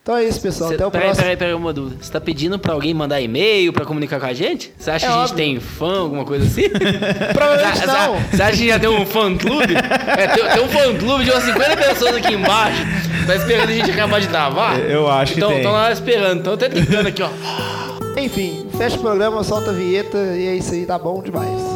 Então 0.02 0.16
é 0.16 0.24
isso, 0.24 0.40
pessoal. 0.40 0.70
Cê, 0.70 0.74
Até 0.74 0.84
o 0.84 0.90
peraí, 0.90 1.06
próximo. 1.06 1.22
peraí, 1.22 1.36
peraí, 1.36 1.54
uma 1.54 1.72
dúvida. 1.72 2.02
Você 2.02 2.10
tá 2.10 2.20
pedindo 2.20 2.58
pra 2.58 2.72
alguém 2.72 2.92
mandar 2.92 3.20
e-mail 3.20 3.72
pra 3.72 3.84
comunicar 3.84 4.18
com 4.18 4.26
a 4.26 4.32
gente? 4.32 4.72
Você 4.76 4.90
acha 4.90 5.06
É 5.06 5.08
que 5.08 5.14
a 5.14 5.16
gente 5.18 5.30
óbvio. 5.30 5.36
tem 5.36 5.60
fã, 5.60 6.00
alguma 6.00 6.24
coisa 6.24 6.44
assim? 6.44 6.68
Provavelmente 7.32 7.78
Você- 7.78 7.86
não. 7.86 8.20
Você 8.20 8.42
acha 8.42 8.56
que 8.56 8.66
já 8.66 8.78
tem 8.80 8.88
um 8.88 9.06
fã 9.06 9.36
clube? 9.36 9.74
É, 9.76 10.26
tem, 10.26 10.44
tem 10.44 10.64
um 10.64 10.68
fã 10.68 10.98
clube 10.98 11.24
de 11.24 11.30
umas 11.30 11.44
50 11.44 11.76
pessoas 11.76 12.16
aqui 12.16 12.34
embaixo. 12.34 12.82
Tá 13.28 13.36
esperando 13.36 13.68
a 13.70 13.72
gente 13.72 13.90
acabar 13.92 14.20
de 14.20 14.26
gravar? 14.26 14.80
Eu 14.80 15.08
acho 15.08 15.34
que 15.34 15.38
então, 15.38 15.50
tem. 15.50 15.58
Estão 15.58 15.72
lá 15.72 15.92
esperando. 15.92 16.40
Então 16.40 16.54
até 16.54 16.68
tentando 16.68 17.06
aqui, 17.06 17.22
ó. 17.22 17.28
Enfim, 18.18 18.66
fecha 18.76 18.96
o 18.96 19.00
programa, 19.00 19.44
solta 19.44 19.70
a 19.70 19.72
vinheta 19.72 20.18
e 20.18 20.48
é 20.48 20.56
isso 20.56 20.74
aí, 20.74 20.84
tá 20.84 20.98
bom 20.98 21.22
demais. 21.22 21.71